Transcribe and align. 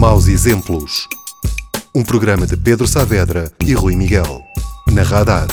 Maus 0.00 0.28
Exemplos. 0.28 1.06
Um 1.94 2.02
programa 2.02 2.46
de 2.46 2.56
Pedro 2.56 2.86
Saavedra 2.86 3.52
e 3.62 3.74
Rui 3.74 3.94
Miguel. 3.94 4.42
Na 4.90 5.02
Radar. 5.02 5.46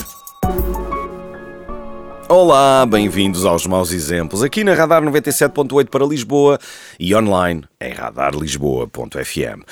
Olá, 2.29 2.85
bem-vindos 2.85 3.45
aos 3.45 3.67
Maus 3.67 3.91
Exemplos, 3.91 4.41
aqui 4.41 4.63
na 4.63 4.73
Radar 4.73 5.01
97.8 5.01 5.89
para 5.89 6.05
Lisboa 6.05 6.57
e 6.97 7.13
online 7.13 7.63
em 7.79 7.91
radarlisboa.fm. 7.91 9.63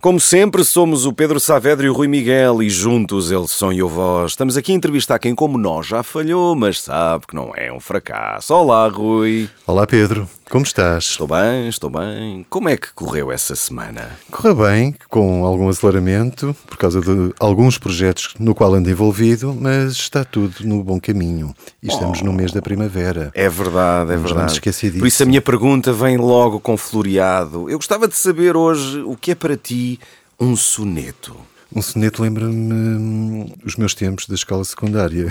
Como 0.00 0.18
sempre, 0.18 0.64
somos 0.64 1.06
o 1.06 1.12
Pedro 1.12 1.38
Saavedra 1.38 1.86
e 1.86 1.88
o 1.88 1.92
Rui 1.92 2.08
Miguel 2.08 2.60
e 2.60 2.68
juntos 2.68 3.30
eles 3.30 3.52
são 3.52 3.72
e 3.72 3.84
o 3.84 3.88
voz. 3.88 4.32
Estamos 4.32 4.56
aqui 4.56 4.72
a 4.72 4.74
entrevistar 4.74 5.20
quem 5.20 5.34
como 5.34 5.56
nós 5.56 5.86
já 5.86 6.02
falhou, 6.02 6.56
mas 6.56 6.82
sabe 6.82 7.26
que 7.28 7.36
não 7.36 7.52
é 7.54 7.72
um 7.72 7.78
fracasso. 7.78 8.52
Olá, 8.52 8.88
Rui. 8.88 9.48
Olá, 9.64 9.86
Pedro. 9.86 10.28
Como 10.54 10.64
estás? 10.64 11.06
Estou 11.06 11.26
bem, 11.26 11.68
estou 11.68 11.90
bem. 11.90 12.46
Como 12.48 12.68
é 12.68 12.76
que 12.76 12.92
correu 12.94 13.32
essa 13.32 13.56
semana? 13.56 14.08
Correu 14.30 14.54
bem, 14.54 14.94
com 15.08 15.44
algum 15.44 15.68
aceleramento, 15.68 16.54
por 16.68 16.76
causa 16.76 17.00
de 17.00 17.34
alguns 17.40 17.76
projetos 17.76 18.36
no 18.38 18.54
qual 18.54 18.72
ando 18.72 18.88
envolvido, 18.88 19.52
mas 19.52 19.94
está 19.94 20.24
tudo 20.24 20.54
no 20.60 20.84
bom 20.84 21.00
caminho. 21.00 21.52
E 21.82 21.88
estamos 21.88 22.22
no 22.22 22.32
mês 22.32 22.52
da 22.52 22.62
primavera. 22.62 23.32
É 23.34 23.48
verdade, 23.48 24.12
é 24.12 24.14
Não 24.14 24.22
verdade. 24.22 24.34
vamos 24.34 24.52
esquecer 24.52 24.90
disso. 24.90 25.00
Por 25.00 25.08
isso 25.08 25.24
a 25.24 25.26
minha 25.26 25.42
pergunta 25.42 25.92
vem 25.92 26.16
logo 26.16 26.60
com 26.60 26.76
floreado. 26.76 27.68
Eu 27.68 27.76
gostava 27.76 28.06
de 28.06 28.14
saber 28.14 28.56
hoje 28.56 29.00
o 29.00 29.16
que 29.16 29.32
é 29.32 29.34
para 29.34 29.56
ti 29.56 29.98
um 30.38 30.54
soneto. 30.54 31.36
Um 31.74 31.82
soneto 31.82 32.22
lembra-me 32.22 32.52
hum, 32.54 33.46
os 33.64 33.74
meus 33.76 33.94
tempos 33.94 34.26
da 34.28 34.34
escola 34.34 34.64
secundária. 34.64 35.26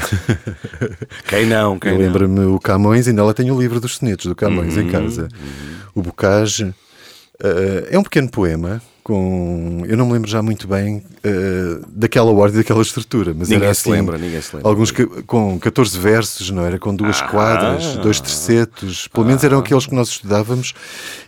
Quem 1.28 1.46
não, 1.46 1.80
quem? 1.80 1.98
Lembra-me 1.98 2.42
o 2.46 2.60
Camões, 2.60 3.08
ainda 3.08 3.24
lá 3.24 3.34
tenho 3.34 3.56
o 3.56 3.62
livro 3.62 3.80
dos 3.80 3.96
sonetos 3.98 4.26
do 4.26 4.36
Camões 4.36 4.76
Uhum, 4.76 4.82
em 4.84 4.90
casa. 4.90 5.30
O 5.96 6.02
Bocage. 6.02 6.74
eh, 7.42 7.88
é 7.92 8.00
um 8.00 8.04
pequeno 8.04 8.30
poema 8.30 8.82
com. 9.04 9.84
Eu 9.88 9.96
não 9.98 10.06
me 10.08 10.14
lembro 10.14 10.30
já 10.30 10.42
muito 10.42 10.68
bem 10.68 11.04
eh, 11.24 11.80
daquela 11.90 12.32
ordem, 12.32 12.58
daquela 12.58 12.82
estrutura, 12.82 13.34
mas 13.38 13.48
Ninguém 13.50 13.66
era 13.66 13.74
se 13.74 13.82
assim, 13.82 13.92
lembra, 13.92 14.18
ninguém 14.18 14.42
se 14.42 14.56
lembra. 14.56 14.70
Alguns 14.70 14.92
que- 14.92 15.06
com 15.24 15.58
14 15.60 15.98
versos, 15.98 16.50
não 16.50 16.64
era? 16.66 16.78
Com 16.80 16.94
duas 16.96 17.22
Ah. 17.22 17.28
quadras, 17.28 17.96
dois 17.98 18.20
tercetos, 18.20 19.08
pelo 19.08 19.26
menos 19.26 19.44
eram 19.44 19.60
aqueles 19.60 19.86
que 19.86 19.96
nós 19.96 20.10
estudávamos 20.10 20.74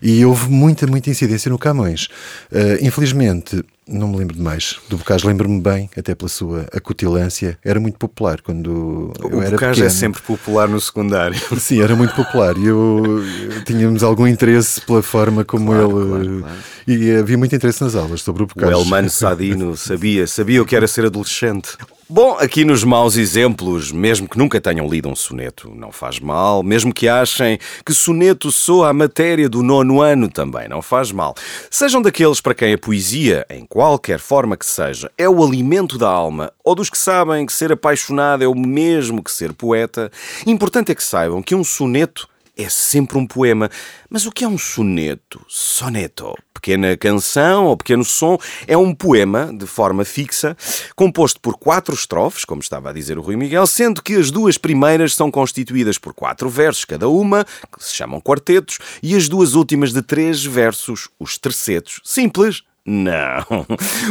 e 0.02 0.26
houve 0.26 0.50
muita, 0.50 0.86
muita 0.88 1.10
incidência 1.10 1.50
no 1.50 1.58
Camões. 1.58 2.08
Eh, 2.52 2.80
infelizmente, 2.82 3.64
não 3.88 4.08
me 4.08 4.18
lembro 4.18 4.36
de 4.36 4.42
mais. 4.42 4.78
Do 4.90 4.98
Bocage 4.98 5.26
lembro-me 5.28 5.62
bem, 5.62 5.90
até 5.96 6.16
pela 6.16 6.28
sua 6.30 6.66
acutilância. 6.74 7.58
Era 7.64 7.80
muito 7.80 7.98
popular 7.98 8.42
quando 8.42 9.12
O 9.22 9.30
bocage 9.30 9.84
é 9.84 9.90
sempre 9.90 10.22
popular 10.22 10.68
no 10.68 10.80
secundário. 10.82 11.38
Sim, 11.60 11.82
era 11.82 11.96
muito 11.96 12.14
popular 12.16 12.58
e 12.58 12.66
eu, 12.66 13.24
eu- 13.52 13.64
tínhamos 13.64 14.04
algum 14.04 14.28
interesse 14.28 14.82
pela 14.82 15.04
forma 15.04 15.44
como 15.46 15.72
Claro, 15.72 16.00
ele. 16.02 16.10
claro, 16.10 16.40
claro. 16.42 16.58
E 16.88 17.12
havia 17.16 17.38
muito 17.38 17.56
interesse 17.56 17.82
nas 17.84 17.96
aulas 17.96 18.22
sobre 18.22 18.44
o 18.44 18.46
O 18.46 18.48
Bocage. 18.48 18.72
Elmano 18.74 19.10
Sadino 19.10 19.76
sabia, 19.78 20.26
sabia 20.28 20.62
o 20.62 20.66
que 20.66 20.76
era 20.76 20.88
ser 20.88 21.06
adolescente. 21.06 21.78
Bom, 22.08 22.38
aqui 22.40 22.64
nos 22.64 22.84
maus 22.84 23.18
exemplos, 23.18 23.92
mesmo 23.92 24.30
que 24.30 24.38
nunca 24.38 24.62
tenham 24.62 24.88
lido 24.88 25.10
um 25.10 25.16
soneto, 25.16 25.74
não 25.74 25.92
faz 25.92 26.20
mal. 26.20 26.62
Mesmo 26.62 26.94
que 26.94 27.08
achem 27.08 27.58
que 27.84 27.96
soneto 27.96 28.52
soa 28.52 28.90
a 28.90 28.94
matéria 28.94 29.50
do 29.50 29.64
nono 29.64 30.02
ano, 30.02 30.30
também 30.30 30.70
não 30.70 30.84
faz 30.84 31.12
mal. 31.12 31.34
Sejam 31.68 32.04
daqueles 32.04 32.40
para 32.40 32.54
quem 32.54 32.74
a 32.74 32.78
poesia, 32.78 33.44
em 33.50 33.66
qualquer 33.66 34.20
forma 34.20 34.56
que 34.56 34.68
seja, 34.68 35.12
é 35.18 35.28
o 35.28 35.44
alimento 35.44 35.98
da 35.98 36.08
alma, 36.08 36.54
ou 36.64 36.76
dos 36.76 36.92
que 36.92 36.98
sabem 36.98 37.44
que 37.44 37.52
ser 37.52 37.72
apaixonado 37.72 38.44
é 38.44 38.48
o 38.48 38.54
mesmo 38.54 39.24
que 39.24 39.32
ser 39.32 39.52
poeta, 39.52 40.12
importante 40.46 40.92
é 40.92 40.96
que 40.96 41.04
saibam 41.04 41.42
que 41.42 41.56
um 41.56 41.64
soneto 41.64 42.30
é 42.58 42.70
sempre 42.70 43.18
um 43.18 43.26
poema. 43.28 43.70
Mas 44.10 44.26
o 44.26 44.32
que 44.32 44.44
é 44.44 44.48
um 44.48 44.58
soneto? 44.58 45.46
Soneto. 45.48 46.36
Pequena 46.54 46.98
canção 46.98 47.66
ou 47.66 47.78
pequeno 47.78 48.04
som 48.04 48.38
é 48.66 48.76
um 48.76 48.94
poema 48.94 49.52
de 49.54 49.68
forma 49.68 50.04
fixa, 50.04 50.58
composto 50.96 51.40
por 51.40 51.58
quatro 51.58 51.94
estrofes, 51.94 52.44
como 52.44 52.62
estava 52.62 52.90
a 52.90 52.94
dizer 52.94 53.18
o 53.18 53.22
Rui 53.22 53.36
Miguel, 53.36 53.68
sendo 53.68 54.02
que 54.02 54.16
as 54.16 54.32
duas 54.32 54.58
primeiras 54.58 55.14
são 55.14 55.30
constituídas 55.30 55.98
por 55.98 56.14
quatro 56.14 56.50
versos 56.50 56.86
cada 56.86 57.08
uma, 57.08 57.46
que 57.46 57.84
se 57.84 57.94
chamam 57.94 58.20
quartetos, 58.20 58.80
e 59.04 59.16
as 59.16 59.30
duas 59.30 59.54
últimas 59.54 59.94
de 59.94 60.02
três 60.02 60.44
versos, 60.44 61.08
os 61.20 61.38
tercetos. 61.38 62.00
Simples? 62.04 62.64
Não. 62.88 63.66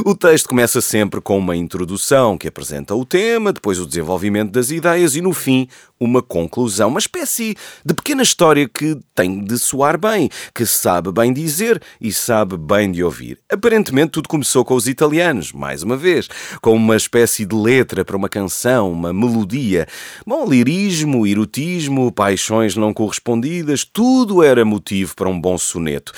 O 0.04 0.16
texto 0.16 0.48
começa 0.48 0.80
sempre 0.80 1.20
com 1.20 1.38
uma 1.38 1.54
introdução 1.54 2.36
que 2.36 2.48
apresenta 2.48 2.92
o 2.92 3.04
tema, 3.04 3.52
depois 3.52 3.78
o 3.78 3.86
desenvolvimento 3.86 4.50
das 4.50 4.72
ideias 4.72 5.14
e, 5.14 5.20
no 5.20 5.32
fim, 5.32 5.68
uma 6.00 6.20
conclusão. 6.20 6.88
Uma 6.88 6.98
espécie 6.98 7.54
de 7.84 7.94
pequena 7.94 8.24
história 8.24 8.68
que 8.68 8.98
tem 9.14 9.44
de 9.44 9.58
soar 9.60 9.96
bem, 9.96 10.28
que 10.52 10.66
sabe 10.66 11.12
bem 11.12 11.32
dizer 11.32 11.80
e 12.00 12.12
sabe 12.12 12.56
bem 12.56 12.90
de 12.90 13.04
ouvir. 13.04 13.38
Aparentemente, 13.48 14.10
tudo 14.10 14.28
começou 14.28 14.64
com 14.64 14.74
os 14.74 14.88
italianos, 14.88 15.52
mais 15.52 15.84
uma 15.84 15.96
vez, 15.96 16.28
com 16.60 16.74
uma 16.74 16.96
espécie 16.96 17.46
de 17.46 17.54
letra 17.54 18.04
para 18.04 18.16
uma 18.16 18.28
canção, 18.28 18.90
uma 18.90 19.12
melodia. 19.12 19.86
Bom, 20.26 20.44
lirismo, 20.48 21.24
erotismo, 21.24 22.10
paixões 22.10 22.74
não 22.74 22.92
correspondidas, 22.92 23.84
tudo 23.84 24.42
era 24.42 24.64
motivo 24.64 25.14
para 25.14 25.28
um 25.28 25.40
bom 25.40 25.56
soneto. 25.56 26.12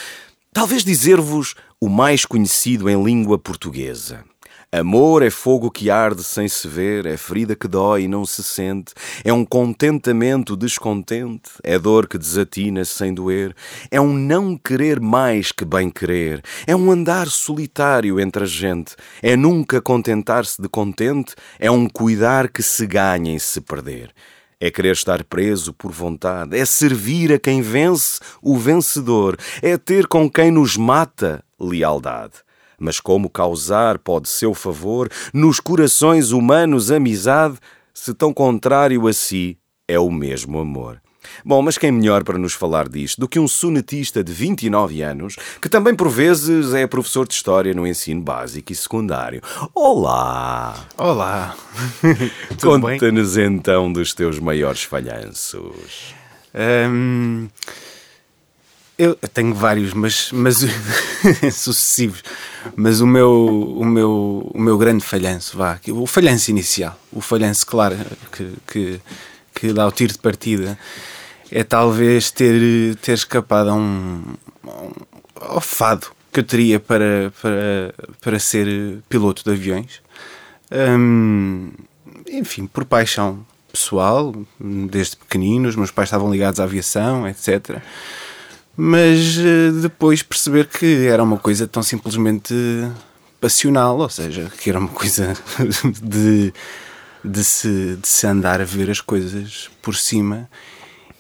Talvez 0.57 0.83
dizer-vos 0.83 1.55
o 1.79 1.91
mais 1.91 2.25
conhecido 2.25 2.89
em 2.89 3.03
língua 3.03 3.39
portuguesa. 3.39 4.25
Amor 4.73 5.23
é 5.23 5.29
fogo 5.29 5.71
que 5.71 5.91
arde 5.91 6.25
sem 6.25 6.49
se 6.49 6.67
ver, 6.67 7.05
é 7.05 7.19
ferida 7.19 7.55
que 7.55 7.69
dói 7.69 8.05
e 8.05 8.09
não 8.09 8.25
se 8.25 8.43
sente, 8.43 8.95
é 9.23 9.33
um 9.33 9.45
contentamento 9.45 10.57
descontente, 10.57 11.51
é 11.63 11.79
dor 11.79 12.09
que 12.09 12.17
desatina 12.17 12.85
sem 12.85 13.13
doer, 13.13 13.55
é 13.91 14.01
um 14.01 14.15
não 14.15 14.57
querer 14.57 15.01
mais 15.01 15.53
que 15.53 15.67
bem 15.67 15.91
querer, 15.91 16.43
é 16.67 16.75
um 16.75 16.91
andar 16.91 17.27
solitário 17.29 18.19
entre 18.19 18.45
a 18.45 18.47
gente, 18.47 18.97
é 19.23 19.37
nunca 19.37 19.81
contentar-se 19.81 20.61
de 20.61 20.69
contente, 20.69 21.35
é 21.59 21.71
um 21.71 21.89
cuidar 21.89 22.49
que 22.49 22.63
se 22.63 22.87
ganha 22.87 23.33
em 23.33 23.39
se 23.39 23.61
perder. 23.61 24.13
É 24.59 24.71
querer 24.71 24.93
estar 24.93 25.23
preso 25.25 25.73
por 25.75 25.93
vontade, 25.93 26.59
é 26.59 26.65
servir 26.65 27.33
a 27.33 27.39
quem 27.39 27.61
vence 27.61 28.21
o 28.41 28.57
vencedor, 28.57 29.37
é 29.61 29.77
ter 29.77 30.07
com 30.07 30.31
quem 30.31 30.51
nos 30.51 30.77
mata 30.79 31.45
lealdade. 31.61 32.35
Mas 32.79 32.99
como 32.99 33.29
causar 33.29 33.99
pode 33.99 34.29
seu 34.29 34.55
favor 34.55 35.11
nos 35.33 35.61
corações 35.61 36.31
humanos 36.31 36.91
amizade, 36.91 37.59
se 37.93 38.15
tão 38.15 38.33
contrário 38.33 39.07
a 39.07 39.13
si 39.13 39.59
é 39.87 39.99
o 39.99 40.11
mesmo 40.11 40.59
amor? 40.59 41.03
Bom, 41.45 41.63
mas 41.63 41.79
quem 41.79 41.93
melhor 41.93 42.25
para 42.25 42.39
nos 42.39 42.53
falar 42.53 42.89
disto 42.89 43.21
do 43.21 43.29
que 43.29 43.39
um 43.39 43.49
sonetista 43.49 44.23
de 44.23 44.33
29 44.33 45.03
anos, 45.03 45.37
que 45.61 45.69
também 45.69 45.95
por 45.95 46.09
vezes 46.09 46.75
é 46.75 46.87
professor 46.87 47.27
de 47.27 47.35
História 47.35 47.75
no 47.75 47.87
ensino 47.87 48.23
básico 48.23 48.73
e 48.73 48.75
secundário. 48.75 49.43
Olá! 49.75 50.75
Olá? 50.97 51.57
Conta-nos 52.61 53.37
então 53.37 53.93
dos 53.93 54.13
teus 54.13 54.39
maiores 54.39 54.83
falhanços. 54.83 56.15
Hum, 56.55 57.49
eu 58.99 59.15
tenho 59.15 59.53
vários, 59.53 59.93
mas, 59.93 60.31
mas 60.33 60.65
sucessivos. 61.53 62.23
Mas 62.75 63.01
o 63.01 63.07
meu, 63.07 63.31
o 63.79 63.85
meu, 63.85 64.51
o 64.55 64.59
meu 64.59 64.79
grande 64.79 65.05
falhanço, 65.05 65.57
vá, 65.57 65.79
o 65.89 66.07
falhanço 66.07 66.51
inicial, 66.51 66.99
o 67.13 67.21
falhanço 67.21 67.67
claro 67.67 67.95
que, 68.33 68.53
que, 68.67 69.01
que 69.55 69.73
dá 69.73 69.87
o 69.87 69.93
tiro 69.93 70.15
de 70.15 70.19
partida, 70.19 70.79
é 71.51 71.63
talvez 71.63 72.31
ter, 72.31 72.97
ter 72.97 73.13
escapado 73.13 73.71
a 73.71 73.75
um, 73.75 74.23
a 75.41 75.61
fado 75.61 76.09
que 76.33 76.41
eu 76.41 76.45
teria 76.45 76.79
para, 76.79 77.33
para, 77.41 77.95
para 78.21 78.39
ser 78.39 78.99
piloto 79.09 79.43
de 79.45 79.51
aviões. 79.51 80.03
Hum, 80.71 81.71
enfim, 82.29 82.67
por 82.67 82.85
paixão 82.85 83.47
pessoal, 83.73 84.35
desde 84.59 85.17
pequenino, 85.17 85.69
os 85.69 85.77
meus 85.77 85.91
pais 85.91 86.09
estavam 86.09 86.31
ligados 86.31 86.61
à 86.61 86.65
aviação, 86.65 87.29
etc. 87.29 87.79
Mas 88.77 89.39
eh, 89.39 89.71
depois 89.81 90.23
perceber 90.23 90.67
que 90.67 91.07
era 91.07 91.23
uma 91.23 91.39
coisa 91.39 91.67
tão 91.67 91.83
simplesmente 91.83 92.55
passional, 93.41 93.99
ou 93.99 94.09
seja, 94.09 94.51
que 94.59 94.69
era 94.71 94.79
uma 94.79 94.89
coisa 94.89 95.35
de, 96.03 96.53
de, 97.25 97.45
se, 97.45 97.97
de 98.01 98.09
se 98.09 98.27
andar 98.27 98.61
a 98.61 98.65
ver 98.65 98.91
as 98.91 99.01
coisas 99.01 99.71
por 99.81 99.95
cima 99.95 100.49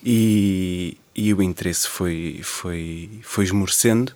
e, 0.06 0.96
e 1.14 1.34
o 1.34 1.42
interesse 1.42 1.88
foi, 1.88 2.38
foi, 2.44 3.10
foi 3.22 3.44
esmorecendo. 3.44 4.12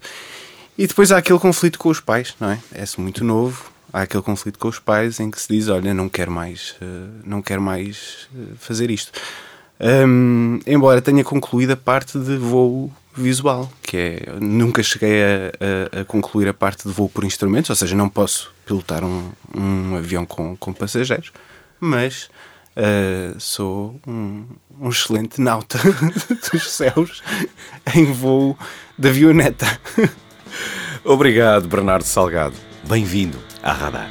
E 0.79 0.87
depois 0.87 1.11
há 1.11 1.19
aquele 1.19 1.39
conflito 1.41 1.79
com 1.79 1.89
os 1.89 1.99
pais, 2.01 2.35
não 2.41 2.51
é? 2.51 2.59
É-se 2.73 3.01
muito 3.01 3.25
novo, 3.25 3.71
há 3.93 4.03
aquele 4.03 4.23
conflito 4.23 4.59
com 4.59 4.69
os 4.69 4.79
pais 4.79 5.19
em 5.19 5.31
que 5.31 5.41
se 5.41 5.49
diz: 5.49 5.69
Olha, 5.69 5.93
não 5.93 6.09
quero 6.09 6.31
mais, 6.31 6.77
eh, 6.81 6.87
não 7.25 7.43
quero 7.43 7.61
mais 7.61 8.29
eh, 8.35 8.55
fazer 8.59 8.91
isto. 8.91 9.11
Hum, 9.81 10.61
embora 10.67 11.03
tenha 11.03 11.25
concluído 11.25 11.73
a 11.73 11.77
parte 11.77 12.19
de 12.19 12.37
voo 12.37 12.91
visual, 13.17 13.71
que 13.83 13.97
é 13.97 14.33
nunca 14.41 14.83
cheguei 14.83 15.21
a, 15.23 15.97
a- 15.99 16.01
a 16.01 16.05
concluir 16.05 16.47
a 16.49 16.55
parte 16.55 16.87
de 16.87 16.95
voo 16.95 17.09
por 17.09 17.25
instrumentos, 17.25 17.69
ou 17.71 17.77
seja, 17.77 17.97
não 17.97 18.09
posso 18.09 18.53
pilotar 18.65 19.03
um, 19.05 19.31
um 19.55 19.97
avião 19.97 20.25
com, 20.25 20.57
com 20.57 20.73
passageiros, 20.73 21.33
mas 21.81 22.29
eh, 22.77 23.35
sou 23.39 24.01
um, 24.07 24.47
um 24.81 24.89
excelente 24.89 25.41
nauta 25.41 25.79
dos 26.53 26.71
céus 26.71 27.23
em 27.95 28.05
voo 28.07 28.57
de 28.99 29.09
avioneta. 29.09 29.67
Obrigado, 31.05 31.69
Bernardo 31.69 32.05
Salgado. 32.05 32.57
Bem-vindo 32.89 33.39
à 33.63 33.73
Radar. 33.73 34.11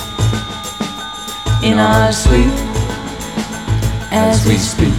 in 1.63 1.77
our 1.77 2.11
sleep 2.11 2.51
as 4.11 4.45
we 4.47 4.57
speak. 4.57 4.93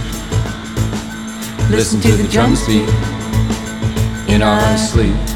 Listen 1.69 1.99
to 1.99 2.11
the 2.11 2.27
drums 2.31 2.65
beat 2.65 2.87
in 4.33 4.41
our 4.41 4.77
sleep. 4.77 5.32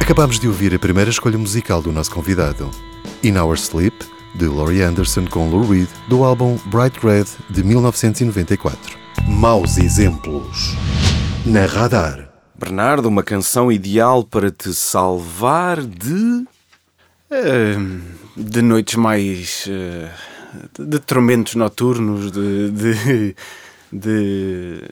Acabámos 0.00 0.38
de 0.38 0.46
ouvir 0.46 0.74
a 0.74 0.78
primeira 0.78 1.08
escolha 1.08 1.38
musical 1.38 1.80
do 1.80 1.90
nosso 1.90 2.10
convidado, 2.10 2.70
In 3.24 3.38
Our 3.38 3.56
Sleep, 3.56 3.96
de 4.34 4.46
Laurie 4.46 4.82
Anderson 4.82 5.26
com 5.26 5.48
Lou 5.48 5.66
Reed, 5.66 5.88
do 6.08 6.22
álbum 6.22 6.58
Bright 6.66 6.98
Red 7.02 7.24
de 7.48 7.62
1994. 7.62 8.98
Maus 9.26 9.78
exemplos. 9.78 10.76
Na 11.46 11.66
radar. 11.66 12.28
Bernardo, 12.54 13.08
uma 13.08 13.22
canção 13.22 13.72
ideal 13.72 14.22
para 14.22 14.50
te 14.50 14.74
salvar 14.74 15.80
de. 15.80 16.46
Uh, 17.30 18.00
de 18.36 18.60
noites 18.60 18.96
mais. 18.96 19.66
Uh, 19.66 20.31
de, 20.78 20.86
de 20.86 20.98
tormentos 20.98 21.54
noturnos, 21.54 22.30
de, 22.30 22.70
de, 22.70 23.36
de, 23.92 24.82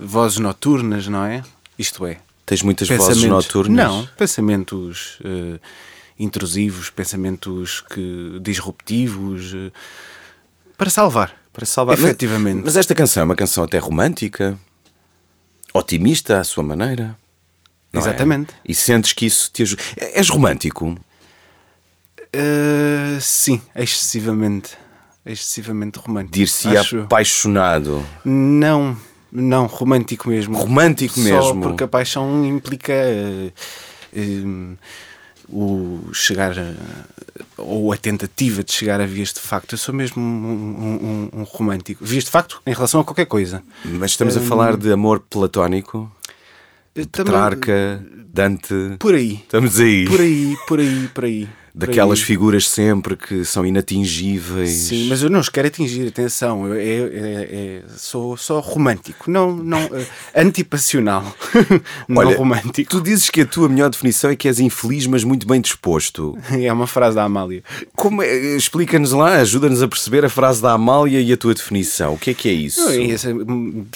vozes 0.00 0.38
noturnas, 0.38 1.06
não 1.08 1.24
é? 1.24 1.42
Isto 1.78 2.06
é. 2.06 2.18
Tens 2.46 2.62
muitas 2.62 2.88
vozes 2.88 3.22
noturnas? 3.24 3.76
Não, 3.76 4.06
pensamentos 4.16 5.18
uh, 5.20 5.60
intrusivos, 6.18 6.90
pensamentos 6.90 7.80
que, 7.80 8.38
disruptivos. 8.42 9.54
para 10.76 10.90
salvar. 10.90 11.34
Para 11.52 11.66
salvar. 11.66 11.98
Efetivamente. 11.98 12.56
Mas, 12.56 12.64
mas 12.64 12.76
esta 12.76 12.94
canção 12.94 13.22
é 13.22 13.24
uma 13.24 13.36
canção 13.36 13.64
até 13.64 13.78
romântica 13.78 14.58
otimista 15.72 16.40
à 16.40 16.44
sua 16.44 16.62
maneira. 16.62 17.16
Exatamente. 17.92 18.52
É? 18.52 18.70
E 18.72 18.74
sentes 18.74 19.12
que 19.12 19.26
isso 19.26 19.50
te 19.52 19.62
ajuda. 19.62 19.82
És 19.96 20.28
romântico? 20.28 20.96
Uh, 22.34 23.20
sim, 23.20 23.60
excessivamente. 23.74 24.76
Excessivamente 25.24 25.98
romântico. 25.98 26.32
Dir-se 26.32 26.68
apaixonado? 26.76 28.04
Não, 28.24 28.96
não, 29.30 29.66
romântico 29.66 30.28
mesmo. 30.28 30.56
Romântico 30.56 31.14
Só 31.14 31.20
mesmo. 31.20 31.62
Porque 31.62 31.84
a 31.84 31.88
paixão 31.88 32.44
implica 32.44 32.92
uh, 34.12 34.76
o 35.48 36.12
chegar 36.12 36.54
ou 37.56 37.92
a 37.92 37.96
tentativa 37.96 38.64
de 38.64 38.72
chegar 38.72 39.00
a 39.00 39.06
vias 39.06 39.32
de 39.32 39.40
facto. 39.40 39.74
Eu 39.74 39.78
sou 39.78 39.94
mesmo 39.94 40.22
um, 40.22 41.30
um, 41.34 41.40
um 41.40 41.42
romântico. 41.42 42.04
Vias 42.04 42.24
de 42.24 42.30
facto 42.30 42.60
em 42.66 42.72
relação 42.72 43.00
a 43.00 43.04
qualquer 43.04 43.26
coisa. 43.26 43.62
Mas 43.84 44.12
estamos 44.12 44.36
a 44.36 44.40
falar 44.40 44.76
de 44.76 44.90
amor 44.90 45.20
platónico? 45.20 46.10
Petrarca, 46.92 48.04
Dante. 48.32 48.96
Por 48.98 49.14
aí. 49.14 49.34
Estamos 49.34 49.78
aí. 49.78 50.06
Por 50.06 50.20
aí, 50.20 50.56
por 50.66 50.80
aí, 50.80 51.08
por 51.14 51.24
aí. 51.24 51.48
Daquelas 51.74 52.20
figuras 52.20 52.68
sempre 52.68 53.16
que 53.16 53.44
são 53.44 53.64
inatingíveis. 53.64 54.70
Sim, 54.70 55.08
mas 55.08 55.22
eu 55.22 55.30
não 55.30 55.40
os 55.40 55.48
quero 55.48 55.68
atingir, 55.68 56.08
atenção. 56.08 56.66
Eu, 56.66 56.74
eu, 56.74 57.06
eu, 57.08 57.42
eu 57.42 57.82
sou 57.96 58.36
só 58.36 58.60
romântico, 58.60 59.30
não, 59.30 59.54
não 59.54 59.86
uh, 59.86 60.06
antipassional. 60.34 61.24
não 62.08 62.22
Olha, 62.22 62.36
romântico. 62.36 62.90
Tu 62.90 63.00
dizes 63.00 63.30
que 63.30 63.42
a 63.42 63.46
tua 63.46 63.68
melhor 63.68 63.90
definição 63.90 64.30
é 64.30 64.36
que 64.36 64.48
és 64.48 64.58
infeliz, 64.58 65.06
mas 65.06 65.22
muito 65.24 65.46
bem 65.46 65.60
disposto. 65.60 66.36
É 66.60 66.72
uma 66.72 66.86
frase 66.86 67.16
da 67.16 67.24
Amália. 67.24 67.62
Como 67.96 68.22
é? 68.22 68.56
Explica-nos 68.56 69.12
lá, 69.12 69.36
ajuda-nos 69.36 69.82
a 69.82 69.88
perceber 69.88 70.24
a 70.24 70.28
frase 70.28 70.60
da 70.60 70.72
Amália 70.72 71.20
e 71.20 71.32
a 71.32 71.36
tua 71.36 71.54
definição. 71.54 72.14
O 72.14 72.18
que 72.18 72.30
é 72.30 72.34
que 72.34 72.48
é 72.48 72.52
isso? 72.52 72.86
É 72.88 73.16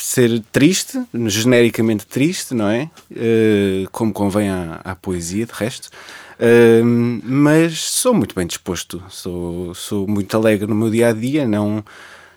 ser 0.01 0.43
triste, 0.51 0.99
genericamente 1.27 2.07
triste, 2.07 2.55
não 2.55 2.69
é? 2.69 2.89
Uh, 3.11 3.89
como 3.93 4.13
convém 4.13 4.49
à, 4.49 4.81
à 4.83 4.95
poesia, 4.95 5.45
de 5.47 5.53
resto. 5.53 5.91
Uh, 6.39 6.85
mas 7.25 7.79
sou 7.79 8.15
muito 8.15 8.35
bem 8.35 8.47
disposto, 8.47 9.03
sou, 9.09 9.75
sou 9.75 10.07
muito 10.07 10.37
alegre 10.37 10.67
no 10.67 10.75
meu 10.75 10.91
dia 10.91 11.09
a 11.09 11.13
dia, 11.13 11.47
não. 11.47 11.85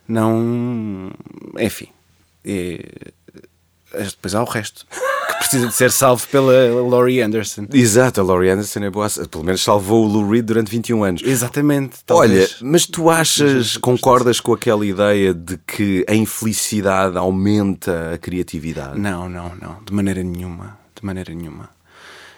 não 0.08 1.12
enfim. 1.60 1.88
É, 2.46 3.12
depois 3.94 4.36
há 4.36 4.42
o 4.42 4.46
resto. 4.46 4.86
Que 5.28 5.38
precisa 5.40 5.68
de 5.68 5.74
ser 5.74 5.92
salvo 5.92 6.26
pela 6.30 6.54
Laurie 6.82 7.22
Anderson. 7.22 7.68
Exato, 7.74 8.22
a 8.22 8.24
Laurie 8.24 8.50
Anderson 8.50 8.80
é 8.80 8.90
boa. 8.90 9.08
Pelo 9.30 9.44
menos 9.44 9.62
salvou 9.62 10.06
o 10.06 10.08
Lou 10.08 10.30
Reed 10.30 10.46
durante 10.46 10.72
21 10.72 11.04
anos. 11.04 11.22
Exatamente. 11.24 11.98
Talvez. 12.06 12.56
Olha, 12.62 12.72
mas 12.72 12.86
tu 12.86 13.10
achas, 13.10 13.78
concordas 13.78 14.40
com 14.40 14.54
aquela 14.54 14.86
ideia 14.86 15.34
de 15.34 15.58
que 15.58 16.06
a 16.08 16.16
infelicidade 16.16 17.18
aumenta 17.18 18.14
a 18.14 18.18
criatividade? 18.18 19.00
Não, 19.00 19.28
não, 19.28 19.54
não. 19.56 19.78
De 19.84 19.94
maneira 19.94 20.24
nenhuma. 20.24 20.78
De 20.96 21.06
maneira 21.06 21.34
nenhuma. 21.34 21.70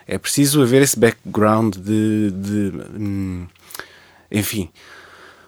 É 0.10 0.18
preciso 0.18 0.64
haver 0.64 0.82
esse 0.82 1.00
background 1.00 1.76
de. 1.76 2.32
de 2.32 2.74
hum, 3.00 3.46
enfim, 4.32 4.70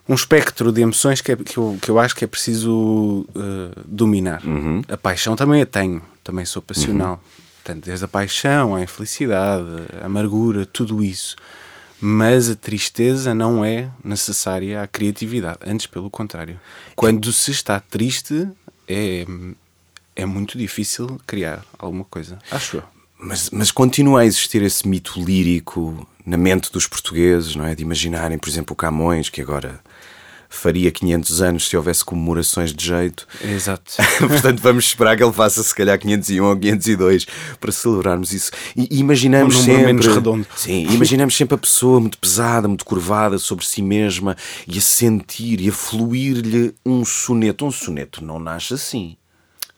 um 0.08 0.14
espectro 0.14 0.72
de 0.72 0.82
emoções 0.82 1.20
que, 1.20 1.32
é, 1.32 1.36
que, 1.36 1.58
eu, 1.58 1.80
que 1.82 1.90
eu 1.90 1.98
acho 1.98 2.16
que 2.16 2.24
é 2.24 2.28
preciso 2.28 3.26
uh, 3.30 3.82
dominar. 3.84 4.46
Uhum. 4.46 4.84
A 4.88 4.96
paixão 4.96 5.36
também 5.36 5.64
a 5.64 5.66
tenho, 5.66 6.00
também 6.24 6.46
sou 6.46 6.62
passional. 6.62 7.14
Uhum. 7.14 7.42
Portanto, 7.64 7.86
desde 7.86 8.06
a 8.06 8.08
paixão, 8.08 8.76
a 8.76 8.82
infelicidade, 8.84 9.66
a 10.00 10.06
amargura, 10.06 10.64
tudo 10.64 11.04
isso. 11.04 11.36
Mas 12.00 12.48
a 12.48 12.56
tristeza 12.56 13.34
não 13.34 13.66
é 13.66 13.90
necessária 14.04 14.84
à 14.84 14.88
criatividade, 14.88 15.58
antes 15.66 15.88
pelo 15.88 16.10
contrário. 16.10 16.60
Quando 16.96 17.34
se 17.34 17.50
está 17.50 17.80
triste, 17.80 18.48
é, 18.88 19.26
é 20.16 20.26
muito 20.26 20.56
difícil 20.56 21.20
criar 21.26 21.66
alguma 21.80 22.04
coisa, 22.04 22.38
acho 22.52 22.78
eu. 22.78 23.01
Mas, 23.22 23.50
mas 23.52 23.72
continua 23.72 24.22
a 24.22 24.26
existir 24.26 24.62
esse 24.64 24.88
mito 24.88 25.22
lírico 25.24 26.08
na 26.26 26.38
mente 26.38 26.72
dos 26.72 26.88
portugueses, 26.88 27.56
não 27.56 27.66
é? 27.66 27.76
De 27.76 27.84
imaginarem, 27.84 28.38
por 28.38 28.50
exemplo, 28.50 28.74
o 28.74 28.76
Camões, 28.76 29.30
que 29.30 29.42
agora 29.42 29.80
faria 30.50 30.92
500 30.92 31.42
anos 31.42 31.68
se 31.70 31.78
houvesse 31.78 32.04
comemorações 32.04 32.74
de 32.74 32.86
jeito. 32.86 33.26
Exato. 33.42 33.94
Portanto, 34.20 34.60
vamos 34.62 34.86
esperar 34.86 35.16
que 35.16 35.24
ele 35.24 35.32
faça 35.32 35.64
se 35.64 35.74
calhar 35.74 35.98
501 35.98 36.44
ou 36.44 36.58
502 36.58 37.26
para 37.60 37.72
celebrarmos 37.72 38.34
isso. 38.34 38.52
E 38.76 39.00
imaginamos 39.00 39.56
Um 39.56 39.64
sempre. 39.64 39.86
menos 39.86 40.08
redondo. 40.08 40.46
Sim, 40.56 40.88
imaginamos 40.92 41.38
sempre 41.38 41.56
a 41.56 41.58
pessoa 41.58 42.02
muito 42.02 42.18
pesada, 42.18 42.68
muito 42.68 42.84
curvada 42.84 43.38
sobre 43.38 43.66
si 43.66 43.82
mesma 43.82 44.36
e 44.68 44.78
a 44.78 44.82
sentir 44.82 45.62
e 45.62 45.70
a 45.70 45.74
fluir-lhe 45.74 46.76
um 46.86 47.06
soneto. 47.06 47.66
Um 47.66 47.72
soneto 47.72 48.24
não 48.24 48.38
nasce 48.38 48.74
assim. 48.74 49.16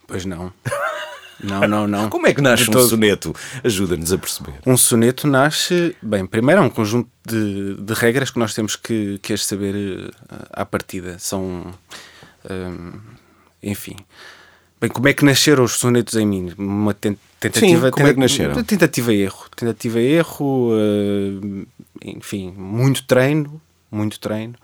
Pois 0.08 0.24
não. 0.24 0.52
Não, 1.44 1.66
não, 1.68 1.86
não. 1.86 2.08
Como 2.10 2.26
é 2.26 2.34
que 2.34 2.40
nasce 2.40 2.68
um 2.70 2.88
soneto? 2.88 3.34
Ajuda-nos 3.62 4.12
a 4.12 4.18
perceber. 4.18 4.54
Um 4.66 4.76
soneto 4.76 5.26
nasce, 5.26 5.94
bem, 6.02 6.26
primeiro 6.26 6.60
é 6.62 6.64
um 6.64 6.70
conjunto 6.70 7.08
de, 7.26 7.74
de 7.74 7.92
regras 7.94 8.30
que 8.30 8.38
nós 8.38 8.54
temos 8.54 8.76
que, 8.76 9.18
que 9.22 9.32
as 9.32 9.44
saber 9.44 9.74
eh, 9.74 10.10
à 10.52 10.64
partida. 10.64 11.16
São, 11.18 11.74
hum, 12.50 12.92
enfim. 13.62 13.96
Bem, 14.80 14.90
como 14.90 15.08
é 15.08 15.12
que 15.14 15.24
nasceram 15.24 15.64
os 15.64 15.72
sonetos 15.72 16.14
em 16.16 16.26
mim? 16.26 16.52
Uma 16.58 16.92
ten- 16.92 17.16
tentativa. 17.40 17.86
Sim, 17.86 17.90
como 17.90 18.06
é 18.08 18.12
que 18.14 18.20
nasceram? 18.20 18.62
Tentativa 18.62 19.14
e 19.14 19.22
erro. 19.22 19.46
Tentativa 19.56 20.00
e 20.00 20.06
erro, 20.12 20.70
eh, 20.74 21.66
enfim, 22.04 22.52
muito 22.56 23.04
treino, 23.04 23.60
muito 23.90 24.18
treino. 24.20 24.54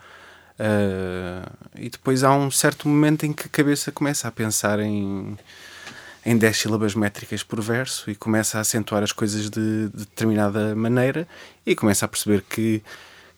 eh, 0.58 1.42
e 1.78 1.88
depois 1.88 2.22
há 2.22 2.34
um 2.34 2.50
certo 2.50 2.86
momento 2.88 3.24
em 3.24 3.32
que 3.32 3.46
a 3.46 3.48
cabeça 3.48 3.90
começa 3.90 4.28
a 4.28 4.30
pensar 4.30 4.78
em, 4.80 5.38
em 6.24 6.36
10 6.36 6.56
sílabas 6.56 6.94
métricas 6.94 7.42
por 7.42 7.60
verso 7.60 8.10
e 8.10 8.14
começa 8.14 8.58
a 8.58 8.60
acentuar 8.60 9.02
as 9.02 9.12
coisas 9.12 9.48
de, 9.48 9.88
de 9.88 10.04
determinada 10.04 10.74
maneira 10.74 11.26
e 11.64 11.74
começa 11.74 12.04
a 12.04 12.08
perceber 12.08 12.42
que, 12.42 12.82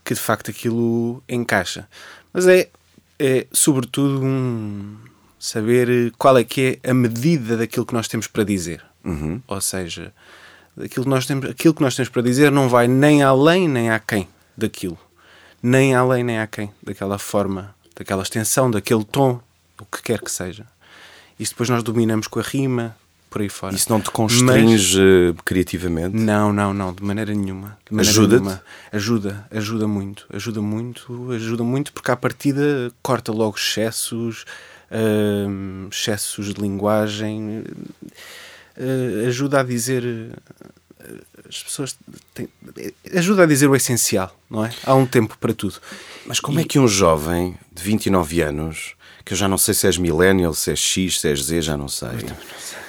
que 0.05 0.15
de 0.15 0.21
facto 0.21 0.51
aquilo 0.51 1.23
encaixa. 1.29 1.89
Mas 2.33 2.47
é, 2.47 2.69
é 3.19 3.47
sobretudo 3.53 4.25
um 4.25 4.97
saber 5.39 6.13
qual 6.17 6.39
é 6.39 6.45
que 6.45 6.81
é 6.83 6.91
a 6.91 6.95
medida 6.95 7.57
daquilo 7.57 7.85
que 7.85 7.95
nós 7.95 8.09
temos 8.09 8.27
para 8.27 8.45
dizer. 8.45 8.85
Ou 9.47 9.61
seja, 9.61 10.13
aquilo 10.77 11.05
que, 11.05 11.11
nós 11.11 11.27
temos, 11.27 11.51
aquilo 11.51 11.75
que 11.75 11.83
nós 11.83 11.97
temos 11.97 12.09
para 12.09 12.23
dizer 12.23 12.51
não 12.51 12.69
vai 12.69 12.87
nem 12.87 13.23
além 13.23 13.69
nem 13.69 13.91
aquém 13.91 14.29
daquilo. 14.57 14.99
Nem 15.63 15.95
além 15.95 16.25
nem 16.25 16.39
aquém 16.39 16.73
daquela 16.83 17.19
forma, 17.19 17.75
daquela 17.97 18.23
extensão, 18.23 18.71
daquele 18.71 19.05
tom, 19.05 19.41
o 19.81 19.85
que 19.85 20.03
quer 20.03 20.21
que 20.21 20.31
seja. 20.31 20.67
Isso 21.39 21.53
depois 21.53 21.69
nós 21.69 21.83
dominamos 21.83 22.27
com 22.27 22.39
a 22.39 22.43
rima, 22.43 22.97
por 23.31 23.41
aí 23.41 23.49
fora. 23.49 23.75
Isso 23.75 23.91
não 23.91 24.01
te 24.01 24.11
constringe 24.11 25.01
eh, 25.01 25.35
criativamente? 25.45 26.15
Não, 26.17 26.53
não, 26.53 26.73
não, 26.75 26.93
de 26.93 27.03
maneira 27.03 27.35
nenhuma. 27.35 27.79
Ajuda-te? 28.11 28.61
Ajuda, 28.93 29.47
ajuda 29.51 29.89
muito, 29.89 30.27
ajuda 30.33 30.61
muito, 30.61 31.33
ajuda 31.33 31.65
muito, 31.65 31.93
porque 31.93 32.11
à 32.11 32.17
partida 32.17 32.93
corta 33.03 33.33
logo 33.33 33.57
excessos, 33.57 34.45
hum, 34.91 35.89
excessos 35.91 36.53
de 36.55 36.61
linguagem, 36.61 37.65
eh, 38.77 39.25
ajuda 39.29 39.61
a 39.61 39.63
dizer. 39.63 40.05
eh, 40.05 40.63
As 41.49 41.63
pessoas 41.63 41.97
têm- 42.33 42.49
ajuda 43.15 43.43
a 43.43 43.47
dizer 43.47 43.67
o 43.69 43.75
essencial, 43.75 44.35
não 44.49 44.65
é? 44.65 44.71
Há 44.85 44.95
um 44.95 45.05
tempo 45.05 45.37
para 45.39 45.53
tudo. 45.53 45.75
Mas 46.25 46.39
como 46.41 46.61
é 46.61 46.65
que 46.65 46.79
um 46.79 46.87
jovem 46.87 47.57
de 47.73 47.83
29 47.83 48.41
anos, 48.41 48.95
que 49.25 49.33
eu 49.33 49.37
já 49.37 49.49
não 49.49 49.59
sei 49.59 49.75
se 49.75 49.87
és 49.87 49.99
millennial, 49.99 50.55
se 50.55 50.71
és 50.71 50.79
X, 50.79 51.21
se 51.21 51.29
és 51.29 51.45
Z, 51.45 51.63
já 51.63 51.77
não 51.77 51.89
sei, 51.89 52.09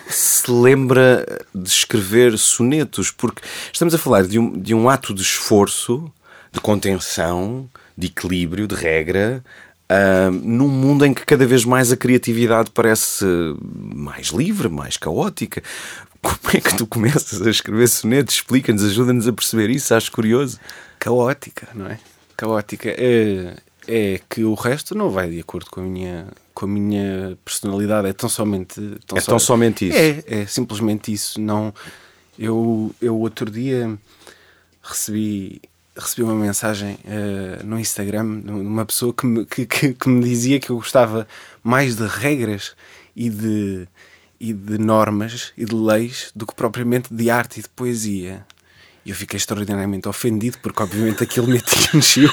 se 0.07 0.51
lembra 0.51 1.25
de 1.53 1.69
escrever 1.69 2.37
sonetos? 2.37 3.11
Porque 3.11 3.41
estamos 3.71 3.93
a 3.93 3.97
falar 3.97 4.25
de 4.25 4.39
um, 4.39 4.59
de 4.59 4.73
um 4.73 4.89
ato 4.89 5.13
de 5.13 5.21
esforço, 5.21 6.11
de 6.51 6.59
contenção, 6.59 7.69
de 7.97 8.07
equilíbrio, 8.07 8.67
de 8.67 8.75
regra, 8.75 9.43
ah, 9.89 10.31
num 10.31 10.67
mundo 10.67 11.05
em 11.05 11.13
que 11.13 11.25
cada 11.25 11.45
vez 11.45 11.63
mais 11.65 11.91
a 11.91 11.97
criatividade 11.97 12.71
parece 12.71 13.25
mais 13.61 14.27
livre, 14.27 14.67
mais 14.67 14.97
caótica. 14.97 15.61
Como 16.21 16.37
é 16.53 16.61
que 16.61 16.75
tu 16.75 16.87
começas 16.87 17.45
a 17.45 17.49
escrever 17.49 17.87
sonetos? 17.87 18.35
Explica-nos, 18.35 18.83
ajuda-nos 18.83 19.27
a 19.27 19.33
perceber 19.33 19.69
isso, 19.69 19.93
acho 19.93 20.11
curioso. 20.11 20.59
caótica, 20.97 21.67
não 21.73 21.87
é? 21.87 21.99
Caótica 22.35 22.89
é, 22.89 23.55
é 23.87 24.19
que 24.29 24.43
o 24.43 24.53
resto 24.53 24.95
não 24.95 25.09
vai 25.09 25.29
de 25.29 25.39
acordo 25.39 25.69
com 25.69 25.81
a 25.81 25.83
minha, 25.83 26.27
com 26.53 26.65
a 26.65 26.67
minha 26.67 27.37
personalidade. 27.43 28.07
É 28.07 28.13
tão 28.13 28.29
somente. 28.29 28.79
É 29.15 29.21
tão 29.21 29.39
somente 29.39 29.87
isso. 29.87 29.97
É, 29.97 30.23
é 30.41 30.45
simplesmente 30.45 31.11
isso. 31.11 31.39
Não, 31.39 31.73
eu, 32.37 32.93
eu 33.01 33.17
outro 33.19 33.49
dia 33.49 33.97
recebi, 34.81 35.61
recebi 35.95 36.23
uma 36.23 36.35
mensagem 36.35 36.97
eh, 37.05 37.61
no 37.63 37.79
Instagram 37.79 38.41
de 38.41 38.51
uma 38.51 38.85
pessoa 38.85 39.13
que 39.13 39.25
me, 39.25 39.45
que, 39.45 39.65
que, 39.65 39.93
que 39.93 40.09
me 40.09 40.23
dizia 40.23 40.59
que 40.59 40.69
eu 40.69 40.75
gostava 40.75 41.27
mais 41.63 41.95
de 41.95 42.05
regras 42.05 42.75
e 43.15 43.29
de, 43.29 43.87
e 44.39 44.53
de 44.53 44.77
normas 44.77 45.53
e 45.57 45.65
de 45.65 45.75
leis 45.75 46.31
do 46.35 46.45
que 46.45 46.53
propriamente 46.55 47.13
de 47.13 47.29
arte 47.29 47.59
e 47.59 47.63
de 47.63 47.69
poesia. 47.69 48.45
E 49.05 49.09
eu 49.09 49.15
fiquei 49.15 49.35
extraordinariamente 49.37 50.07
ofendido 50.07 50.57
porque 50.63 50.81
obviamente 50.81 51.21
aquilo 51.23 51.47
me 51.47 51.57
atingiu 51.65 52.29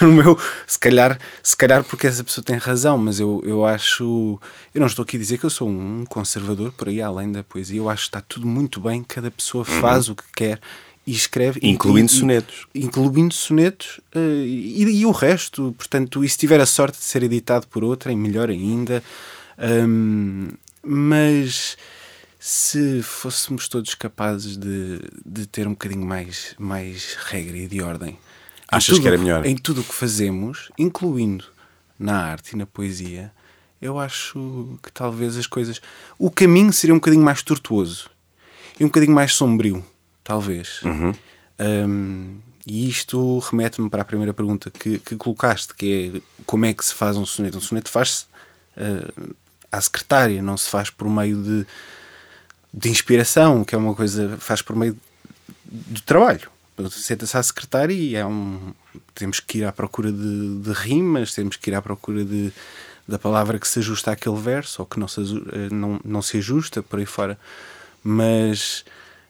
no 0.00 0.12
meu. 0.12 0.38
Se 0.66 0.78
calhar, 0.78 1.18
se 1.42 1.56
calhar 1.56 1.84
porque 1.84 2.06
essa 2.08 2.24
pessoa 2.24 2.44
tem 2.44 2.56
razão, 2.56 2.98
mas 2.98 3.20
eu, 3.20 3.40
eu 3.44 3.64
acho. 3.64 4.38
Eu 4.74 4.80
não 4.80 4.86
estou 4.88 5.04
aqui 5.04 5.16
a 5.16 5.20
dizer 5.20 5.38
que 5.38 5.44
eu 5.44 5.50
sou 5.50 5.68
um 5.68 6.04
conservador 6.08 6.72
por 6.72 6.88
aí 6.88 7.00
além 7.00 7.30
da 7.30 7.44
poesia. 7.44 7.78
Eu 7.78 7.88
acho 7.88 8.02
que 8.02 8.08
está 8.08 8.20
tudo 8.20 8.46
muito 8.46 8.80
bem, 8.80 9.02
cada 9.04 9.30
pessoa 9.30 9.64
faz 9.64 10.08
o 10.08 10.16
que 10.16 10.24
quer 10.34 10.60
e 11.06 11.12
escreve. 11.12 11.60
e- 11.62 11.68
Incluindo 11.70 12.10
e- 12.10 12.14
e- 12.16 12.18
sonetos. 12.18 12.66
Incluindo 12.74 13.34
sonetos 13.34 14.00
eh, 14.14 14.18
e, 14.44 14.82
e 15.00 15.06
o 15.06 15.12
resto. 15.12 15.72
Portanto, 15.78 16.24
e 16.24 16.28
se 16.28 16.36
tiver 16.36 16.60
a 16.60 16.66
sorte 16.66 16.98
de 16.98 17.04
ser 17.04 17.22
editado 17.22 17.68
por 17.68 17.84
outra, 17.84 18.10
é 18.12 18.16
melhor 18.16 18.50
ainda. 18.50 19.02
Hum, 19.58 20.48
mas 20.84 21.76
se 22.44 23.00
fôssemos 23.04 23.68
todos 23.68 23.94
capazes 23.94 24.56
de, 24.56 24.98
de 25.24 25.46
ter 25.46 25.68
um 25.68 25.70
bocadinho 25.70 26.04
mais, 26.04 26.56
mais 26.58 27.14
regra 27.14 27.56
e 27.56 27.68
de 27.68 27.80
ordem. 27.80 28.10
em 28.10 28.18
Achas 28.68 28.96
tudo 28.96 29.02
que 29.02 29.06
era 29.06 29.16
o 29.16 29.20
melhor? 29.20 29.46
Em 29.46 29.54
tudo 29.54 29.80
o 29.80 29.84
que 29.84 29.94
fazemos, 29.94 30.68
incluindo 30.76 31.44
na 31.96 32.18
arte 32.20 32.54
e 32.54 32.56
na 32.56 32.66
poesia, 32.66 33.30
eu 33.80 33.96
acho 33.96 34.76
que 34.82 34.90
talvez 34.90 35.36
as 35.36 35.46
coisas. 35.46 35.80
O 36.18 36.32
caminho 36.32 36.72
seria 36.72 36.92
um 36.92 36.96
bocadinho 36.96 37.22
mais 37.22 37.44
tortuoso 37.44 38.10
e 38.80 38.82
um 38.82 38.88
bocadinho 38.88 39.14
mais 39.14 39.34
sombrio, 39.34 39.84
talvez. 40.24 40.80
Hum, 41.86 42.40
e 42.66 42.88
isto 42.88 43.38
remete-me 43.38 43.88
para 43.88 44.02
a 44.02 44.04
primeira 44.04 44.34
pergunta 44.34 44.68
que, 44.68 44.98
que 44.98 45.14
colocaste, 45.14 45.76
que 45.76 46.12
é 46.16 46.42
como 46.44 46.64
é 46.64 46.74
que 46.74 46.84
se 46.84 46.92
faz 46.92 47.16
um 47.16 47.24
soneto? 47.24 47.58
Um 47.58 47.60
soneto 47.60 47.88
faz-se 47.88 48.24
ah, 48.76 49.30
à 49.70 49.80
secretária, 49.80 50.42
não 50.42 50.56
se 50.56 50.68
faz 50.68 50.90
por 50.90 51.08
meio 51.08 51.40
de, 51.40 51.66
de 52.72 52.88
inspiração, 52.88 53.64
que 53.64 53.74
é 53.74 53.78
uma 53.78 53.94
coisa, 53.94 54.36
faz 54.38 54.62
por 54.62 54.74
meio 54.76 54.96
do 55.64 56.00
trabalho. 56.02 56.50
Senta-se 56.90 57.36
à 57.36 57.42
secretária 57.42 57.92
e 57.94 58.14
é 58.16 58.24
um. 58.24 58.72
Temos 59.14 59.40
que 59.40 59.58
ir 59.58 59.64
à 59.64 59.72
procura 59.72 60.10
de, 60.10 60.58
de 60.58 60.72
rimas, 60.72 61.34
temos 61.34 61.56
que 61.56 61.70
ir 61.70 61.74
à 61.74 61.82
procura 61.82 62.24
de, 62.24 62.50
da 63.06 63.18
palavra 63.18 63.58
que 63.58 63.68
se 63.68 63.78
ajusta 63.78 64.10
àquele 64.12 64.38
verso 64.40 64.80
ou 64.82 64.86
que 64.86 64.98
não 64.98 65.06
se, 65.06 65.20
eh, 65.20 65.68
não, 65.70 66.00
não 66.04 66.22
se 66.22 66.38
ajusta, 66.38 66.82
por 66.82 66.98
aí 66.98 67.06
fora. 67.06 67.38
Mas, 68.02 68.84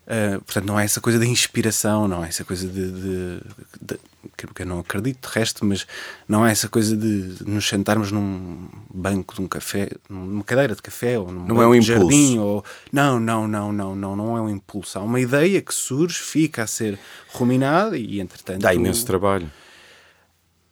eh, 0.06 0.38
portanto, 0.38 0.64
não 0.66 0.78
é 0.78 0.84
essa 0.84 1.00
coisa 1.00 1.18
de 1.18 1.26
inspiração, 1.26 2.06
não 2.08 2.24
é 2.24 2.28
essa 2.28 2.44
coisa 2.44 2.66
de. 2.66 2.90
de- 2.92 3.40
de- 3.80 4.00
que 4.48 4.54
que 4.54 4.62
eu 4.62 4.66
não 4.66 4.78
acredito 4.80 5.28
de 5.28 5.34
resto, 5.38 5.64
mas 5.64 5.86
não 6.28 6.46
é 6.46 6.52
essa 6.52 6.68
coisa 6.68 6.96
de 6.96 7.36
nos 7.46 7.68
sentarmos 7.68 8.10
num 8.12 8.68
banco 8.92 9.34
de 9.34 9.40
um 9.40 9.48
café, 9.48 9.90
numa 10.08 10.44
cadeira 10.44 10.74
de 10.74 10.82
café 10.82 11.18
ou 11.18 11.30
num 11.32 11.46
Não 11.46 11.62
é 11.62 11.66
um 11.66 11.74
impulso. 11.74 11.92
jardim, 11.92 12.38
ou 12.38 12.64
não, 12.92 13.18
não, 13.18 13.48
não, 13.48 13.72
não, 13.72 13.94
não, 13.96 14.16
não 14.16 14.36
é 14.36 14.40
um 14.40 14.48
impulso. 14.48 14.98
Há 14.98 15.02
uma 15.02 15.20
ideia 15.20 15.60
que 15.60 15.74
surge, 15.74 16.18
fica 16.18 16.62
a 16.62 16.66
ser 16.66 16.98
ruminada 17.32 17.96
e 17.98 18.20
entretanto. 18.20 18.60
Dá 18.62 18.74
imenso 18.74 19.04
trabalho. 19.06 19.50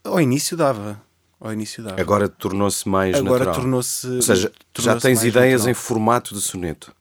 Ao 0.04 0.20
início 0.20 0.56
dava. 0.56 1.00
Ao 1.40 1.52
início 1.52 1.82
dava. 1.82 2.00
Agora 2.00 2.28
tornou-se 2.28 2.88
mais 2.88 3.16
Agora 3.16 3.40
natural. 3.46 3.54
tornou-se. 3.54 4.06
Ou 4.06 4.22
seja, 4.22 4.42
já 4.42 4.52
tornou-se 4.72 5.06
tens 5.06 5.18
mais 5.18 5.24
ideias 5.28 5.60
natural. 5.62 5.70
em 5.70 5.74
formato 5.74 6.34
de 6.34 6.40
soneto. 6.40 6.92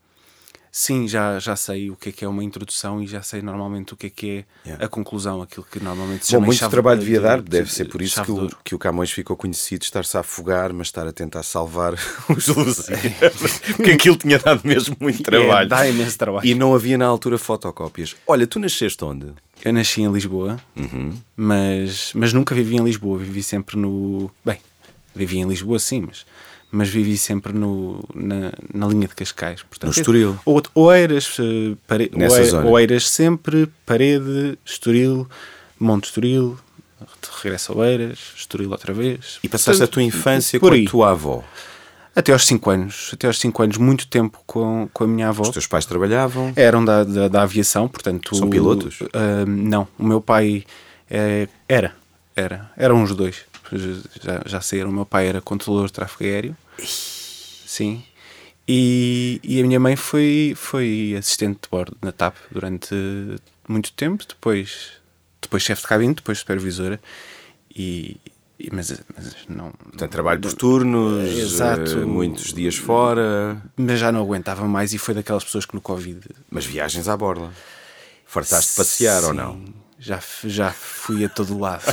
Sim, 0.82 1.10
já, 1.10 1.38
já 1.40 1.58
sei 1.58 1.90
o 1.92 1.96
que 1.98 2.08
é 2.08 2.12
que 2.14 2.24
é 2.24 2.28
uma 2.28 2.42
introdução 2.42 3.04
e 3.04 3.06
já 3.08 3.22
sei 3.22 3.42
normalmente 3.42 3.94
o 3.94 3.98
que 3.98 4.08
é 4.08 4.10
que 4.10 4.30
é 4.30 4.46
Yeah. 4.66 4.86
a 4.86 4.88
conclusão, 4.88 5.42
aquilo 5.42 5.66
que 5.70 5.78
normalmente 5.84 6.26
se 6.26 6.32
Bom, 6.32 6.38
chama 6.38 6.46
muito 6.46 6.60
chave 6.60 6.72
trabalho 6.72 7.00
de- 7.00 7.06
devia 7.06 7.20
dar, 7.20 7.42
de- 7.42 7.50
deve 7.50 7.68
de- 7.68 7.74
ser 7.74 7.86
por 7.90 8.02
isso 8.02 8.24
que 8.24 8.32
o, 8.32 8.48
que 8.64 8.76
o 8.76 8.80
Camões 8.80 9.12
ficou 9.12 9.36
conhecido, 9.36 9.84
estar-se 9.84 10.16
a 10.16 10.22
afogar, 10.22 10.72
mas 10.72 10.88
estar 10.88 11.06
a 11.06 11.12
tentar 11.12 11.44
salvar 11.44 11.96
os 12.30 12.48
Lusíadas. 12.48 13.60
Porque 13.76 13.92
aquilo 13.92 14.16
tinha 14.16 14.40
dado 14.40 14.62
mesmo 14.64 14.96
muito 15.02 15.22
trabalho. 15.24 15.66
É, 15.66 15.68
dá 15.68 15.86
imenso 15.90 16.18
trabalho. 16.18 16.46
E 16.48 16.56
não 16.56 16.74
havia 16.74 16.98
na 16.98 17.06
altura 17.08 17.38
fotocópias. 17.38 18.16
Olha, 18.26 18.48
tu 18.48 18.58
nasceste 18.58 19.04
onde? 19.04 19.34
Eu 19.66 19.74
nasci 19.74 20.02
em 20.02 20.10
Lisboa, 20.12 20.58
Uhum. 20.78 21.14
mas, 21.36 22.12
mas 22.16 22.32
nunca 22.32 22.56
vivi 22.56 22.78
em 22.78 22.84
Lisboa. 22.86 23.18
Vivi 23.20 23.44
sempre 23.44 23.76
no. 23.78 24.32
Bem, 24.46 24.60
vivi 25.14 25.40
em 25.40 25.46
Lisboa 25.48 25.78
sim, 25.80 26.06
mas, 26.08 26.26
mas 26.72 26.90
vivi 26.90 27.18
sempre 27.18 27.54
no, 27.54 28.04
na, 28.14 28.52
na 28.74 28.88
linha 28.88 29.08
de 29.08 29.16
Cascais. 29.16 29.64
Portanto, 29.64 29.94
No 29.94 30.00
Estoril. 30.00 30.40
Ou, 30.46 30.62
Oeiras, 30.76 31.38
eh, 31.40 31.76
pare. 31.88 32.12
Oeiras 32.66 33.10
sempre, 33.10 33.68
Parede, 33.86 34.58
Estoril, 34.66 35.28
Monte 35.80 36.06
Estoril, 36.06 36.58
regresso 37.42 37.74
a 37.74 37.76
Oeiras, 37.78 38.20
Estoril 38.36 38.72
outra 38.72 38.94
vez. 38.94 39.40
E 39.44 39.50
passaste 39.50 39.84
a 39.84 39.88
tua 39.88 40.04
infância 40.04 40.60
por 40.60 40.70
com 40.70 40.76
aí. 40.76 40.86
a 40.86 40.90
tua 40.90 41.12
avó. 41.12 41.44
Até 42.16 42.34
aos 42.34 42.46
5 42.46 42.70
anos. 42.70 43.12
Até 43.14 43.28
aos 43.28 43.40
5 43.40 43.64
anos, 43.64 43.78
muito 43.78 44.08
tempo 44.08 44.42
com, 44.46 44.90
com 44.92 45.04
a 45.04 45.08
minha 45.08 45.30
avó. 45.30 45.44
Os 45.44 45.50
teus 45.50 45.68
pais 45.68 45.86
trabalhavam. 45.86 46.52
Eram 46.56 46.84
da, 46.84 47.04
da, 47.04 47.28
da 47.28 47.42
aviação, 47.44 47.88
portanto. 47.88 48.36
São 48.36 48.50
pilotos? 48.50 49.00
ah, 49.14 49.46
não, 49.48 49.88
o 49.98 50.04
meu 50.04 50.20
pai 50.20 50.66
eh, 51.10 51.48
era. 51.68 51.96
Era. 52.36 52.72
Eram 52.78 53.04
os 53.04 53.16
dois. 53.16 53.49
Já, 53.72 54.42
já 54.46 54.62
saíram. 54.62 54.90
O 54.90 54.94
meu 54.94 55.06
pai 55.06 55.28
era 55.28 55.42
controlador 55.42 55.88
de 55.88 55.94
tráfego 55.94 56.24
aéreo. 56.24 56.58
Sim. 56.80 58.04
E, 58.68 59.40
e 59.44 59.60
a 59.60 59.66
minha 59.66 59.80
mãe 59.80 59.96
foi, 59.96 60.54
foi 60.56 61.16
assistente 61.18 61.60
de 61.64 61.70
bordo 61.70 61.98
na 62.02 62.12
TAP 62.12 62.36
durante 62.52 62.94
muito 63.68 63.92
tempo. 63.94 64.24
Depois, 64.28 64.92
depois 65.42 65.64
chefe 65.64 65.82
de 65.82 65.88
cabine, 65.88 66.14
depois 66.14 66.40
supervisora. 66.40 67.00
E, 67.76 68.18
mas, 68.72 69.02
mas 69.16 69.36
não. 69.48 69.72
Portanto, 69.72 70.12
trabalho 70.12 70.42
por 70.42 70.54
turnos, 70.54 71.30
Exato. 71.38 72.00
eh, 72.00 72.06
muitos 72.06 72.54
dias 72.54 72.76
fora, 72.76 73.62
Mas 73.78 74.00
já 74.00 74.12
não 74.12 74.22
aguentava 74.22 74.68
mais 74.68 74.94
e 74.94 74.98
foi 74.98 75.14
daquelas 75.14 75.44
pessoas 75.44 75.66
que 75.66 75.74
no 75.74 75.82
Covid 75.82 76.20
mas 76.52 76.66
viagens 76.66 77.08
à 77.08 77.16
borla. 77.16 77.54
Fartaste 78.26 78.72
de 78.72 78.78
passear 78.78 79.24
ou 79.24 79.32
Sim, 79.32 79.38
não? 79.38 79.64
Já, 80.02 80.18
já 80.46 80.72
fui 80.72 81.26
a 81.26 81.30
todo 81.30 81.60
lado. 81.60 81.84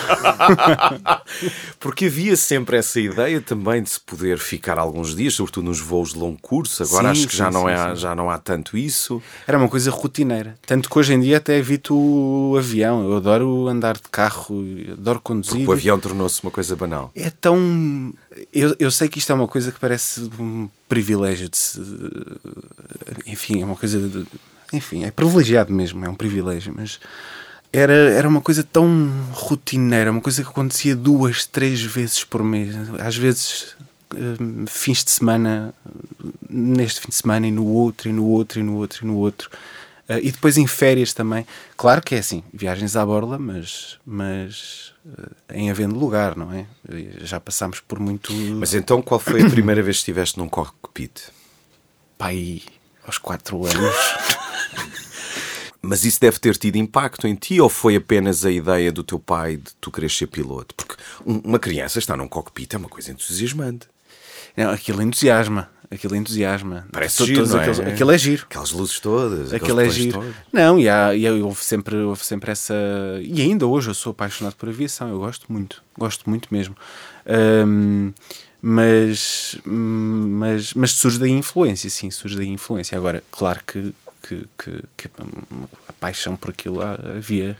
Porque 1.80 2.04
havia 2.04 2.36
sempre 2.36 2.76
essa 2.76 3.00
ideia 3.00 3.40
também 3.40 3.82
de 3.82 3.90
se 3.90 3.98
poder 3.98 4.38
ficar 4.38 4.78
alguns 4.78 5.12
dias, 5.16 5.34
sobretudo 5.34 5.64
nos 5.64 5.80
voos 5.80 6.12
de 6.12 6.18
longo 6.20 6.38
curso. 6.40 6.84
Agora 6.84 7.12
Sim, 7.12 7.20
acho 7.20 7.28
que 7.28 7.36
já, 7.36 7.48
sim, 7.48 7.54
não 7.54 7.62
sim, 7.62 7.72
é, 7.72 7.96
já 7.96 8.14
não 8.14 8.30
há 8.30 8.38
tanto 8.38 8.78
isso. 8.78 9.20
Era 9.44 9.58
uma 9.58 9.68
coisa 9.68 9.90
rotineira. 9.90 10.56
Tanto 10.64 10.88
que 10.88 10.96
hoje 10.96 11.14
em 11.14 11.20
dia 11.20 11.38
até 11.38 11.56
evito 11.56 11.96
o 11.96 12.56
avião. 12.56 13.02
Eu 13.02 13.16
adoro 13.16 13.66
andar 13.66 13.96
de 13.96 14.08
carro, 14.08 14.64
adoro 14.92 15.20
conduzir. 15.20 15.68
O 15.68 15.72
avião 15.72 15.98
tornou-se 15.98 16.40
uma 16.44 16.52
coisa 16.52 16.76
banal. 16.76 17.10
É 17.12 17.28
tão. 17.28 18.14
Eu, 18.52 18.76
eu 18.78 18.90
sei 18.92 19.08
que 19.08 19.18
isto 19.18 19.32
é 19.32 19.34
uma 19.34 19.48
coisa 19.48 19.72
que 19.72 19.80
parece 19.80 20.30
um 20.38 20.68
privilégio 20.88 21.48
de 21.48 21.56
se. 21.56 21.80
Enfim, 23.26 23.62
é 23.62 23.64
uma 23.64 23.74
coisa. 23.76 23.98
De... 23.98 24.24
Enfim, 24.72 25.04
é 25.04 25.10
privilegiado 25.10 25.72
mesmo, 25.72 26.04
é 26.04 26.08
um 26.08 26.14
privilégio, 26.14 26.72
mas 26.76 27.00
era, 27.72 27.92
era 27.92 28.28
uma 28.28 28.40
coisa 28.40 28.62
tão 28.62 29.10
rotineira, 29.32 30.10
uma 30.10 30.20
coisa 30.20 30.42
que 30.42 30.48
acontecia 30.48 30.96
duas, 30.96 31.46
três 31.46 31.82
vezes 31.82 32.24
por 32.24 32.42
mês. 32.42 32.74
Às 32.98 33.16
vezes, 33.16 33.76
hum, 34.14 34.64
fins 34.66 35.04
de 35.04 35.10
semana, 35.10 35.74
neste 36.48 37.00
fim 37.00 37.08
de 37.08 37.14
semana, 37.14 37.46
e 37.46 37.50
no 37.50 37.66
outro, 37.66 38.08
e 38.08 38.12
no 38.12 38.24
outro, 38.26 38.60
e 38.60 38.62
no 38.62 38.76
outro, 38.76 39.04
e 39.04 39.06
no 39.06 39.16
outro. 39.16 39.50
Ah, 40.08 40.20
e 40.20 40.30
depois 40.30 40.56
em 40.56 40.66
férias 40.66 41.12
também. 41.12 41.46
Claro 41.76 42.00
que 42.02 42.14
é 42.14 42.18
assim, 42.18 42.42
viagens 42.52 42.94
à 42.96 43.04
borla, 43.04 43.38
mas, 43.38 43.98
mas 44.06 44.92
eh, 45.06 45.58
em 45.58 45.70
havendo 45.70 45.98
lugar, 45.98 46.36
não 46.36 46.52
é? 46.52 46.66
Já 47.22 47.40
passámos 47.40 47.80
por 47.80 47.98
muito. 47.98 48.32
Mas 48.32 48.72
então 48.72 49.02
qual 49.02 49.18
foi 49.18 49.42
a 49.42 49.50
primeira 49.50 49.82
vez 49.82 49.96
que 49.96 50.02
estiveste 50.02 50.38
num 50.38 50.48
cockpit? 50.48 51.34
pai 52.18 52.62
aos 53.06 53.18
4 53.18 53.66
anos. 53.66 53.96
Mas 55.86 56.04
isso 56.04 56.20
deve 56.20 56.38
ter 56.38 56.56
tido 56.56 56.76
impacto 56.76 57.26
em 57.26 57.34
ti 57.34 57.60
ou 57.60 57.68
foi 57.68 57.96
apenas 57.96 58.44
a 58.44 58.50
ideia 58.50 58.90
do 58.92 59.02
teu 59.04 59.18
pai 59.18 59.56
de 59.56 59.70
tu 59.80 59.90
querer 59.90 60.10
ser 60.10 60.26
piloto? 60.26 60.74
Porque 60.74 60.94
um- 61.24 61.38
uma 61.44 61.58
criança 61.58 61.98
estar 61.98 62.16
num 62.16 62.28
cockpit 62.28 62.74
é 62.74 62.76
uma 62.78 62.88
coisa 62.88 63.10
entusiasmante. 63.12 63.86
não, 64.56 64.70
aquilo 64.70 65.02
entusiasma. 65.02 65.68
Aquilo 65.90 66.16
entusiasma. 66.16 66.88
Parece 66.90 67.24
giro, 67.26 67.46
não 67.46 67.58
é? 67.58 67.60
aqueles- 67.60 67.78
Aquilo 67.80 68.10
é 68.10 68.18
giro. 68.18 68.42
Aquelas 68.50 68.72
luzes 68.72 68.98
todas, 68.98 69.52
Aquilo 69.52 69.80
é 69.80 69.88
giro. 69.90 70.18
todos. 70.18 70.34
Não, 70.52 70.78
e, 70.80 70.88
há, 70.88 71.14
e 71.14 71.28
houve, 71.42 71.62
sempre, 71.62 71.94
houve 71.96 72.24
sempre 72.24 72.50
essa. 72.50 72.74
E 73.22 73.40
ainda 73.42 73.66
hoje 73.68 73.90
eu 73.90 73.94
sou 73.94 74.10
apaixonado 74.10 74.54
por 74.56 74.68
aviação, 74.68 75.08
eu 75.10 75.18
gosto 75.20 75.46
muito, 75.52 75.80
gosto 75.96 76.28
muito 76.28 76.48
mesmo. 76.50 76.74
Ahm, 77.24 78.12
mas, 78.60 79.56
mas, 79.64 80.74
mas 80.74 80.90
surge 80.92 81.18
daí 81.18 81.30
influência, 81.30 81.88
sim, 81.90 82.10
surge 82.10 82.36
daí 82.36 82.48
influência. 82.48 82.96
Agora, 82.98 83.22
claro 83.30 83.60
que, 83.66 83.94
que, 84.28 84.46
que, 84.58 84.82
que 84.96 85.08
a 85.88 85.92
paixão 85.94 86.36
por 86.36 86.50
aquilo 86.50 86.80
havia, 86.82 87.56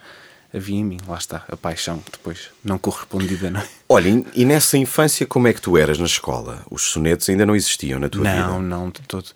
havia 0.53 0.77
em 0.77 0.85
mim, 0.85 0.99
lá 1.07 1.19
está, 1.19 1.45
a 1.49 1.57
paixão 1.57 2.03
depois 2.11 2.51
não 2.65 2.79
correspondida, 2.79 3.51
não 3.51 3.61
é? 3.61 3.69
Olha, 3.89 4.25
e- 4.35 4.45
nessa 4.45 4.77
infância 4.77 5.27
como 5.27 5.49
é 5.49 5.53
que 5.53 5.61
tu 5.61 5.77
eras 5.77 5.99
na 5.99 6.07
escola? 6.07 6.65
Os 6.71 6.83
sonetos 6.83 7.29
ainda 7.29 7.47
não 7.47 7.55
existiam 7.55 8.01
na 8.01 8.09
tua 8.09 8.25
não, 8.25 8.33
vida? 8.33 8.59
não, 8.59 8.91
de 8.91 9.01
todo. 9.03 9.29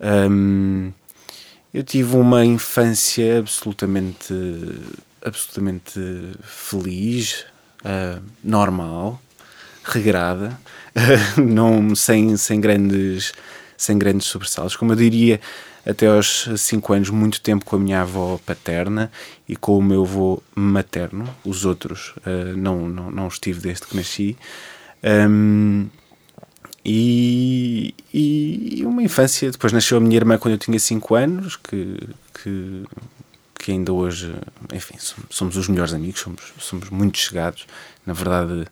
Hum, 0.00 0.92
eu 1.72 1.82
tive 1.82 2.16
uma 2.16 2.44
infância 2.44 3.38
absolutamente, 3.38 4.34
absolutamente 5.24 6.00
feliz, 6.42 7.44
ah, 7.84 8.20
normal, 8.42 9.20
regrada, 9.84 10.58
não, 11.36 11.94
sem, 11.94 12.36
sem, 12.36 12.60
grandes, 12.60 13.32
sem 13.78 13.96
grandes 13.98 14.26
sobressaltos. 14.26 14.76
Como 14.76 14.92
eu 14.92 14.96
diria, 14.96 15.40
até 15.86 16.06
aos 16.08 16.48
5 16.58 16.92
anos, 16.92 17.08
muito 17.10 17.40
tempo 17.40 17.64
com 17.64 17.76
a 17.76 17.78
minha 17.78 18.02
avó 18.02 18.38
paterna 18.44 19.10
e 19.48 19.56
com 19.56 19.78
o 19.78 19.82
meu 19.82 20.02
avô 20.02 20.42
materno. 20.54 21.26
Os 21.44 21.64
outros 21.64 22.12
ah, 22.26 22.52
não, 22.56 22.86
não, 22.88 23.10
não 23.10 23.28
estive 23.28 23.60
desde 23.60 23.86
que 23.86 23.96
nasci. 23.96 24.36
Hum, 25.02 25.86
e, 26.84 27.94
e 28.12 28.84
uma 28.84 29.02
infância. 29.02 29.50
Depois 29.50 29.72
nasceu 29.72 29.98
a 29.98 30.00
minha 30.00 30.16
irmã 30.16 30.38
quando 30.38 30.54
eu 30.54 30.58
tinha 30.58 30.78
5 30.78 31.14
anos, 31.14 31.56
que, 31.56 31.96
que, 32.42 32.84
que 33.58 33.72
ainda 33.72 33.92
hoje, 33.92 34.34
enfim, 34.72 34.96
som- 34.98 35.22
somos 35.30 35.56
os 35.56 35.68
melhores 35.68 35.92
amigos, 35.92 36.20
somos, 36.20 36.52
somos 36.58 36.90
muito 36.90 37.18
chegados. 37.18 37.66
Na 38.06 38.12
verdade, 38.12 38.66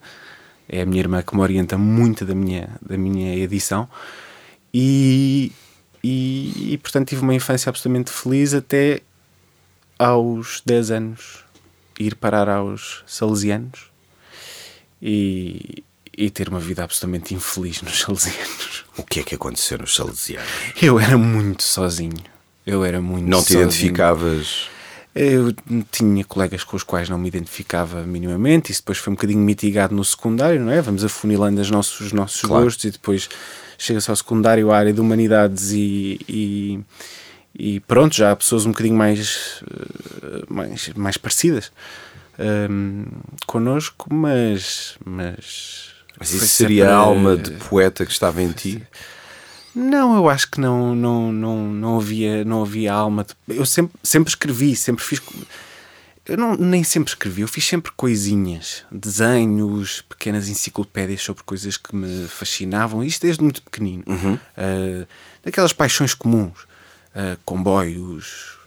é 0.67 0.81
a 0.81 0.85
minha 0.85 0.99
irmã 0.99 1.21
que 1.21 1.35
me 1.35 1.41
orienta 1.41 1.77
muito 1.77 2.25
da 2.25 2.35
minha, 2.35 2.69
da 2.81 2.97
minha 2.97 3.35
edição. 3.35 3.87
E, 4.79 5.51
e, 6.03 6.73
e, 6.73 6.77
portanto 6.77 7.07
tive 7.09 7.21
uma 7.23 7.33
infância 7.33 7.67
absolutamente 7.67 8.11
feliz 8.11 8.53
até 8.53 9.01
aos 9.97 10.61
10 10.63 10.91
anos 10.91 11.39
ir 11.99 12.13
parar 12.13 12.47
aos 12.47 13.03
salesianos 13.07 13.89
e, 15.01 15.83
e 16.15 16.29
ter 16.29 16.47
uma 16.47 16.59
vida 16.59 16.83
absolutamente 16.83 17.33
infeliz 17.33 17.81
nos 17.81 17.99
salesianos. 18.01 18.85
O 18.97 19.03
que 19.03 19.19
é 19.21 19.23
que 19.23 19.33
aconteceu 19.33 19.79
nos 19.79 19.95
salesianos? 19.95 20.47
Eu 20.79 20.99
era 20.99 21.17
muito 21.17 21.63
sozinho. 21.63 22.17
Eu 22.65 22.85
era 22.85 23.01
muito 23.01 23.27
Não 23.27 23.39
te 23.39 23.53
sozinho. 23.53 23.61
identificavas? 23.63 24.67
Eu 25.15 25.51
tinha 25.91 26.23
colegas 26.23 26.63
com 26.63 26.75
os 26.77 26.83
quais 26.83 27.09
não 27.09 27.17
me 27.17 27.27
identificava 27.27 28.03
minimamente. 28.03 28.71
Isso 28.71 28.81
depois 28.81 28.99
foi 28.99 29.11
um 29.11 29.15
bocadinho 29.15 29.39
mitigado 29.39 29.95
no 29.95 30.05
secundário, 30.05 30.59
não 30.63 30.71
é? 30.71 30.79
Vamos 30.81 31.03
afunilando 31.03 31.59
os 31.59 31.71
nossos, 31.71 31.99
os 32.01 32.11
nossos 32.13 32.41
Claro. 32.41 32.65
gostos 32.65 32.85
e 32.85 32.91
depois 32.91 33.27
chega-se 33.77 34.09
ao 34.09 34.15
secundário, 34.15 34.71
à 34.71 34.77
área 34.77 34.93
de 34.93 34.99
humanidades 35.01 35.71
e, 35.71 36.19
e, 36.27 36.79
e 37.57 37.79
pronto, 37.81 38.15
já 38.15 38.31
há 38.31 38.35
pessoas 38.35 38.65
um 38.65 38.71
bocadinho 38.71 38.95
mais, 38.97 39.61
eh, 40.23 40.43
mais, 40.49 40.89
mais 40.95 41.17
parecidas 41.17 41.71
hum, 42.69 43.05
connosco, 43.45 44.13
mas. 44.13 44.97
Mas, 45.05 45.89
Mas 46.19 46.33
isso 46.33 46.47
seria 46.47 46.89
a 46.89 46.95
alma 46.95 47.35
de 47.37 47.51
poeta 47.51 48.05
que 48.05 48.11
estava 48.11 48.41
em 48.41 48.51
ti? 48.51 48.81
não, 49.75 50.15
eu 50.15 50.27
acho 50.27 50.49
que 50.49 50.59
não, 50.59 50.95
não, 50.95 51.31
não, 51.31 51.67
não, 51.67 51.97
havia, 51.99 52.43
não 52.43 52.63
havia 52.63 52.91
alma. 52.91 53.23
de- 53.23 53.57
Eu 53.57 53.65
sempre, 53.65 53.93
sempre 54.03 54.29
escrevi, 54.31 54.75
sempre 54.75 55.03
fiz. 55.03 55.21
Eu 56.27 56.37
não, 56.37 56.55
nem 56.55 56.83
sempre 56.83 57.09
escrevi, 57.09 57.41
eu 57.41 57.47
fiz 57.47 57.65
sempre 57.65 57.91
coisinhas, 57.95 58.83
desenhos, 58.91 60.01
pequenas 60.01 60.49
enciclopédias 60.49 61.21
sobre 61.21 61.43
coisas 61.43 61.77
que 61.77 61.95
me 61.95 62.27
fascinavam, 62.27 63.03
isto 63.03 63.21
desde 63.21 63.41
muito 63.41 63.61
pequenino. 63.61 64.03
Ah, 64.57 65.07
daquelas 65.43 65.71
paixões 65.71 66.13
comuns: 66.13 66.67
ah, 67.15 67.37
comboios, 67.45 68.57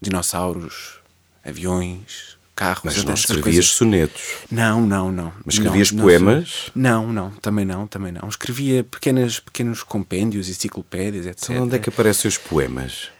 dinossauros, 0.00 0.98
aviões, 1.42 2.36
carros. 2.56 2.82
Mas 2.84 3.04
não 3.04 3.14
escrevias 3.14 3.44
coisas. 3.44 3.66
sonetos. 3.66 4.22
Não, 4.50 4.84
não, 4.84 5.12
não. 5.12 5.32
Mas 5.44 5.54
escrevias 5.54 5.92
Não, 5.92 6.02
poemas? 6.02 6.70
Não, 6.74 7.12
não, 7.12 7.30
também 7.30 7.64
não, 7.64 7.86
também 7.86 8.10
não. 8.10 8.28
Escrevia 8.28 8.82
pequenas, 8.82 9.38
pequenos 9.38 9.82
compêndios, 9.82 10.48
enciclopédias, 10.48 11.26
etc. 11.26 11.50
Então 11.50 11.64
onde 11.64 11.76
é 11.76 11.78
que 11.78 11.90
aparecem 11.90 12.28
os 12.28 12.38
poemas? 12.38 13.10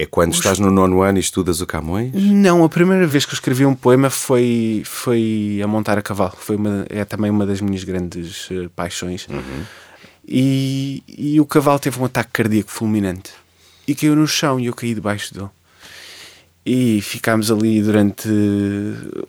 É 0.00 0.06
quando 0.06 0.32
estás 0.32 0.58
no 0.58 0.70
nono 0.70 1.02
ano 1.02 1.18
e 1.18 1.20
estudas 1.20 1.60
o 1.60 1.66
Camões? 1.66 2.10
Não, 2.14 2.64
a 2.64 2.70
primeira 2.70 3.06
vez 3.06 3.26
que 3.26 3.32
eu 3.32 3.34
escrevi 3.34 3.66
um 3.66 3.74
poema 3.74 4.08
foi, 4.08 4.80
foi 4.86 5.60
a 5.62 5.66
montar 5.66 5.98
a 5.98 6.02
cavalo. 6.02 6.32
Foi 6.38 6.56
uma, 6.56 6.86
é 6.88 7.04
também 7.04 7.30
uma 7.30 7.44
das 7.44 7.60
minhas 7.60 7.84
grandes 7.84 8.48
eh, 8.50 8.70
paixões. 8.74 9.26
E, 10.26 11.02
e 11.06 11.38
o 11.38 11.44
cavalo 11.44 11.78
teve 11.78 12.00
um 12.00 12.06
ataque 12.06 12.30
cardíaco 12.32 12.70
fulminante 12.70 13.30
e 13.86 13.94
caiu 13.94 14.16
no 14.16 14.26
chão 14.26 14.58
e 14.58 14.66
eu 14.66 14.74
caí 14.74 14.94
debaixo 14.94 15.34
dele. 15.34 15.50
E 16.64 17.02
ficámos 17.02 17.50
ali 17.50 17.82
durante 17.82 18.26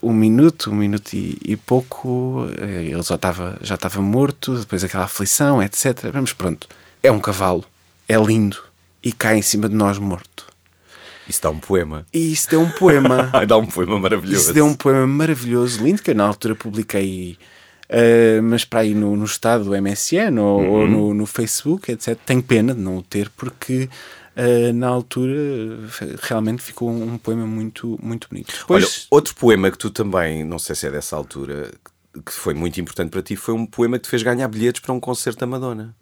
um 0.02 0.14
minuto, 0.14 0.72
um 0.72 0.76
minuto 0.76 1.14
e, 1.14 1.38
e 1.44 1.58
pouco. 1.58 2.48
Eh, 2.58 2.86
Ele 2.92 3.04
já 3.04 3.16
estava 3.16 3.58
já 3.62 3.76
estava 3.76 4.02
morto, 4.02 4.58
depois 4.58 4.86
aquela 4.86 5.04
aflição, 5.04 5.62
etc. 5.62 6.12
Mas 6.14 6.32
pronto, 6.32 6.70
é 7.04 7.12
um 7.12 7.20
cavalo, 7.20 7.66
é 8.08 8.16
lindo 8.16 8.64
e 9.04 9.12
cai 9.12 9.38
em 9.38 9.42
cima 9.42 9.68
de 9.68 9.76
nós 9.76 9.98
morto. 9.98 10.51
Isso 11.32 11.42
dá 11.42 11.50
um 11.50 11.60
poema. 11.60 12.06
E 12.14 12.34
isso 12.34 12.50
deu 12.50 12.62
um 12.62 12.70
poema. 12.70 13.32
Dá 13.48 13.58
um 13.58 13.66
poema 13.66 13.98
maravilhoso. 13.98 14.44
Isso 14.44 14.54
deu 14.54 14.66
um 14.66 14.74
poema 14.74 15.08
maravilhoso, 15.08 15.82
lindo, 15.82 16.02
que 16.02 16.12
eu 16.12 16.16
na 16.16 16.26
altura 16.26 16.56
publiquei, 16.56 17.38
uh, 17.90 18.44
mas 18.44 18.66
para 18.66 18.82
aí 18.82 18.94
no, 18.94 19.16
no 19.16 19.24
estado 19.24 19.64
do 19.64 19.82
MSN 19.82 20.38
ou, 20.38 20.66
ou 20.66 20.88
no, 20.88 21.14
no, 21.14 21.26
Facebook, 21.26 21.90
etc. 21.90 22.18
Tenho 22.26 22.44
pena 22.44 22.76
de 22.76 22.82
não 22.82 22.98
o 22.98 23.02
ter, 23.02 23.30
porque 23.30 23.90
uh, 24.36 24.74
na 24.74 24.90
altura 24.90 25.80
realmente 26.22 26.62
ficou 26.62 26.90
um 26.90 27.18
poema 27.18 27.48
muito, 27.48 27.98
muito 28.04 28.28
bonito. 28.30 28.54
Depois... 28.60 28.84
Olha, 28.84 28.94
outro 29.10 29.34
poema 29.36 29.72
que 29.72 29.78
tu 29.78 29.90
também, 29.90 30.44
não 30.44 30.60
sei 30.60 30.76
se 30.76 30.86
é 30.86 30.92
dessa 30.92 31.16
altura, 31.16 31.72
que 32.26 32.34
foi 32.34 32.54
muito 32.54 32.80
importante 32.82 33.10
para 33.10 33.22
ti, 33.22 33.38
foi 33.38 33.54
um 33.54 33.66
poema 33.66 33.98
que 33.98 34.04
te 34.04 34.10
fez 34.10 34.22
ganhar 34.22 34.48
bilhetes 34.50 34.82
para 34.82 34.94
um 34.94 35.00
concerto 35.00 35.40
da 35.40 35.48
Madonna. 35.48 35.96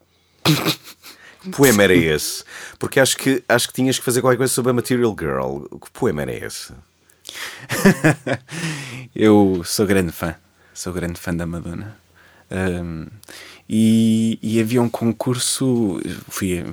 Que 1.42 1.50
poema 1.50 1.84
era 1.84 1.96
esse? 1.96 2.44
Porque 2.78 3.00
acho 3.00 3.18
que, 3.18 3.44
acho 3.48 3.68
que 3.68 3.74
tinhas 3.74 3.98
que 3.98 4.06
fazer 4.06 4.22
qualquer 4.22 4.38
coisa 4.38 4.54
sobre 4.54 4.72
a 4.72 4.74
Material 4.74 5.16
Girl. 5.18 5.64
Que 5.80 5.90
poema 5.92 6.22
era 6.24 6.34
esse? 6.34 6.74
eu 9.16 9.62
sou 9.64 9.86
grande 9.86 10.12
fã. 10.12 10.36
Sou 10.74 10.94
grande 10.94 11.20
fã 11.20 11.34
da 11.34 11.46
Madonna. 11.46 11.98
Um, 12.52 13.08
e, 13.70 14.40
e, 14.42 14.60
havia 14.60 14.82
um 14.82 14.90
concurso. 14.90 16.02
Fui 16.28 16.60
a, 16.60 16.66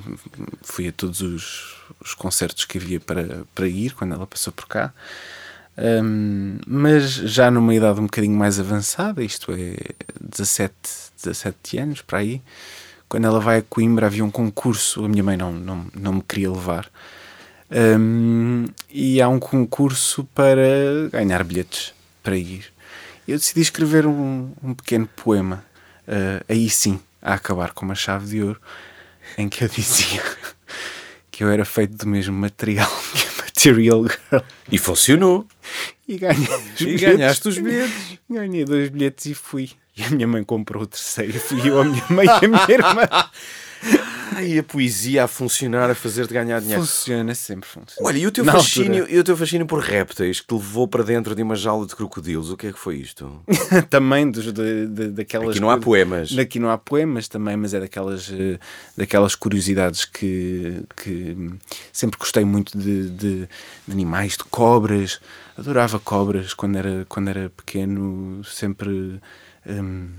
fui 0.63 0.87
a 0.87 0.91
todos 0.91 1.21
os, 1.21 1.75
os 2.01 2.13
concertos 2.13 2.65
que 2.65 2.77
havia 2.77 2.99
para, 2.99 3.43
para 3.53 3.67
ir 3.67 3.93
quando 3.93 4.15
ela 4.15 4.25
passou 4.25 4.51
por 4.51 4.67
cá. 4.67 4.93
Um, 5.77 6.57
mas 6.65 7.11
já 7.11 7.51
numa 7.51 7.73
idade 7.73 7.99
um 7.99 8.05
bocadinho 8.05 8.35
mais 8.35 8.59
avançada, 8.59 9.23
isto 9.23 9.51
é 9.51 9.75
17, 10.19 10.73
17 11.23 11.77
anos 11.77 12.01
para 12.01 12.17
aí, 12.17 12.41
quando 13.09 13.25
ela 13.25 13.39
vai 13.39 13.59
a 13.59 13.61
Coimbra 13.61 14.07
havia 14.07 14.23
um 14.23 14.31
concurso, 14.31 15.05
a 15.05 15.09
minha 15.09 15.23
mãe 15.23 15.37
não, 15.37 15.51
não, 15.51 15.85
não 15.93 16.13
me 16.13 16.21
queria 16.21 16.51
levar, 16.51 16.89
um, 17.69 18.65
e 18.89 19.21
há 19.21 19.27
um 19.27 19.39
concurso 19.39 20.23
para 20.33 21.09
ganhar 21.11 21.43
bilhetes 21.43 21.93
para 22.23 22.37
ir. 22.37 22.65
Eu 23.27 23.37
decidi 23.37 23.61
escrever 23.61 24.05
um, 24.05 24.51
um 24.63 24.73
pequeno 24.73 25.07
poema, 25.07 25.63
uh, 26.07 26.43
aí 26.47 26.69
sim, 26.69 26.99
a 27.21 27.33
acabar 27.33 27.73
com 27.73 27.85
uma 27.85 27.95
chave 27.95 28.27
de 28.27 28.41
ouro, 28.41 28.61
em 29.37 29.49
que 29.49 29.63
eu 29.63 29.67
dizia 29.67 30.23
que 31.29 31.43
eu 31.43 31.49
era 31.49 31.65
feito 31.65 31.95
do 31.97 32.07
mesmo 32.07 32.35
material 32.37 32.89
que 33.13 33.27
a 33.69 33.73
Material 33.73 34.03
Girl. 34.03 34.43
E 34.71 34.77
funcionou. 34.77 35.45
E, 36.07 36.17
ganhei 36.17 36.47
e 36.79 36.95
ganhaste 36.95 37.49
os 37.49 37.57
bilhetes. 37.57 38.19
Ganhei 38.29 38.63
dois 38.63 38.89
bilhetes 38.89 39.25
e 39.25 39.33
fui. 39.33 39.71
E 39.97 40.03
a 40.03 40.09
minha 40.11 40.27
mãe 40.27 40.43
comprou 40.43 40.83
o 40.83 40.87
terceiro. 40.87 41.39
Fui 41.39 41.67
eu, 41.67 41.81
a 41.81 41.83
minha 41.83 42.05
mãe 42.09 42.25
e 42.25 42.29
a 42.29 42.47
minha 42.47 42.69
irmã. 42.69 43.07
Ai, 44.35 44.59
a 44.59 44.63
poesia 44.63 45.23
a 45.23 45.27
funcionar, 45.27 45.89
a 45.89 45.95
fazer-te 45.95 46.33
ganhar 46.33 46.59
dinheiro. 46.59 46.81
Funciona, 46.81 47.33
sempre 47.33 47.67
funciona. 47.67 48.07
Olha, 48.07 48.17
e 48.17 48.27
o 48.27 48.31
teu, 48.31 48.43
fascínio, 48.45 49.07
e 49.09 49.17
o 49.17 49.23
teu 49.23 49.35
fascínio 49.37 49.65
por 49.65 49.79
répteis 49.79 50.39
que 50.39 50.47
te 50.47 50.53
levou 50.53 50.87
para 50.87 51.03
dentro 51.03 51.33
de 51.33 51.41
uma 51.41 51.55
jaula 51.55 51.87
de 51.87 51.95
crocodilos, 51.95 52.51
o 52.51 52.57
que 52.57 52.67
é 52.67 52.73
que 52.73 52.77
foi 52.77 52.97
isto? 52.97 53.41
também 53.89 54.29
dos, 54.29 54.51
de, 54.51 54.87
de, 54.87 55.07
daquelas. 55.09 55.51
Aqui 55.51 55.59
não 55.59 55.69
há 55.69 55.77
poemas. 55.77 56.37
Aqui 56.37 56.59
não 56.59 56.69
há 56.69 56.77
poemas 56.77 57.27
também, 57.27 57.55
mas 57.55 57.73
é 57.73 57.79
daquelas, 57.79 58.31
eh, 58.31 58.59
daquelas 58.95 59.33
curiosidades 59.33 60.05
que, 60.05 60.83
que 60.95 61.35
sempre 61.91 62.19
gostei 62.19 62.43
muito 62.43 62.77
de, 62.77 63.09
de, 63.09 63.39
de 63.87 63.91
animais, 63.91 64.33
de 64.33 64.43
cobras. 64.43 65.19
Adorava 65.57 65.99
cobras 65.99 66.53
quando 66.53 66.77
era, 66.77 67.05
quando 67.09 67.29
era 67.29 67.49
pequeno, 67.49 68.43
sempre 68.43 69.19
Hum, 69.67 70.09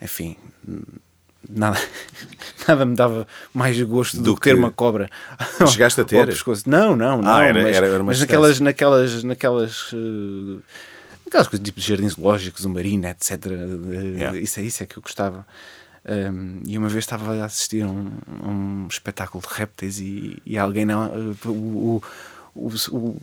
enfim, 0.00 0.36
nada, 1.48 1.78
nada 2.66 2.86
me 2.86 2.94
dava 2.94 3.26
mais 3.52 3.80
gosto 3.82 4.16
do, 4.18 4.22
do 4.22 4.34
que 4.34 4.42
ter 4.42 4.54
uma 4.54 4.70
cobra. 4.70 5.10
Chegaste 5.68 6.00
a 6.00 6.04
ter? 6.06 6.28
Não, 6.66 6.96
não, 6.96 7.20
não. 7.20 7.32
Ah, 7.32 7.44
era, 7.44 7.62
mas, 7.62 7.76
era, 7.76 7.86
era 7.86 8.02
mas 8.02 8.20
naquelas, 8.20 8.60
naquelas, 8.60 9.24
naquelas, 9.24 9.92
uh, 9.92 10.62
aquelas 11.26 11.48
coisas 11.48 11.64
tipo 11.64 11.80
jardins 11.80 12.12
zoológicos, 12.12 12.64
o 12.64 12.70
marina, 12.70 13.10
etc. 13.10 13.46
Yeah. 13.46 14.38
Isso 14.38 14.60
é 14.60 14.62
isso 14.62 14.82
é 14.82 14.86
que 14.86 14.96
eu 14.96 15.02
gostava. 15.02 15.46
Um, 16.04 16.60
e 16.66 16.76
uma 16.76 16.88
vez 16.88 17.04
estava 17.04 17.32
a 17.32 17.44
assistir 17.44 17.82
a 17.82 17.86
um, 17.86 18.10
um 18.44 18.86
espetáculo 18.90 19.42
de 19.42 19.54
répteis 19.54 20.00
e, 20.00 20.42
e 20.44 20.58
alguém 20.58 20.84
não, 20.84 21.06
uh, 21.06 21.48
o, 21.48 22.02
o, 22.56 22.68
o, 22.90 23.16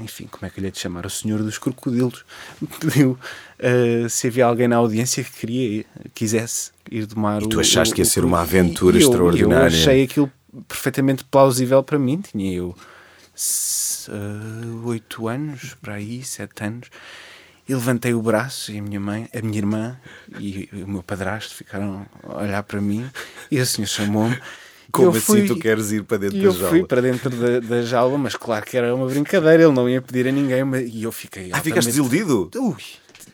enfim, 0.00 0.26
como 0.30 0.46
é 0.46 0.50
que 0.50 0.58
eu 0.58 0.64
lhe 0.64 0.70
de 0.70 0.78
chamar? 0.78 1.06
O 1.06 1.10
senhor 1.10 1.42
dos 1.42 1.58
crocodilos 1.58 2.24
pediu 2.80 3.18
uh, 3.58 4.08
se 4.08 4.26
havia 4.26 4.46
alguém 4.46 4.68
na 4.68 4.76
audiência 4.76 5.22
que 5.22 5.32
queria, 5.32 5.84
quisesse 6.14 6.70
ir 6.90 7.06
tomar 7.06 7.42
e 7.42 7.48
tu 7.48 7.60
achaste 7.60 7.92
o, 7.92 7.94
que 7.94 8.02
ia 8.02 8.04
ser 8.04 8.24
uma 8.24 8.40
aventura 8.40 8.98
extraordinária? 8.98 9.64
Eu 9.64 9.66
achei 9.66 10.02
aquilo 10.02 10.30
perfeitamente 10.66 11.24
plausível 11.24 11.82
para 11.82 11.98
mim. 11.98 12.20
Tinha 12.20 12.52
eu 12.52 12.74
uh, 14.08 14.86
oito 14.88 15.28
anos, 15.28 15.74
para 15.80 15.94
aí, 15.94 16.22
sete 16.24 16.64
anos. 16.64 16.88
E 17.68 17.74
levantei 17.74 18.14
o 18.14 18.22
braço 18.22 18.70
e 18.70 18.78
a 18.78 18.82
minha 18.82 19.00
mãe, 19.00 19.28
a 19.34 19.42
minha 19.42 19.58
irmã 19.58 19.96
e 20.38 20.68
o 20.72 20.86
meu 20.86 21.02
padrasto 21.02 21.52
ficaram 21.52 22.06
a 22.22 22.42
olhar 22.42 22.62
para 22.62 22.80
mim 22.80 23.10
e 23.50 23.58
o 23.58 23.66
senhor 23.66 23.88
chamou-me 23.88 24.38
como 24.92 25.10
assim 25.10 25.20
fui, 25.20 25.46
tu 25.46 25.56
queres 25.56 25.92
ir 25.92 26.04
para 26.04 26.18
dentro 26.18 26.38
da 26.38 26.50
jaula? 26.50 26.62
Eu 26.62 26.68
fui 26.68 26.84
para 26.84 27.02
dentro 27.02 27.30
da, 27.30 27.60
da, 27.60 27.82
jaula, 27.82 28.18
mas 28.18 28.36
claro 28.36 28.64
que 28.64 28.76
era 28.76 28.94
uma 28.94 29.06
brincadeira, 29.06 29.64
ele 29.64 29.72
não 29.72 29.88
ia 29.88 30.00
pedir 30.00 30.28
a 30.28 30.32
ninguém, 30.32 30.64
mas, 30.64 30.88
e 30.88 31.02
eu 31.02 31.12
fiquei. 31.12 31.50
Ah, 31.52 31.60
ficaste 31.60 31.88
desiludido? 31.88 32.50
Ui, 32.54 32.74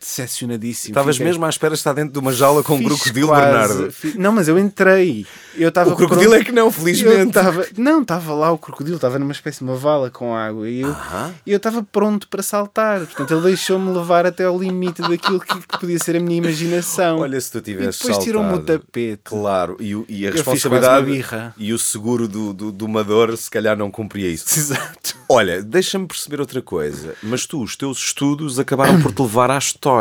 decepcionadíssimo. 0.03 0.93
Estavas 0.93 1.17
fiquei... 1.17 1.31
mesmo 1.31 1.45
à 1.45 1.49
espera 1.49 1.75
de 1.75 1.79
estar 1.79 1.93
dentro 1.93 2.13
de 2.13 2.19
uma 2.19 2.33
jaula 2.33 2.63
com 2.63 2.75
um 2.75 2.83
crocodilo, 2.83 3.29
quase, 3.29 3.43
Bernardo. 3.45 3.95
Não, 4.17 4.33
mas 4.33 4.49
eu 4.49 4.59
entrei. 4.59 5.25
Eu 5.57 5.69
o 5.69 5.73
crocodilo 5.73 6.31
pronto. 6.31 6.35
é 6.35 6.45
que 6.45 6.53
não, 6.53 6.71
felizmente. 6.71 7.33
Tava... 7.33 7.67
Não, 7.77 8.03
estava 8.03 8.35
lá 8.35 8.51
o 8.51 8.59
crocodilo, 8.59 8.97
estava 8.97 9.19
numa 9.19 9.33
espécie 9.33 9.59
de 9.59 9.65
uma 9.65 9.77
vala 9.77 10.11
com 10.11 10.35
água 10.35 10.69
e 10.69 10.81
eu 10.81 10.89
uh 10.89 10.95
-huh. 10.95 11.33
estava 11.47 11.83
pronto 11.83 12.27
para 12.29 12.43
saltar. 12.43 13.01
Portanto, 13.01 13.35
ele 13.35 13.43
deixou-me 13.43 13.93
levar 13.93 14.27
até 14.27 14.45
ao 14.45 14.59
limite 14.59 15.03
daquilo 15.03 15.41
que, 15.41 15.55
que, 15.55 15.79
podia 15.79 15.99
ser 15.99 16.17
a 16.17 16.21
minha 16.21 16.39
imaginação. 16.39 17.19
Olha, 17.19 17.41
se 17.41 17.53
tu 17.53 17.61
tivesse 17.61 18.03
Depois 18.03 18.25
tirou-me 18.25 18.55
o 18.55 18.59
tapete. 18.61 19.23
Claro, 19.25 19.77
e, 19.79 19.91
e 20.09 20.27
a 20.27 20.31
eu 20.31 20.33
responsabilidade 20.35 21.55
e 21.57 21.73
o 21.73 21.79
seguro 21.79 22.27
do, 22.27 22.53
do, 22.53 22.73
do 22.73 22.89
Mador 22.89 23.37
se 23.37 23.51
calhar 23.51 23.77
não 23.77 23.91
cumpria 23.91 24.29
isso. 24.29 24.47
Exato. 24.59 25.17
Olha, 25.29 25.63
deixa-me 25.63 26.07
perceber 26.07 26.41
outra 26.41 26.61
coisa. 26.61 27.15
Mas 27.23 27.47
tu, 27.47 27.63
os 27.63 27.77
teus 27.77 27.99
estudos 27.99 28.59
acabaram 28.59 29.01
por 29.01 29.13
te 29.13 29.23
levar 29.23 29.51
à 29.51 29.59
história. 29.59 29.92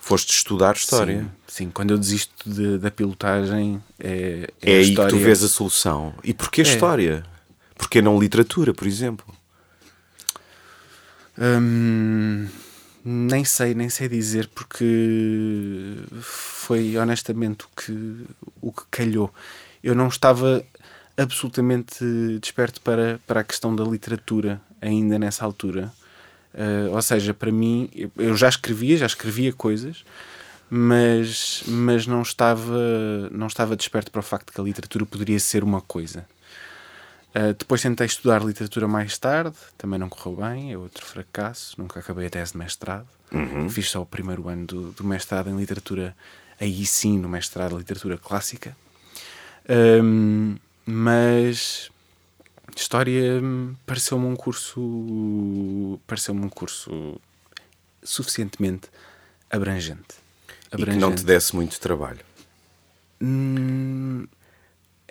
Foste 0.00 0.30
estudar 0.30 0.74
história. 0.74 1.22
Sim, 1.46 1.66
sim. 1.66 1.70
quando 1.70 1.92
eu 1.92 1.98
desisto 1.98 2.32
de, 2.44 2.76
da 2.78 2.90
pilotagem 2.90 3.82
é, 3.98 4.50
é, 4.60 4.72
é 4.72 4.76
aí 4.78 4.90
história. 4.90 5.12
que 5.12 5.16
tu 5.16 5.24
vês 5.24 5.44
a 5.44 5.48
solução. 5.48 6.14
E 6.24 6.34
porquê 6.34 6.62
é. 6.62 6.64
história? 6.64 7.24
Porquê 7.76 8.02
não 8.02 8.18
literatura, 8.18 8.74
por 8.74 8.86
exemplo? 8.86 9.24
Hum, 11.38 12.48
nem 13.04 13.44
sei, 13.44 13.74
nem 13.74 13.88
sei 13.88 14.08
dizer 14.08 14.48
porque 14.54 15.96
foi 16.20 16.96
honestamente 16.96 17.64
o 17.64 17.68
que, 17.74 18.26
o 18.60 18.72
que 18.72 18.82
calhou. 18.90 19.32
Eu 19.82 19.94
não 19.94 20.08
estava 20.08 20.64
absolutamente 21.16 22.04
desperto 22.40 22.80
para, 22.80 23.20
para 23.26 23.40
a 23.40 23.44
questão 23.44 23.74
da 23.74 23.84
literatura 23.84 24.60
ainda 24.80 25.18
nessa 25.18 25.44
altura. 25.44 25.92
Uh, 26.54 26.94
ou 26.94 27.02
seja, 27.02 27.32
para 27.32 27.50
mim, 27.50 27.88
eu 28.16 28.36
já 28.36 28.48
escrevia, 28.48 28.96
já 28.96 29.06
escrevia 29.06 29.52
coisas, 29.52 30.04
mas, 30.68 31.62
mas 31.66 32.06
não, 32.06 32.22
estava, 32.22 33.28
não 33.30 33.46
estava 33.46 33.76
desperto 33.76 34.10
para 34.10 34.20
o 34.20 34.22
facto 34.22 34.52
que 34.52 34.60
a 34.60 34.64
literatura 34.64 35.04
poderia 35.06 35.38
ser 35.38 35.64
uma 35.64 35.80
coisa. 35.80 36.26
Uh, 37.34 37.54
depois 37.58 37.80
tentei 37.80 38.06
estudar 38.06 38.44
literatura 38.44 38.86
mais 38.86 39.16
tarde, 39.16 39.56
também 39.78 39.98
não 39.98 40.08
correu 40.08 40.36
bem, 40.36 40.72
é 40.72 40.78
outro 40.78 41.04
fracasso, 41.04 41.74
nunca 41.78 42.00
acabei 42.00 42.26
a 42.26 42.30
tese 42.30 42.52
de 42.52 42.58
mestrado. 42.58 43.06
Uhum. 43.32 43.68
Fiz 43.70 43.90
só 43.90 44.02
o 44.02 44.06
primeiro 44.06 44.48
ano 44.48 44.66
do, 44.66 44.92
do, 44.92 45.04
mestrado 45.04 45.48
em 45.48 45.56
literatura, 45.56 46.14
aí 46.60 46.84
sim, 46.84 47.18
no 47.18 47.30
mestrado 47.30 47.74
em 47.74 47.78
literatura 47.78 48.18
clássica. 48.18 48.76
Um, 49.68 50.56
mas 50.84 51.91
História 52.76 53.40
hum, 53.42 53.74
pareceu-me 53.86 54.26
um 54.26 54.36
curso. 54.36 55.98
pareceu-me 56.06 56.44
um 56.44 56.48
curso 56.48 57.20
suficientemente 58.02 58.88
abrangente. 59.50 60.16
abrangente. 60.70 60.90
E 60.90 60.94
que 60.94 60.98
não 60.98 61.14
te 61.14 61.24
desse 61.24 61.54
muito 61.54 61.78
trabalho. 61.80 62.20
Hum... 63.20 64.26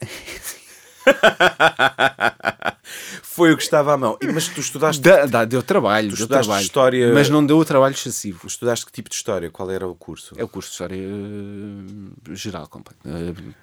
Foi 3.24 3.54
o 3.54 3.58
que 3.58 3.64
estava 3.64 3.94
à 3.94 3.98
mão. 3.98 4.18
Mas 4.34 4.50
tu 4.50 4.60
estudaste. 4.60 5.02
Da, 5.02 5.26
da, 5.26 5.46
deu 5.46 5.64
trabalho, 5.64 6.10
tu 6.10 6.18
deu 6.18 6.28
trabalho. 6.28 6.62
História... 6.62 7.14
Mas 7.14 7.30
não 7.30 7.46
deu 7.46 7.58
o 7.58 7.66
trabalho 7.66 7.94
excessivo. 7.94 8.46
Estudaste 8.46 8.86
que 8.86 8.92
tipo 8.92 9.10
de 9.10 9.16
história? 9.16 9.50
Qual 9.50 9.72
era 9.72 9.88
o 9.88 9.96
curso? 9.96 10.36
É 10.38 10.44
o 10.44 10.48
curso 10.48 10.70
de 10.70 10.74
História 10.74 10.98
uh, 10.98 12.36
Geral, 12.36 12.68
completo. 12.68 13.00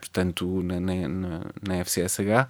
Portanto, 0.01 0.63
na, 0.63 0.81
na, 0.81 0.95
na 1.61 1.85
FCSH 1.85 2.49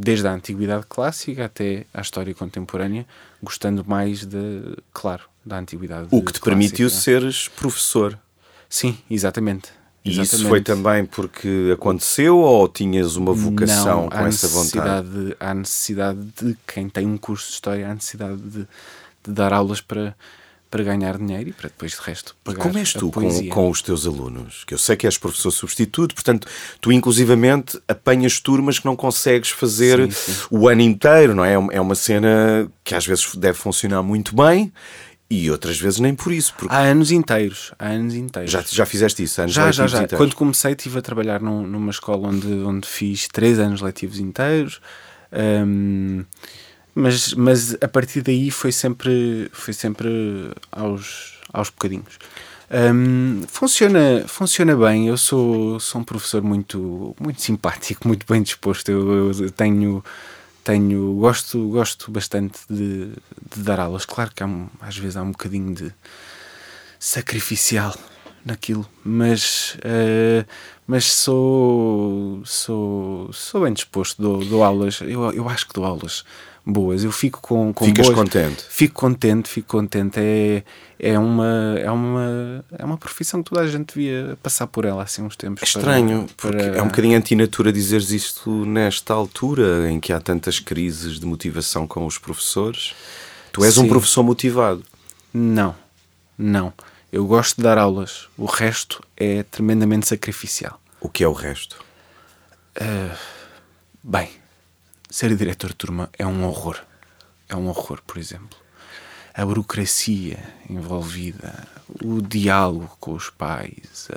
desde 0.00 0.26
a 0.28 0.32
antiguidade 0.32 0.86
clássica 0.88 1.46
até 1.46 1.86
à 1.92 2.00
história 2.00 2.34
contemporânea, 2.34 3.06
gostando 3.42 3.84
mais 3.86 4.24
de, 4.24 4.76
claro, 4.92 5.24
da 5.44 5.58
antiguidade. 5.58 6.08
O 6.10 6.22
que 6.22 6.32
te 6.32 6.40
clássica. 6.40 6.44
permitiu 6.44 6.90
seres 6.90 7.48
professor. 7.48 8.18
Sim, 8.68 8.96
exatamente. 9.10 9.70
E 10.04 10.20
isso 10.20 10.46
foi 10.46 10.60
também 10.60 11.04
porque 11.04 11.72
aconteceu 11.72 12.38
ou 12.38 12.68
tinhas 12.68 13.16
uma 13.16 13.32
vocação 13.32 14.02
Não, 14.02 14.08
com 14.08 14.26
essa 14.26 14.46
vontade? 14.46 15.36
Há 15.40 15.52
necessidade 15.52 16.20
de 16.40 16.56
quem 16.66 16.88
tem 16.88 17.06
um 17.06 17.18
curso 17.18 17.48
de 17.48 17.54
História, 17.54 17.90
há 17.90 17.94
necessidade 17.94 18.40
de, 18.40 18.60
de 18.60 19.32
dar 19.32 19.52
aulas 19.52 19.80
para, 19.80 20.14
para 20.70 20.82
ganhar 20.82 21.16
dinheiro 21.18 21.50
e 21.50 21.52
para 21.52 21.68
depois 21.68 21.92
de 21.92 21.98
resto 22.02 22.34
E 22.40 22.44
pagar 22.44 22.62
como 22.64 22.78
és 22.78 22.92
tu 22.92 23.10
com, 23.10 23.48
com 23.48 23.70
os 23.70 23.80
teus 23.82 24.06
alunos? 24.06 24.64
Que 24.66 24.74
eu 24.74 24.78
sei 24.78 24.96
que 24.96 25.06
és 25.06 25.16
professor 25.16 25.50
substituto, 25.50 26.14
portanto, 26.14 26.46
tu 26.80 26.90
inclusivamente 26.92 27.80
apanhas 27.88 28.40
turmas 28.40 28.78
que 28.78 28.84
não 28.86 28.96
consegues 28.96 29.50
fazer 29.50 30.10
Sim, 30.12 30.32
sim. 30.34 30.42
o 30.50 30.68
ano 30.68 30.80
inteiro, 30.82 31.34
não 31.34 31.44
é? 31.44 31.54
É 31.54 31.80
uma 31.80 31.94
cena 31.94 32.70
que 32.84 32.94
às 32.94 33.06
vezes 33.06 33.34
deve 33.36 33.56
funcionar 33.58 34.02
muito 34.02 34.34
bem 34.34 34.72
e 35.30 35.50
outras 35.50 35.78
vezes 35.78 35.98
nem 36.00 36.14
por 36.14 36.32
isso. 36.32 36.54
Porque 36.56 36.74
Há 36.74 36.78
anos 36.80 37.10
inteiros, 37.10 37.72
há 37.78 37.86
anos 37.88 38.14
inteiros. 38.14 38.50
já, 38.50 38.62
já 38.68 38.86
fizeste 38.86 39.22
isso, 39.22 39.40
anos 39.40 39.52
já, 39.54 39.72
já, 39.72 39.86
já. 39.86 39.98
inteiros. 40.02 40.18
Quando 40.18 40.34
comecei, 40.36 40.72
estive 40.72 40.98
a 40.98 41.02
trabalhar 41.02 41.40
num- 41.40 41.66
numa 41.66 41.90
escola 41.90 42.28
onde, 42.28 42.46
onde 42.46 42.86
fiz 42.86 43.26
três 43.32 43.58
anos 43.58 43.80
letivos 43.80 44.18
inteiros. 44.20 44.80
hum, 45.32 46.24
mas, 46.96 47.34
mas 47.34 47.74
a 47.80 47.88
partir 47.88 48.22
daí 48.22 48.50
foi 48.50 48.72
sempre, 48.72 49.48
foi 49.52 49.74
sempre 49.74 50.08
aos, 50.72 51.38
aos 51.52 51.70
bocadinhos. 51.70 52.18
Hum, 52.70 53.44
funciona, 53.48 54.24
funciona 54.26 54.74
bem. 54.76 55.06
Eu 55.08 55.16
sou, 55.16 55.78
sou 55.78 56.00
um 56.00 56.04
professor 56.04 56.42
muito, 56.42 57.14
muito 57.20 57.40
simpático, 57.40 58.08
muito 58.08 58.26
bem 58.26 58.42
disposto. 58.42 58.88
Eu, 58.90 59.30
eu 59.32 59.50
tenho, 59.50 60.04
tenho 60.64 61.14
gosto, 61.14 61.68
gosto 61.68 62.10
bastante 62.10 62.58
de, 62.68 63.10
de 63.54 63.62
dar 63.62 63.78
aulas. 63.78 64.04
Claro 64.04 64.32
que 64.34 64.42
há 64.42 64.46
um- 64.46 64.68
às 64.80 64.96
vezes 64.96 65.16
há 65.16 65.22
um 65.22 65.30
bocadinho 65.32 65.74
de 65.74 65.92
sacrificial 66.98 67.94
naquilo, 68.44 68.88
mas, 69.04 69.76
eh, 69.82 70.44
mas 70.86 71.04
sou, 71.04 72.42
sou, 72.44 73.32
sou 73.32 73.62
bem 73.62 73.72
disposto, 73.72 74.22
dou, 74.22 74.44
dou 74.44 74.62
aulas, 74.62 75.00
eu, 75.02 75.32
eu 75.32 75.48
acho 75.48 75.66
que 75.66 75.74
dou 75.74 75.84
aulas 75.84 76.24
boas, 76.68 77.04
eu 77.04 77.12
fico 77.12 77.40
com, 77.40 77.72
com 77.72 77.84
Ficas 77.84 78.06
boas- 78.06 78.18
contente? 78.18 78.64
Fico 78.68 78.94
contente, 78.94 79.48
fico 79.48 79.68
contente, 79.68 80.18
é, 80.18 80.64
é, 80.98 81.16
uma, 81.18 81.76
é, 81.78 81.88
uma, 81.90 82.64
é 82.76 82.84
uma 82.84 82.96
profissão 82.98 83.40
que 83.42 83.50
toda 83.50 83.62
a 83.62 83.68
gente 83.68 83.94
devia 83.94 84.36
passar 84.42 84.66
por 84.66 84.84
ela 84.84 85.04
assim 85.04 85.22
uns 85.22 85.36
tempos. 85.36 85.62
É 85.62 85.66
estranho, 85.66 86.26
para- 86.36 86.50
porque 86.50 86.56
para- 86.70 86.78
é 86.78 86.82
um 86.82 86.88
bocadinho 86.88 87.16
antinatura 87.16 87.72
dizeres 87.72 88.10
isto 88.10 88.66
nesta 88.66 89.14
altura 89.14 89.88
em 89.90 90.00
que 90.00 90.12
há 90.12 90.18
tantas 90.20 90.58
crises 90.58 91.20
de 91.20 91.26
motivação 91.26 91.86
com 91.86 92.04
os 92.04 92.18
professores. 92.18 92.94
Tu 93.52 93.64
és 93.64 93.78
um 93.78 93.82
Sim. 93.82 93.88
professor 93.88 94.22
motivado. 94.24 94.82
Não, 95.32 95.74
não. 96.36 96.72
Eu 97.12 97.24
gosto 97.26 97.56
de 97.58 97.62
dar 97.62 97.78
aulas, 97.78 98.26
o 98.36 98.44
resto 98.44 99.00
é 99.16 99.44
tremendamente 99.44 100.08
sacrificial. 100.08 100.80
O 101.00 101.08
que 101.08 101.22
é 101.22 101.28
o 101.28 101.32
resto? 101.32 101.78
Bem, 104.02 104.28
ser 105.16 105.34
diretor 105.34 105.70
de 105.70 105.76
turma 105.76 106.10
é 106.18 106.26
um 106.26 106.44
horror. 106.44 106.76
É 107.48 107.56
um 107.56 107.68
horror, 107.68 108.02
por 108.06 108.18
exemplo. 108.18 108.58
A 109.32 109.46
burocracia 109.46 110.38
envolvida, 110.68 111.66
o 112.04 112.20
diálogo 112.20 112.94
com 113.00 113.14
os 113.14 113.30
pais. 113.30 114.08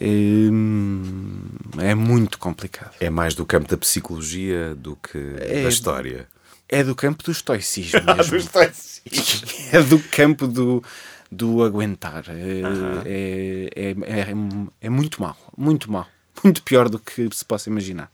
hum, 0.00 1.42
é 1.78 1.92
muito 1.92 2.38
complicado. 2.38 2.94
É 3.00 3.10
mais 3.10 3.34
do 3.34 3.44
campo 3.44 3.68
da 3.68 3.76
psicologia 3.76 4.76
do 4.76 4.94
que 4.94 5.18
É- 5.40 5.64
da 5.64 5.68
história. 5.68 6.28
É 6.68 6.84
do 6.84 6.94
campo 6.94 7.24
do 7.24 7.32
estoicismo 7.32 8.00
mesmo. 8.16 8.38
é 9.72 9.82
do 9.82 9.98
campo 9.98 10.46
do, 10.46 10.84
do 11.32 11.64
aguentar. 11.64 12.26
É, 12.28 12.60
é, 13.06 13.72
é, 13.74 13.90
é, 13.90 14.34
é 14.82 14.88
muito 14.88 15.20
mal, 15.20 15.36
muito 15.58 15.90
mal. 15.90 16.06
Muito 16.44 16.62
pior 16.62 16.88
do 16.88 16.98
que 17.00 17.28
se 17.32 17.44
possa 17.44 17.68
imaginar. 17.68 18.08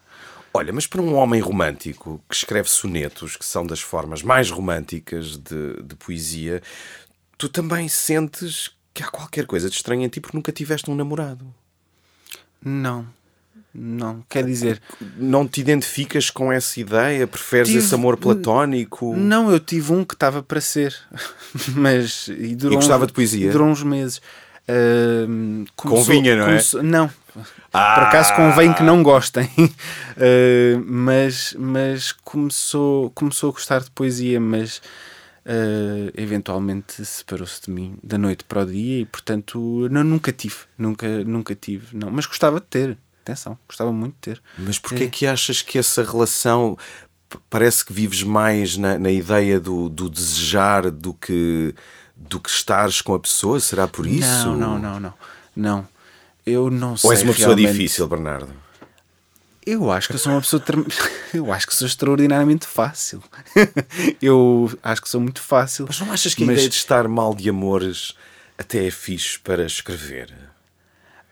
Olha, 0.57 0.73
mas 0.73 0.87
para 0.87 1.03
um 1.03 1.15
homem 1.15 1.41
romântico 1.41 2.21
que 2.29 2.35
escreve 2.35 2.69
sonetos, 2.71 3.37
que 3.37 3.45
são 3.45 3.67
das 3.67 3.81
formas 3.81 4.23
mais 4.23 4.51
românticas 4.51 5.37
de, 5.37 5.83
de 5.83 5.95
poesia, 5.97 6.63
tu 7.37 7.49
também 7.49 7.89
sentes 7.89 8.71
que 8.95 9.03
há 9.03 9.09
qualquer 9.09 9.45
coisa 9.47 9.69
de 9.69 9.77
estranho 9.77 10.03
em 10.03 10.09
ti 10.09 10.21
porque 10.21 10.37
nunca 10.37 10.51
tiveste 10.53 10.91
um 10.91 10.95
namorado. 10.95 11.47
Não, 12.65 13.07
não. 13.75 14.25
Quer 14.29 14.45
dizer, 14.47 14.81
Não 15.17 15.47
te 15.47 15.61
identificas 15.61 16.31
com 16.31 16.51
essa 16.51 16.81
ideia? 16.81 17.27
Preferes 17.27 17.69
Tive- 17.69 17.81
esse 17.81 17.95
amor 17.95 18.17
platónico? 18.17 19.15
Não, 19.15 19.51
eu 19.51 19.61
tive 19.61 19.93
um 19.93 20.05
que 20.05 20.15
estava 20.15 20.43
para 20.43 20.61
ser, 20.61 20.97
mas 21.77 22.29
e 22.29 22.57
durou 22.57 22.73
E 22.73 22.77
gostava 22.77 23.05
uns- 23.05 23.09
de 23.09 23.13
poesia? 23.13 23.53
Durou 23.53 23.69
uns 23.69 23.83
meses. 23.83 24.21
Ahm, 24.69 25.65
Convinha, 25.77 26.35
não 26.37 26.45
é? 26.45 26.47
começou- 26.49 26.83
Não, 26.83 27.11
Ah! 27.73 27.95
por 27.95 28.05
acaso 28.05 28.35
convém 28.35 28.73
que 28.73 28.83
não 28.83 29.03
gostem, 29.03 29.51
Ah, 30.17 30.81
mas, 30.85 31.55
mas 31.59 32.13
começou, 32.13 33.11
começou 33.11 33.51
a 33.51 33.53
gostar 33.53 33.81
de 33.81 33.91
poesia, 33.91 34.41
mas 34.41 34.81
ah, 35.45 36.11
eventualmente 36.17 37.05
separou-se 37.05 37.63
de 37.63 37.71
mim 37.71 37.97
da 38.03 38.19
noite 38.19 38.45
para 38.45 38.63
o 38.63 38.67
dia 38.67 39.01
e 39.01 39.05
portanto 39.05 39.89
não, 39.91 40.03
nunca 40.03 40.33
tive, 40.33 40.57
nunca, 40.77 41.25
nunca 41.25 41.55
tive, 41.55 41.97
não, 41.97 42.11
mas 42.11 42.27
gostava 42.27 42.61
de 42.61 42.67
ter. 42.67 42.99
Atenção, 43.23 43.59
gostava 43.67 43.93
muito 43.93 44.15
de 44.15 44.21
ter. 44.21 44.43
Mas 44.57 44.79
porquê 44.79 45.05
é 45.05 45.09
que 45.09 45.27
achas 45.27 45.61
que 45.61 45.79
essa 45.79 46.05
relação 46.05 46.79
parece 47.51 47.85
que 47.85 47.93
vives 47.93 48.23
mais 48.23 48.77
na, 48.77 48.99
na 49.01 49.11
ideia 49.11 49.59
do, 49.59 49.89
do 49.89 50.09
desejar 50.09 50.91
do 50.93 51.13
que 51.13 51.75
do 52.17 52.41
que 52.41 52.49
estares 52.49 53.03
com 53.03 53.15
a 53.15 53.19
pessoa? 53.21 53.61
Será 53.61 53.87
por 53.87 54.07
isso? 54.07 54.47
Não, 54.47 54.57
não, 54.57 54.79
não, 54.79 55.01
não. 55.01 55.15
Não. 55.55 55.89
Eu 56.47 56.71
não 56.71 56.97
sei. 56.97 57.09
Ou 57.09 57.13
és 57.13 57.23
uma 57.23 57.33
pessoa 57.35 57.55
realmente. 57.57 57.73
difícil, 57.77 58.07
Bernardo? 58.07 58.49
Eu 59.67 59.91
acho 59.91 60.07
que 60.09 60.15
eu 60.15 60.19
sou 60.19 60.31
uma 60.33 60.41
pessoa. 60.41 60.63
Eu 61.35 61.53
acho 61.53 61.67
que 61.67 61.75
sou 61.75 61.87
extraordinariamente 61.89 62.67
fácil. 62.67 63.21
eu 64.23 64.71
acho 64.83 65.03
que 65.03 65.09
sou 65.09 65.21
muito 65.21 65.43
fácil. 65.43 65.87
Mas 65.89 65.99
não 66.01 66.13
achas 66.13 66.35
que 66.35 66.45
a 66.45 66.47
Mas- 66.47 66.55
ideia 66.59 66.69
de 66.69 66.77
estar 66.77 67.09
mal 67.09 67.35
de 67.35 67.51
amores 67.51 68.15
até 68.57 68.87
é 68.87 68.91
fixe 68.93 69.39
para 69.41 69.67
escrever? 69.67 70.33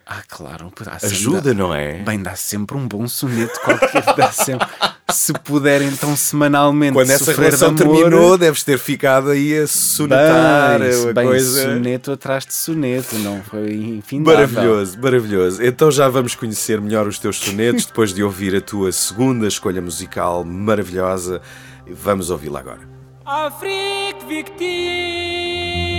Ah, 0.06 0.22
claro. 0.28 0.70
Ajuda, 1.02 1.54
dá- 1.54 1.54
não 1.54 1.74
é? 1.74 1.94
Bem, 2.02 2.22
dá 2.22 2.36
sempre 2.36 2.76
um 2.76 2.86
bom 2.86 3.08
soneto 3.08 3.58
qualquer. 3.60 4.04
dá 4.16 4.30
sempre. 4.30 4.66
Se 5.10 5.32
puder, 5.32 5.80
então, 5.82 6.14
semanalmente. 6.16 6.92
Quando 6.92 7.10
essa 7.10 7.24
sofrer 7.26 7.52
de 7.52 7.56
relação 7.56 7.68
amor, 7.68 7.96
terminou, 8.00 8.36
deves 8.38 8.62
ter 8.64 8.78
ficado 8.78 9.30
aí 9.30 9.56
a 9.56 9.66
sonetar 9.66 10.78
Bem, 10.80 11.12
bem, 11.14 11.26
coisa. 11.26 11.62
soneto 11.62 12.12
atrás 12.12 12.44
de 12.44 12.52
soneto, 12.54 13.14
não 13.16 13.42
foi 13.42 13.72
infindável. 13.74 14.48
Maravilhoso, 14.48 14.98
maravilhoso. 15.00 15.62
Então 15.62 15.90
já 15.90 16.08
vamos 16.08 16.34
conhecer 16.34 16.80
melhor 16.80 17.06
os 17.06 17.18
teus 17.18 17.38
sonetos 17.38 17.86
depois 17.86 18.12
de 18.12 18.22
ouvir 18.22 18.54
a 18.56 18.60
tua 18.60 18.92
segunda 18.92 19.46
escolha 19.46 19.80
musical 19.80 20.44
maravilhosa. 20.44 21.40
Vamos 21.88 22.28
ouvi-la 22.30 22.60
agora. 22.60 22.80
Afrique 23.24 24.24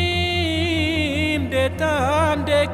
victime 0.06 1.48
de 1.50 1.70
tant 1.78 2.44
de 2.46 2.68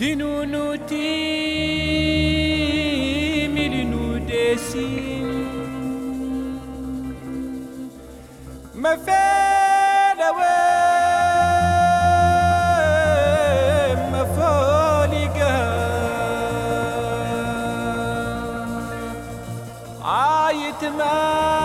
سنونو 0.00 0.76
تي 0.88 1.08
ملنو 3.54 4.18
دسين 4.28 5.28
مفاد 8.74 10.20
مفالقة 14.12 15.56
عايت 20.04 20.84
معاك 20.84 21.59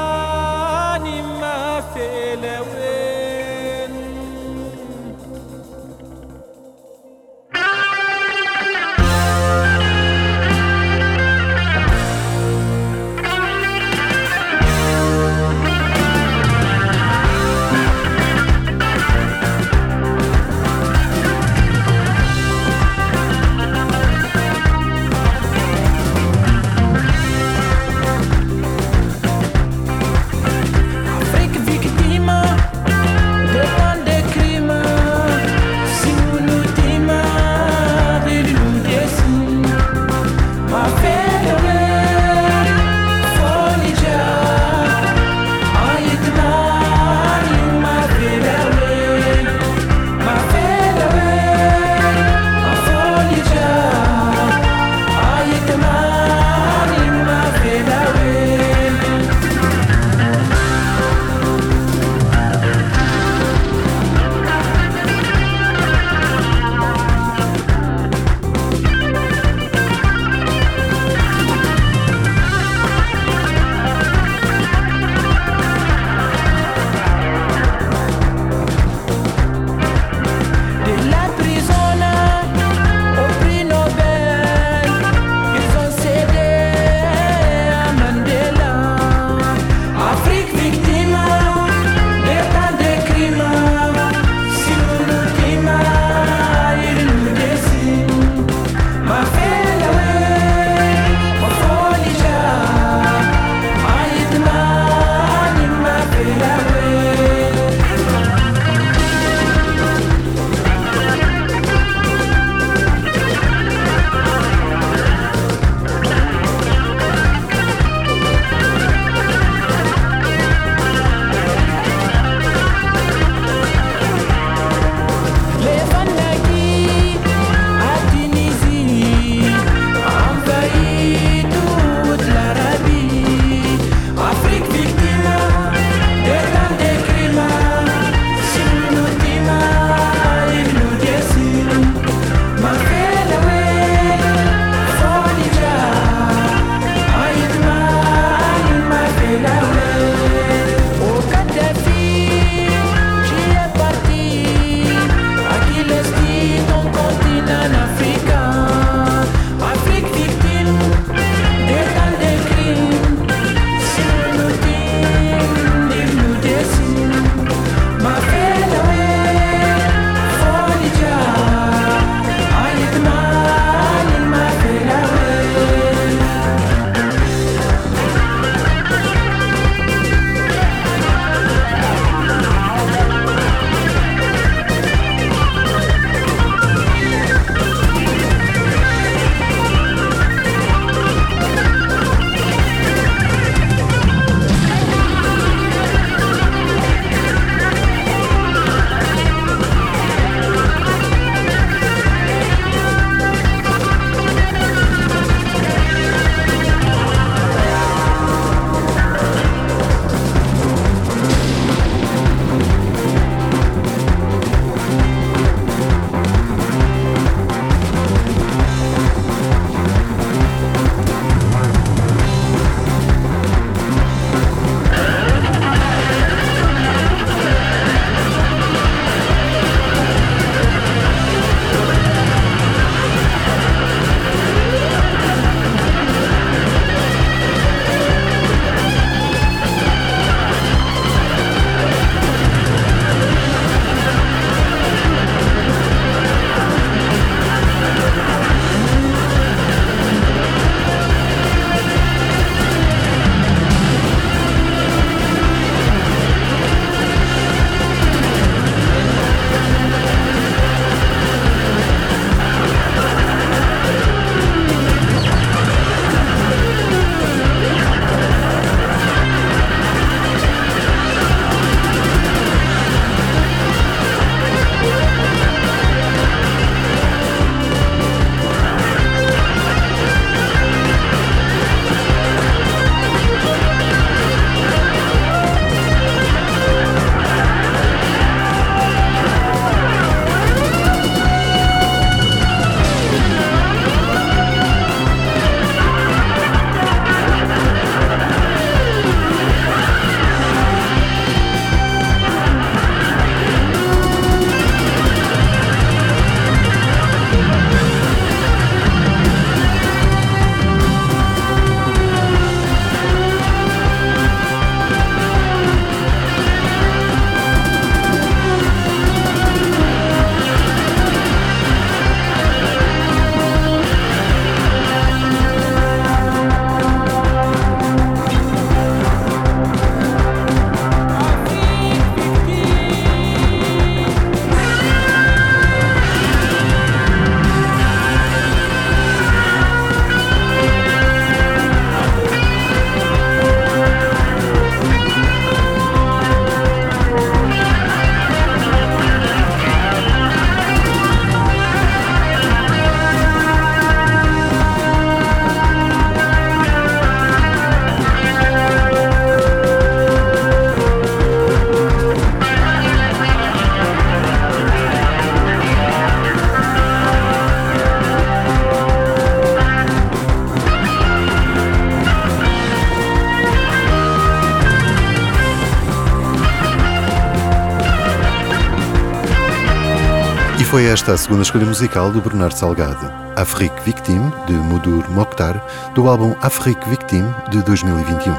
foi 380.76 380.88
esta 380.88 381.13
a 381.13 381.17
segunda 381.17 381.41
escolha 381.41 381.65
musical 381.65 382.11
do 382.11 382.19
Bernardo 382.19 382.53
Salgado, 382.53 383.09
Afrique 383.38 383.80
Victime, 383.86 384.30
de 384.45 384.51
Mudur 384.51 385.09
Mokhtar, 385.09 385.65
do 385.93 386.09
álbum 386.09 386.36
Afrique 386.41 386.89
Victime, 386.89 387.34
de 387.49 387.63
2021. 387.63 388.34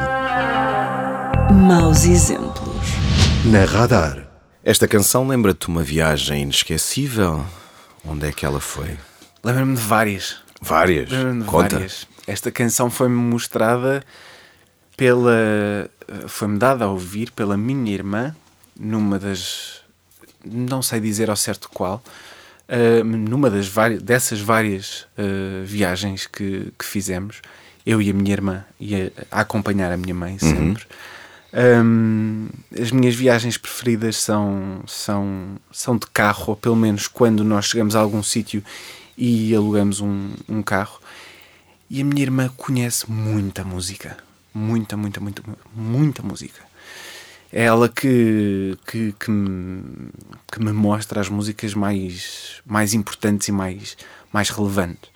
Maus 1.67 2.05
exemplos. 2.05 2.89
Na 3.47 3.65
Radar. 3.65 4.29
Esta 4.63 4.87
canção 4.87 5.27
lembra-te 5.27 5.67
uma 5.69 5.83
viagem 5.83 6.43
inesquecível? 6.43 7.43
Onde 8.05 8.29
é 8.29 8.33
que 8.33 8.45
ela 8.45 8.61
foi? 8.61 8.99
Lembro-me 9.43 9.75
de 9.75 9.81
várias. 9.81 10.37
Várias. 10.61 11.09
De 11.09 11.43
Conta. 11.47 11.77
várias. 11.77 12.07
Esta 12.27 12.51
canção 12.51 12.91
foi-me 12.91 13.17
mostrada 13.17 14.05
pela. 14.95 15.89
Foi-me 16.29 16.59
dada 16.59 16.85
a 16.85 16.89
ouvir 16.89 17.31
pela 17.31 17.57
minha 17.57 17.95
irmã 17.95 18.37
numa 18.79 19.19
das. 19.19 19.86
Não 20.51 20.83
sei 20.83 21.01
dizer 21.01 21.31
ao 21.31 21.37
certo 21.37 21.69
qual. 21.69 22.03
ah, 22.69 23.05
numa 23.05 23.51
das 23.51 23.69
várias, 23.69 24.03
dessas 24.03 24.41
várias 24.41 25.07
ah, 25.17 25.63
viagens 25.65 26.27
que, 26.27 26.73
que 26.79 26.85
fizemos, 26.85 27.41
eu 27.85 28.03
e 28.03 28.11
a 28.11 28.15
minha 28.15 28.33
irmã, 28.33 28.65
ia 28.81 29.13
a 29.31 29.41
acompanhar 29.41 29.93
a 29.93 29.97
minha 29.97 30.15
mãe 30.15 30.39
sempre. 30.39 30.85
Hum, 31.57 32.49
as 32.79 32.91
minhas 32.91 33.15
viagens 33.15 33.57
preferidas 33.57 34.17
são, 34.17 34.83
são, 34.87 35.57
são 35.73 35.97
de 35.97 36.07
carro, 36.09 36.45
ou 36.49 36.57
pelo 36.57 36.77
menos 36.77 37.09
quando 37.09 37.43
nós 37.43 37.67
chegamos 37.67 37.97
a 37.97 38.01
algum 38.01 38.23
sítio 38.23 38.63
e 39.17 39.55
alugamos 39.55 40.01
um, 40.01 40.31
um 40.49 40.63
carro. 40.63 41.01
E 41.89 42.01
a 42.01 42.05
minha 42.05 42.23
irmã 42.23 42.51
conhece 42.57 43.11
muita 43.11 43.65
música. 43.65 44.17
Muita, 44.53 44.97
muita, 44.97 45.21
muita, 45.21 45.43
muita 45.75 46.23
música. 46.23 46.66
É 47.53 47.65
ela 47.65 47.89
que, 47.89 48.77
que, 48.87 49.15
que, 49.19 49.31
me, 49.31 49.83
que 50.51 50.63
me 50.63 50.73
mostra 50.73 51.21
as 51.21 51.29
músicas 51.29 51.75
mais, 51.75 52.61
mais 52.67 52.93
importantes 52.93 53.49
e 53.49 53.53
mais, 53.53 53.97
mais 54.33 54.51
relevantes. 54.51 55.11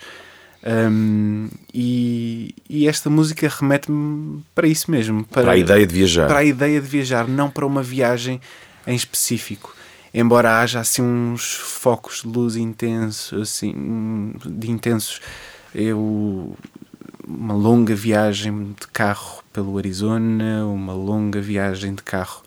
Hum, 0.62 1.48
e, 1.72 2.54
e 2.68 2.86
esta 2.86 3.08
música 3.08 3.48
remete-me 3.48 4.42
para 4.54 4.68
isso 4.68 4.90
mesmo 4.90 5.24
Para 5.24 5.52
a 5.52 5.56
ideia 5.56 5.86
de 5.86 5.94
viajar. 5.94 6.26
para 6.28 6.40
a 6.40 6.44
ideia 6.44 6.78
de 6.80 6.86
viajar, 6.86 7.26
não 7.26 7.50
para 7.50 7.64
uma 7.64 7.82
viagem 7.82 8.40
em 8.86 8.94
específico. 8.94 9.74
Embora 10.12 10.60
haja 10.60 10.80
assim 10.80 11.02
uns 11.02 11.54
focos 11.54 12.22
de 12.22 12.28
luz 12.28 12.56
intensos, 12.56 13.40
assim, 13.40 14.34
de 14.44 14.70
intensos, 14.70 15.20
eu 15.74 16.56
uma 17.38 17.54
longa 17.54 17.94
viagem 17.94 18.74
de 18.78 18.86
carro 18.88 19.42
pelo 19.52 19.78
Arizona, 19.78 20.64
uma 20.66 20.92
longa 20.92 21.40
viagem 21.40 21.94
de 21.94 22.02
carro 22.02 22.42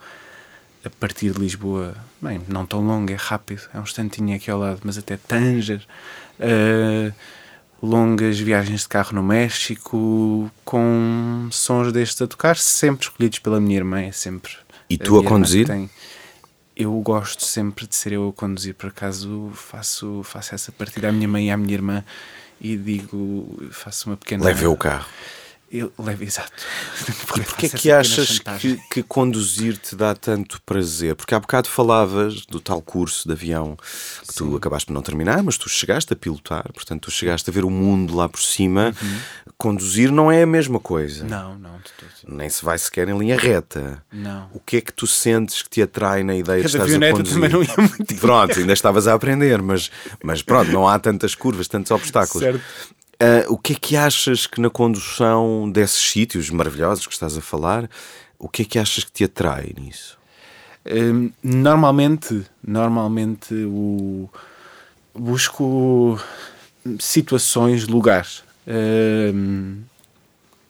a 0.86 0.90
partir 0.90 1.32
de 1.32 1.40
Lisboa, 1.40 1.96
bem, 2.22 2.42
não 2.48 2.66
tão 2.66 2.86
longa, 2.86 3.14
é 3.14 3.18
rápido, 3.18 3.62
é 3.74 3.80
um 3.80 3.84
instantinho 3.84 4.36
aqui 4.36 4.52
ao 4.52 4.60
lado, 4.60 4.82
mas 4.84 4.98
até 4.98 5.16
Tanger. 5.16 5.82
Uh, 6.40 7.14
longas 7.82 8.40
viagens 8.40 8.82
de 8.82 8.88
carro 8.90 9.16
no 9.16 9.24
México 9.24 10.52
com 10.66 11.48
sons 11.52 11.92
destes 11.94 12.22
a 12.22 12.28
tocar, 12.28 12.58
sempre 12.58 13.06
escolhidos 13.06 13.40
pela 13.40 13.62
minha 13.62 13.78
irmã, 13.78 14.02
é 14.02 14.12
sempre. 14.12 14.54
E 14.90 14.98
tu 14.98 15.16
a 15.16 15.18
irmã 15.20 15.30
conduzir? 15.30 15.68
tem. 15.68 15.90
Eu 16.76 16.92
gosto 17.02 17.46
sempre 17.46 17.86
de 17.86 17.96
ser 17.96 18.14
eu 18.14 18.30
a 18.30 18.34
conduzir, 18.34 18.74
por 18.74 18.88
acaso 18.88 19.52
faço, 19.54 20.22
faço 20.24 20.56
essa 20.56 20.72
partida 20.72 21.10
à 21.10 21.12
minha 21.12 21.28
mãe 21.28 21.48
e 21.48 21.52
à 21.52 21.56
minha 21.56 21.74
irmã 21.74 22.04
e 22.60 22.78
digo, 22.78 23.62
faço 23.72 24.10
uma 24.10 24.18
pequena. 24.18 24.46
Leve 24.46 24.68
o 24.68 24.78
carro. 24.78 25.08
Eu 25.74 25.92
levo, 25.98 26.24
exato. 26.24 26.52
E 27.10 27.42
porquê 27.42 27.66
é 27.66 27.70
que 27.70 27.92
achas 27.92 28.38
que, 28.60 28.80
que 28.92 29.02
conduzir 29.02 29.76
te 29.76 29.96
dá 29.96 30.14
tanto 30.14 30.62
prazer? 30.62 31.16
Porque 31.16 31.34
há 31.34 31.40
bocado 31.40 31.68
falavas 31.68 32.46
do 32.46 32.60
tal 32.60 32.80
curso 32.80 33.28
de 33.28 33.34
avião 33.34 33.76
que 34.22 34.36
tu 34.36 34.56
acabaste 34.56 34.86
por 34.86 34.94
não 34.94 35.02
terminar, 35.02 35.42
mas 35.42 35.58
tu 35.58 35.68
chegaste 35.68 36.14
a 36.14 36.16
pilotar, 36.16 36.72
portanto, 36.72 37.02
tu 37.02 37.12
chegaste 37.12 37.50
a 37.50 37.54
ver 37.54 37.66
o 37.66 37.72
mundo 37.72 38.16
lá 38.16 38.30
por 38.30 38.40
cima. 38.40 38.94
Conduzir 39.58 40.12
não 40.12 40.32
é 40.32 40.44
a 40.44 40.46
mesma 40.46 40.80
coisa. 40.80 41.24
Uhum. 41.24 41.30
Não, 41.30 41.58
não, 41.58 41.78
de 41.78 41.92
tudo. 41.98 42.36
Nem 42.36 42.50
se 42.52 42.64
vai 42.64 42.78
sequer 42.78 43.10
em 43.10 43.18
linha 43.18 43.36
reta. 43.36 44.04
Não. 44.12 44.50
O 44.54 44.60
que 44.60 44.78
é 44.78 44.82
que 44.82 44.94
tu 44.94 45.08
sentes 45.08 45.64
que 45.64 45.70
te 45.72 45.82
atrai 45.82 46.22
na 46.24 46.36
ideia 46.36 46.62
de 46.62 46.72
Cada 46.72 46.86
estares 46.86 46.94
a 46.94 46.96
avioneta 46.96 47.18
conduzir? 47.18 47.34
também 47.34 47.50
não 47.50 47.64
ia 47.64 47.90
muito. 47.90 48.16
Pronto, 48.18 48.60
ainda 48.60 48.74
estavas 48.74 49.08
a 49.08 49.14
aprender, 49.16 49.60
mas, 49.60 49.90
mas 50.24 50.44
pronto, 50.44 50.72
não 50.72 50.88
há 50.88 51.00
tantas 51.00 51.34
curvas, 51.34 51.68
tantos 51.68 51.90
obstáculos. 51.90 52.44
Certo. 52.44 52.62
Ah, 53.24 53.46
o 53.48 53.58
que 53.58 53.72
é 53.72 53.76
que 53.78 53.96
achas 53.96 54.46
que 54.46 54.60
na 54.60 54.70
condução 54.70 55.72
desses 55.72 56.12
sítios 56.12 56.50
maravilhosos 56.50 57.08
que 57.08 57.14
estás 57.14 57.38
a 57.38 57.42
falar, 57.42 57.90
o 58.38 58.50
que 58.50 58.64
é 58.64 58.66
que 58.66 58.78
achas 58.78 59.06
que 59.06 59.12
te 59.14 59.24
atrai 59.24 59.74
nisso? 59.80 60.18
Hum, 60.86 61.32
normalmente, 61.42 62.44
normalmente 62.62 63.54
o, 63.54 64.30
busco 65.16 66.20
situações, 67.00 67.88
lugares 67.88 68.44
hum, 69.34 69.80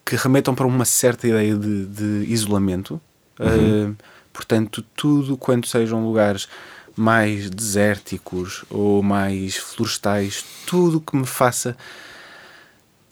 que 0.05 0.15
remetam 0.15 0.53
para 0.53 0.67
uma 0.67 0.85
certa 0.85 1.27
ideia 1.27 1.55
de, 1.55 1.87
de 1.87 2.31
isolamento. 2.31 3.01
Hum, 3.39 3.95
portanto, 4.31 4.85
tudo 4.95 5.35
quanto 5.37 5.67
sejam 5.67 6.05
lugares 6.05 6.47
mais 6.95 7.49
desérticos 7.49 8.63
ou 8.69 9.01
mais 9.01 9.57
florestais, 9.57 10.45
tudo 10.67 11.01
que 11.01 11.15
me 11.15 11.25
faça 11.25 11.75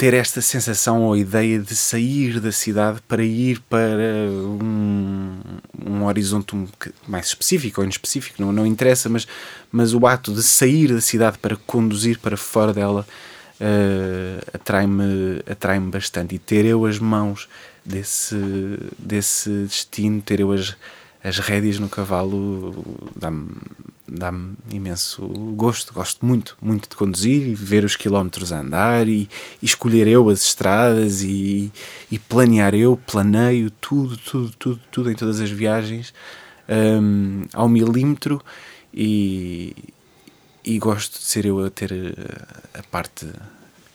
ter 0.01 0.15
esta 0.15 0.41
sensação 0.41 1.03
ou 1.03 1.15
ideia 1.15 1.59
de 1.59 1.75
sair 1.75 2.39
da 2.39 2.51
cidade 2.51 2.99
para 3.07 3.23
ir 3.23 3.59
para 3.69 4.31
um, 4.31 5.37
um 5.85 6.05
horizonte 6.05 6.55
mais 7.07 7.27
específico 7.27 7.81
ou 7.81 7.85
inespecífico, 7.85 8.41
não, 8.41 8.51
não 8.51 8.65
interessa, 8.65 9.07
mas, 9.09 9.27
mas 9.71 9.93
o 9.93 10.07
ato 10.07 10.33
de 10.33 10.41
sair 10.41 10.91
da 10.91 11.01
cidade 11.01 11.37
para 11.37 11.55
conduzir 11.55 12.17
para 12.17 12.35
fora 12.35 12.73
dela 12.73 13.05
eh, 13.59 14.39
atrai-me 14.51 15.43
atrai 15.47 15.79
bastante. 15.79 16.33
E 16.33 16.39
ter 16.39 16.65
eu 16.65 16.83
as 16.87 16.97
mãos 16.97 17.47
desse, 17.85 18.35
desse 18.97 19.51
destino, 19.65 20.19
ter 20.19 20.39
eu 20.39 20.51
as, 20.51 20.75
as 21.23 21.37
rédeas 21.37 21.77
no 21.77 21.87
cavalo, 21.87 22.83
dá-me 23.15 23.51
dá-me 24.13 24.55
imenso 24.71 25.25
gosto. 25.55 25.93
Gosto 25.93 26.25
muito, 26.25 26.57
muito 26.61 26.89
de 26.89 26.95
conduzir 26.95 27.47
e 27.47 27.55
ver 27.55 27.85
os 27.85 27.95
quilómetros 27.95 28.51
a 28.51 28.59
andar 28.59 29.07
e, 29.07 29.29
e 29.61 29.65
escolher 29.65 30.07
eu 30.07 30.29
as 30.29 30.43
estradas 30.43 31.23
e, 31.23 31.71
e 32.11 32.19
planear 32.19 32.75
eu, 32.75 32.97
planeio 33.07 33.71
tudo, 33.71 34.17
tudo, 34.17 34.51
tudo, 34.59 34.81
tudo 34.91 35.11
em 35.11 35.15
todas 35.15 35.39
as 35.39 35.49
viagens 35.49 36.13
hum, 36.69 37.45
ao 37.53 37.69
milímetro 37.69 38.41
e, 38.93 39.73
e 40.63 40.77
gosto 40.77 41.17
de 41.19 41.25
ser 41.25 41.45
eu 41.45 41.63
a 41.65 41.69
ter 41.69 41.91
a, 41.93 42.79
a 42.79 42.83
parte 42.83 43.25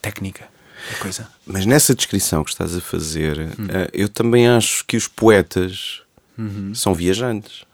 técnica 0.01 0.49
da 0.91 0.99
coisa. 0.99 1.29
Mas 1.47 1.67
nessa 1.67 1.95
descrição 1.95 2.43
que 2.45 2.51
estás 2.51 2.75
a 2.77 2.81
fazer, 2.81 3.39
Hum. 3.59 3.67
ah, 3.71 3.89
eu 3.93 4.09
também 4.09 4.49
acho 4.49 4.85
que 4.87 4.97
os 4.97 5.07
poetas 5.09 6.01
Uhum. 6.39 6.75
são 6.75 6.95
viajantes. 6.95 7.65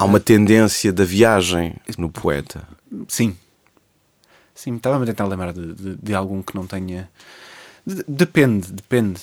Há 0.00 0.04
uma 0.06 0.18
tendência 0.18 0.90
da 0.92 1.04
viagem 1.04 1.74
no 1.98 2.08
poeta. 2.10 2.66
Sim. 3.06 3.36
Sim, 4.54 4.76
estava-me 4.76 5.02
a 5.04 5.06
tentar 5.06 5.26
lembrar 5.26 5.52
de, 5.52 5.74
de, 5.74 5.96
de 5.96 6.14
algum 6.14 6.42
que 6.42 6.54
não 6.54 6.66
tenha. 6.66 7.10
de- 7.86 8.02
depende, 8.08 8.72
depende. 8.72 9.20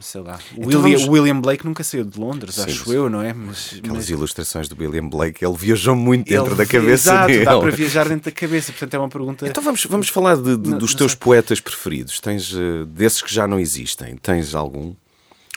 Sei 0.00 0.20
lá. 0.20 0.38
O 0.54 0.64
Então 0.64 0.82
William, 0.82 0.98
vamos- 0.98 1.08
William 1.08 1.40
Blake 1.40 1.64
nunca 1.64 1.82
saiu 1.82 2.04
de 2.04 2.20
Londres, 2.20 2.56
Sim, 2.56 2.62
acho 2.64 2.84
sim. 2.84 2.92
eu, 2.94 3.08
não 3.08 3.22
é? 3.22 3.32
Mas, 3.32 3.72
Aquelas 3.78 3.96
mas 3.96 4.10
ilustrações 4.10 4.68
do 4.68 4.76
William 4.78 5.08
Blake, 5.08 5.42
ele 5.42 5.56
viajou 5.56 5.96
muito 5.96 6.28
dentro 6.28 6.48
ele- 6.48 6.56
da 6.56 6.66
cabeça 6.66 7.10
Exato, 7.10 7.26
dele. 7.28 7.44
dá 7.46 7.58
para 7.58 7.70
viajar 7.70 8.06
dentro 8.06 8.30
da 8.30 8.38
cabeça, 8.38 8.70
portanto 8.70 8.92
é 8.94 8.98
uma 8.98 9.08
pergunta. 9.08 9.48
Então 9.48 9.62
vamos, 9.62 9.86
vamos 9.86 10.10
falar 10.10 10.36
de- 10.36 10.58
de- 10.58 10.68
Não, 10.70 10.76
dos 10.78 10.90
não 10.90 10.98
teus 10.98 11.12
sei. 11.12 11.18
poetas 11.20 11.58
preferidos. 11.58 12.20
Tens 12.20 12.52
eh, 12.54 12.84
desses 12.86 13.22
que 13.22 13.32
já 13.32 13.46
não 13.46 13.58
existem. 13.58 14.14
Tens 14.18 14.54
algum? 14.54 14.94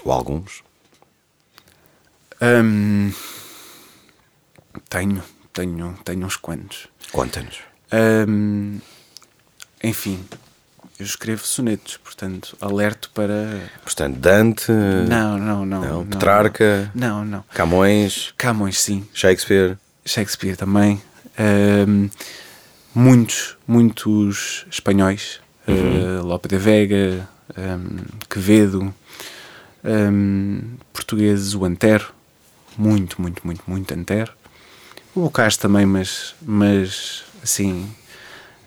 Ou 0.05 0.13
alguns? 0.13 0.63
Hum, 2.41 3.11
tenho, 4.89 5.24
tenho, 5.53 5.97
tenho 6.03 6.26
uns 6.26 6.36
quantos. 6.36 6.88
Conta-nos. 7.11 7.59
Hum, 8.28 8.80
enfim, 9.84 10.24
eu 10.99 11.05
escrevo 11.05 11.45
sonetos, 11.45 11.97
portanto, 11.97 12.55
alerto 12.61 13.09
para. 13.13 13.69
Portanto, 13.84 14.17
Dante, 14.17 14.72
Não, 14.72 15.38
não, 15.38 15.65
não. 15.65 15.82
não, 15.82 16.05
Petrarca, 16.05 16.91
Não, 16.93 17.26
não. 17.26 17.43
Camões, 17.53 18.34
Camões, 18.38 18.80
sim. 18.80 19.07
Shakespeare. 19.13 19.78
Shakespeare 20.05 20.55
também. 20.55 21.01
Ahm, 21.38 22.09
muitos, 22.93 23.57
muitos 23.67 24.65
espanhóis. 24.69 25.39
Uh, 25.67 26.22
Lope 26.26 26.47
de 26.49 26.57
Vega, 26.57 27.28
ahm, 27.55 27.97
Quevedo, 28.30 28.93
ahm, 29.84 30.76
portugueses, 30.91 31.53
o 31.55 31.65
Antero. 31.65 32.13
Muito, 32.78 33.22
muito, 33.22 33.45
muito, 33.45 33.63
muito 33.67 33.93
Antero. 33.93 34.34
O 35.14 35.22
Bocage 35.22 35.59
também, 35.59 35.86
mas, 35.86 36.34
mas 36.41 37.24
assim, 37.43 37.89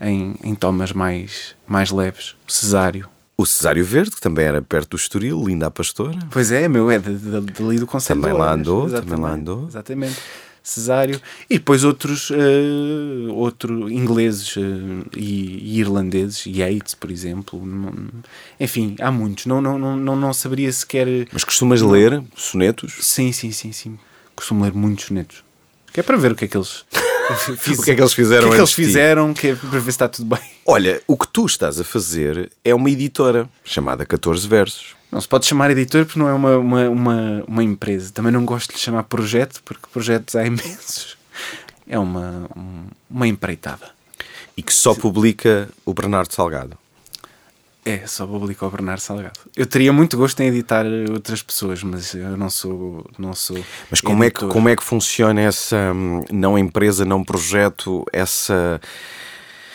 em, 0.01 0.34
em 0.42 0.55
tomas 0.55 0.92
mais, 0.92 1.55
mais 1.66 1.90
leves. 1.90 2.36
O 2.47 2.53
Cesário. 2.53 3.09
O 3.36 3.47
Cesário 3.47 3.84
Verde, 3.84 4.12
que 4.12 4.20
também 4.20 4.45
era 4.45 4.62
perto 4.62 4.90
do 4.90 4.97
Estoril, 4.97 5.42
linda 5.45 5.66
a 5.66 5.70
pastora. 5.70 6.18
Pois 6.30 6.53
é, 6.53 6.68
meu, 6.68 6.90
é 6.90 6.99
de, 6.99 7.16
de, 7.16 7.40
de 7.40 7.62
ali 7.62 7.78
do 7.78 7.86
Conselho 7.86 8.20
Também 8.20 8.36
lá 8.36 8.53
andou, 8.53 8.88
também 8.88 9.18
lá 9.18 9.32
andou. 9.32 9.66
Exatamente. 9.66 10.16
Cesário, 10.62 11.20
e 11.51 11.59
depois 11.59 11.84
outros, 11.84 12.30
uh, 12.30 13.34
outro, 13.34 13.90
ingleses 13.90 14.57
uh, 14.57 14.61
e, 15.14 15.59
e, 15.59 15.78
irlandeses, 15.78 16.47
Yeats, 16.47 16.95
por 16.95 17.11
exemplo. 17.11 17.62
Enfim, 18.59 18.97
há 18.99 19.11
muitos. 19.11 19.45
Não, 19.45 19.61
não, 19.61 19.78
não, 19.78 20.16
não 20.16 20.32
saberia 20.32 20.72
sequer. 20.72 21.07
Mas 21.30 21.45
costumas 21.45 21.82
ler 21.82 22.22
sonetos? 22.34 22.97
Sim, 23.01 23.30
sim, 23.30 23.53
sim, 23.53 23.72
sim. 23.72 23.99
Costumo 24.34 24.64
ler 24.64 24.72
muitos 24.72 25.05
sonetos. 25.05 25.45
Que 25.95 26.01
é 26.01 26.03
para 26.03 26.16
ver 26.16 26.32
o 26.32 26.34
que 26.34 26.47
é 26.47 26.49
que 26.49 26.57
eles. 26.57 26.84
Fiz, 27.57 27.78
o 27.78 27.82
que 27.82 27.92
é 27.92 27.95
que 27.95 28.01
eles 28.01 28.12
fizeram? 28.12 28.49
O 28.49 28.51
que 28.51 28.55
é 28.55 28.57
que 28.57 28.61
eles 28.62 28.72
fizeram? 28.72 29.32
Que 29.32 29.47
é 29.47 29.55
para 29.55 29.68
ver 29.78 29.82
se 29.82 29.90
está 29.90 30.09
tudo 30.09 30.34
bem. 30.34 30.45
Olha, 30.66 31.01
o 31.07 31.16
que 31.16 31.28
tu 31.28 31.47
estás 31.47 31.78
a 31.78 31.84
fazer 31.84 32.51
é 32.64 32.74
uma 32.74 32.90
editora 32.90 33.49
chamada 33.64 34.05
14 34.05 34.49
Versos. 34.49 34.97
Não 35.12 35.20
se 35.20 35.28
pode 35.28 35.47
chamar 35.47 35.70
editor 35.70 36.05
porque 36.05 36.18
não 36.18 36.28
é 36.28 36.34
uma, 36.34 36.59
uma, 36.59 36.88
uma, 36.88 37.45
uma 37.47 37.62
empresa. 37.62 38.11
Também 38.12 38.32
não 38.32 38.45
gosto 38.45 38.70
de 38.70 38.74
lhe 38.74 38.80
chamar 38.80 39.05
projeto 39.05 39.62
porque 39.64 39.86
projetos 39.92 40.34
há 40.34 40.45
imensos. 40.45 41.16
É 41.86 41.97
uma, 41.97 42.51
uma 43.09 43.28
empreitada. 43.28 43.90
E 44.57 44.62
que 44.64 44.74
só 44.74 44.97
publica 44.97 45.68
o 45.84 45.95
Bernardo 45.95 46.32
Salgado. 46.32 46.76
É, 47.85 48.07
só 48.07 48.26
publica 48.26 48.66
o 48.66 48.70
Bernardo 48.70 49.01
Salgado. 49.01 49.39
Eu 49.55 49.66
teria 49.66 49.93
muito 49.93 50.16
gosto 50.16 50.41
em 50.41 50.47
editar 50.47 50.87
outras 51.12 51.43
pessoas, 51.43 51.82
mas 51.82 52.14
eu 52.14 52.37
não 52.37 52.49
sou. 52.49 53.05
Não 53.18 53.35
sou 53.35 53.62
mas 53.91 54.01
como 54.01 54.24
é, 54.24 54.30
que, 54.30 54.47
como 54.47 54.68
é 54.70 54.76
que 54.76 54.82
funciona 54.82 55.41
essa 55.43 55.93
hum, 55.95 56.24
não 56.32 56.59
empresa, 56.59 57.05
não 57.05 57.22
projeto, 57.22 58.05
essa 58.11 58.80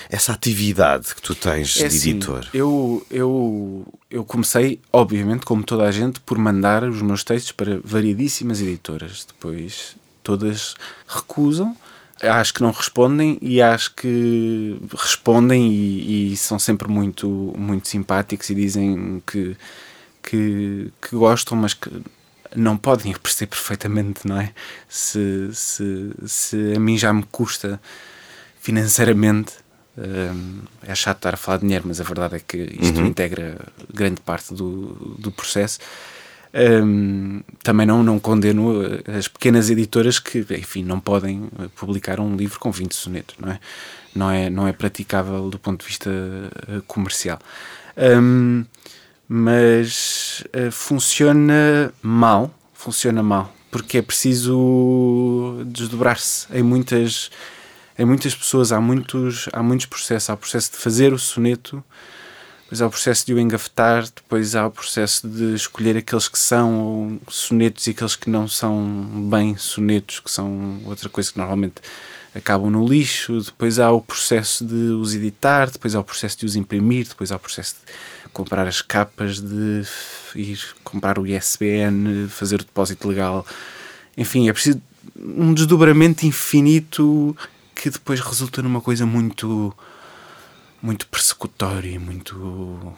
essa 0.09 0.33
atividade 0.33 1.13
que 1.13 1.21
tu 1.21 1.35
tens 1.35 1.77
é 1.77 1.81
de 1.81 1.85
assim, 1.85 2.09
editor? 2.09 2.47
Eu, 2.51 3.05
eu, 3.11 3.85
eu 4.09 4.25
comecei, 4.25 4.81
obviamente, 4.91 5.45
como 5.45 5.63
toda 5.63 5.83
a 5.83 5.91
gente, 5.91 6.19
por 6.21 6.35
mandar 6.39 6.83
os 6.83 7.01
meus 7.03 7.23
textos 7.23 7.51
para 7.51 7.79
variedíssimas 7.83 8.59
editoras. 8.59 9.27
Depois 9.27 9.95
todas 10.23 10.73
recusam, 11.07 11.77
acho 12.21 12.53
que 12.53 12.61
não 12.61 12.71
respondem 12.71 13.37
e 13.41 13.61
acho 13.61 13.93
que 13.95 14.77
respondem 14.97 15.71
e, 15.71 16.33
e 16.33 16.37
são 16.37 16.59
sempre 16.59 16.87
muito, 16.87 17.53
muito 17.57 17.87
simpáticos 17.87 18.49
e 18.49 18.55
dizem 18.55 19.21
que, 19.25 19.55
que, 20.21 20.91
que 21.01 21.15
gostam, 21.15 21.57
mas 21.57 21.73
que 21.73 21.89
não 22.55 22.77
podem 22.77 23.13
perceber 23.13 23.47
perfeitamente, 23.47 24.27
não 24.27 24.39
é? 24.39 24.51
Se, 24.87 25.49
se, 25.53 26.11
se 26.25 26.73
a 26.75 26.79
mim 26.79 26.97
já 26.97 27.13
me 27.13 27.23
custa 27.23 27.79
financeiramente 28.59 29.53
é 30.83 30.95
chato 30.95 31.17
estar 31.17 31.33
a 31.33 31.37
falar 31.37 31.57
de 31.57 31.63
dinheiro, 31.63 31.85
mas 31.87 31.99
a 31.99 32.03
verdade 32.03 32.35
é 32.35 32.39
que 32.39 32.57
isto 32.79 32.99
uhum. 32.99 33.07
integra 33.07 33.57
grande 33.93 34.21
parte 34.21 34.53
do, 34.53 35.15
do 35.17 35.31
processo. 35.31 35.79
Um, 36.51 37.41
também 37.61 37.85
não, 37.85 38.01
não 38.01 38.19
condeno 38.19 38.81
as 39.15 39.27
pequenas 39.27 39.69
editoras 39.69 40.17
que, 40.17 40.39
enfim, 40.39 40.83
não 40.83 40.99
podem 40.99 41.49
publicar 41.75 42.19
um 42.19 42.35
livro 42.35 42.59
com 42.59 42.71
20 42.71 42.93
sonetos, 42.93 43.35
não 43.39 43.51
é? 43.51 43.59
Não 44.15 44.31
é, 44.31 44.49
não 44.49 44.67
é 44.67 44.73
praticável 44.73 45.49
do 45.49 45.59
ponto 45.59 45.81
de 45.81 45.87
vista 45.87 46.09
eh, 46.67 46.81
comercial. 46.87 47.39
Um, 47.95 48.65
mas 49.27 50.43
uh, 50.47 50.71
funciona 50.71 51.93
mal, 52.01 52.51
funciona 52.73 53.21
mal, 53.21 53.53
porque 53.69 53.99
é 53.99 54.01
preciso 54.01 55.63
desdobrar-se 55.67 56.47
em 56.51 56.63
muitas 56.63 57.29
em 57.99 58.05
muitas 58.05 58.33
pessoas 58.33 58.71
há 58.71 58.79
muitos, 58.79 59.49
há 59.51 59.61
muitos 59.61 59.85
processos. 59.85 60.29
Há 60.29 60.33
o 60.33 60.37
processo 60.37 60.71
de 60.71 60.77
fazer 60.77 61.11
o 61.11 61.19
soneto, 61.19 61.83
depois 62.69 62.83
há 62.83 62.85
o 62.85 62.91
processo 62.91 63.25
de 63.25 63.33
o 63.33 63.39
engafetar, 63.39 64.03
depois 64.03 64.55
há 64.55 64.67
o 64.67 64.69
processo 64.69 65.27
de 65.27 65.55
escolher 65.55 65.97
aqueles 65.97 66.27
que 66.27 66.37
são 66.37 67.19
sonetos 67.27 67.87
e 67.87 67.89
aqueles 67.89 68.15
que 68.15 68.29
não 68.29 68.47
são 68.47 69.27
bem 69.27 69.57
sonetos, 69.57 70.19
que 70.19 70.29
são 70.29 70.79
outra 70.85 71.09
coisa 71.09 71.31
que 71.31 71.39
normalmente 71.39 71.81
acabam 72.33 72.69
no 72.69 72.87
lixo. 72.87 73.41
Depois 73.41 73.79
há 73.79 73.91
o 73.91 73.99
processo 73.99 74.63
de 74.63 74.75
os 74.75 75.15
editar, 75.15 75.71
depois 75.71 75.95
há 75.95 75.99
o 75.99 76.03
processo 76.03 76.37
de 76.37 76.45
os 76.45 76.55
imprimir, 76.55 77.07
depois 77.07 77.31
há 77.31 77.37
o 77.37 77.39
processo 77.39 77.73
de 77.87 78.29
comprar 78.31 78.67
as 78.67 78.83
capas, 78.83 79.39
de 79.39 79.83
ir 80.35 80.59
comprar 80.83 81.17
o 81.17 81.25
ISBN, 81.25 82.27
fazer 82.27 82.61
o 82.61 82.65
depósito 82.65 83.07
legal. 83.07 83.47
Enfim, 84.15 84.47
é 84.47 84.53
preciso 84.53 84.79
um 85.17 85.55
desdobramento 85.55 86.23
infinito 86.23 87.35
que 87.73 87.89
depois 87.89 88.19
resulta 88.19 88.61
numa 88.61 88.79
coisa 88.79 89.07
muito 89.07 89.75
muito 90.81 91.07
persecutória, 91.07 91.99
muito 91.99 92.93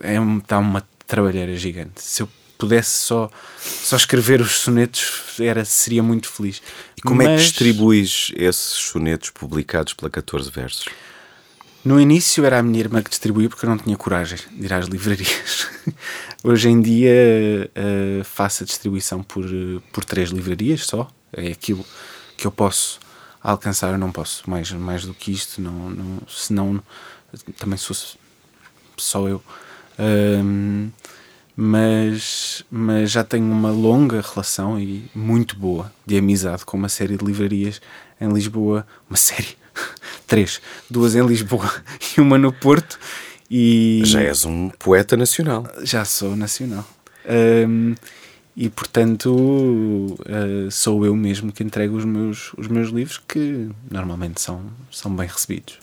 é 0.00 0.16
está 0.38 0.58
uma 0.58 0.86
trabalheira 1.06 1.56
gigante. 1.56 2.02
Se 2.02 2.22
eu 2.22 2.28
pudesse 2.56 2.90
só 2.90 3.30
só 3.58 3.96
escrever 3.96 4.40
os 4.40 4.52
sonetos 4.52 5.40
era 5.40 5.64
seria 5.64 6.02
muito 6.02 6.28
feliz. 6.28 6.62
E 6.96 7.00
como 7.00 7.16
Mas, 7.16 7.28
é 7.28 7.36
que 7.36 7.42
distribuis 7.42 8.32
esses 8.36 8.72
sonetos 8.72 9.30
publicados 9.30 9.94
pela 9.94 10.10
14 10.10 10.50
versos? 10.50 10.86
No 11.82 11.98
início 11.98 12.44
era 12.44 12.58
a 12.58 12.62
minha 12.62 12.78
irmã 12.78 13.02
que 13.02 13.08
distribuía 13.08 13.48
porque 13.48 13.64
eu 13.64 13.70
não 13.70 13.78
tinha 13.78 13.96
coragem 13.96 14.38
de 14.52 14.66
ir 14.66 14.72
às 14.72 14.86
livrarias. 14.86 15.66
Hoje 16.44 16.68
em 16.68 16.80
dia 16.80 17.70
uh, 17.70 18.24
faço 18.24 18.62
a 18.62 18.66
distribuição 18.66 19.22
por, 19.22 19.46
por 19.90 20.04
três 20.04 20.28
livrarias 20.28 20.84
só. 20.84 21.10
É 21.32 21.48
aquilo 21.48 21.84
que 22.36 22.46
eu 22.46 22.52
posso 22.52 23.00
alcançar. 23.42 23.92
Eu 23.92 23.98
não 23.98 24.12
posso 24.12 24.48
mais, 24.48 24.70
mais 24.72 25.06
do 25.06 25.14
que 25.14 25.32
isto, 25.32 25.62
não, 25.62 25.88
não, 25.88 26.22
senão 26.28 26.82
também 27.56 27.76
sou 27.76 27.96
só 28.96 29.28
eu. 29.28 29.42
Um, 29.98 30.90
mas, 31.56 32.64
mas 32.70 33.10
já 33.10 33.22
tenho 33.22 33.44
uma 33.44 33.70
longa 33.70 34.22
relação 34.22 34.80
e 34.80 35.04
muito 35.14 35.56
boa 35.56 35.92
de 36.06 36.16
amizade 36.16 36.64
com 36.64 36.76
uma 36.76 36.88
série 36.88 37.16
de 37.16 37.24
livrarias 37.24 37.80
em 38.20 38.32
Lisboa. 38.32 38.86
Uma 39.08 39.16
série? 39.16 39.58
Três. 40.26 40.60
Duas 40.88 41.14
em 41.14 41.26
Lisboa 41.26 41.70
e 42.16 42.20
uma 42.20 42.38
no 42.38 42.52
Porto. 42.52 42.98
E... 43.50 44.02
Já 44.04 44.22
és 44.22 44.44
um 44.44 44.70
poeta 44.70 45.16
nacional. 45.16 45.66
Já 45.82 46.04
sou 46.04 46.36
nacional. 46.36 46.88
Um, 47.28 47.94
e 48.56 48.68
portanto 48.68 49.30
uh, 49.30 50.70
sou 50.70 51.04
eu 51.04 51.14
mesmo 51.14 51.52
que 51.52 51.62
entrego 51.62 51.96
os 51.96 52.04
meus, 52.04 52.52
os 52.56 52.66
meus 52.66 52.88
livros 52.88 53.20
que 53.28 53.68
normalmente 53.90 54.40
são, 54.40 54.62
são 54.90 55.14
bem 55.14 55.28
recebidos 55.28 55.78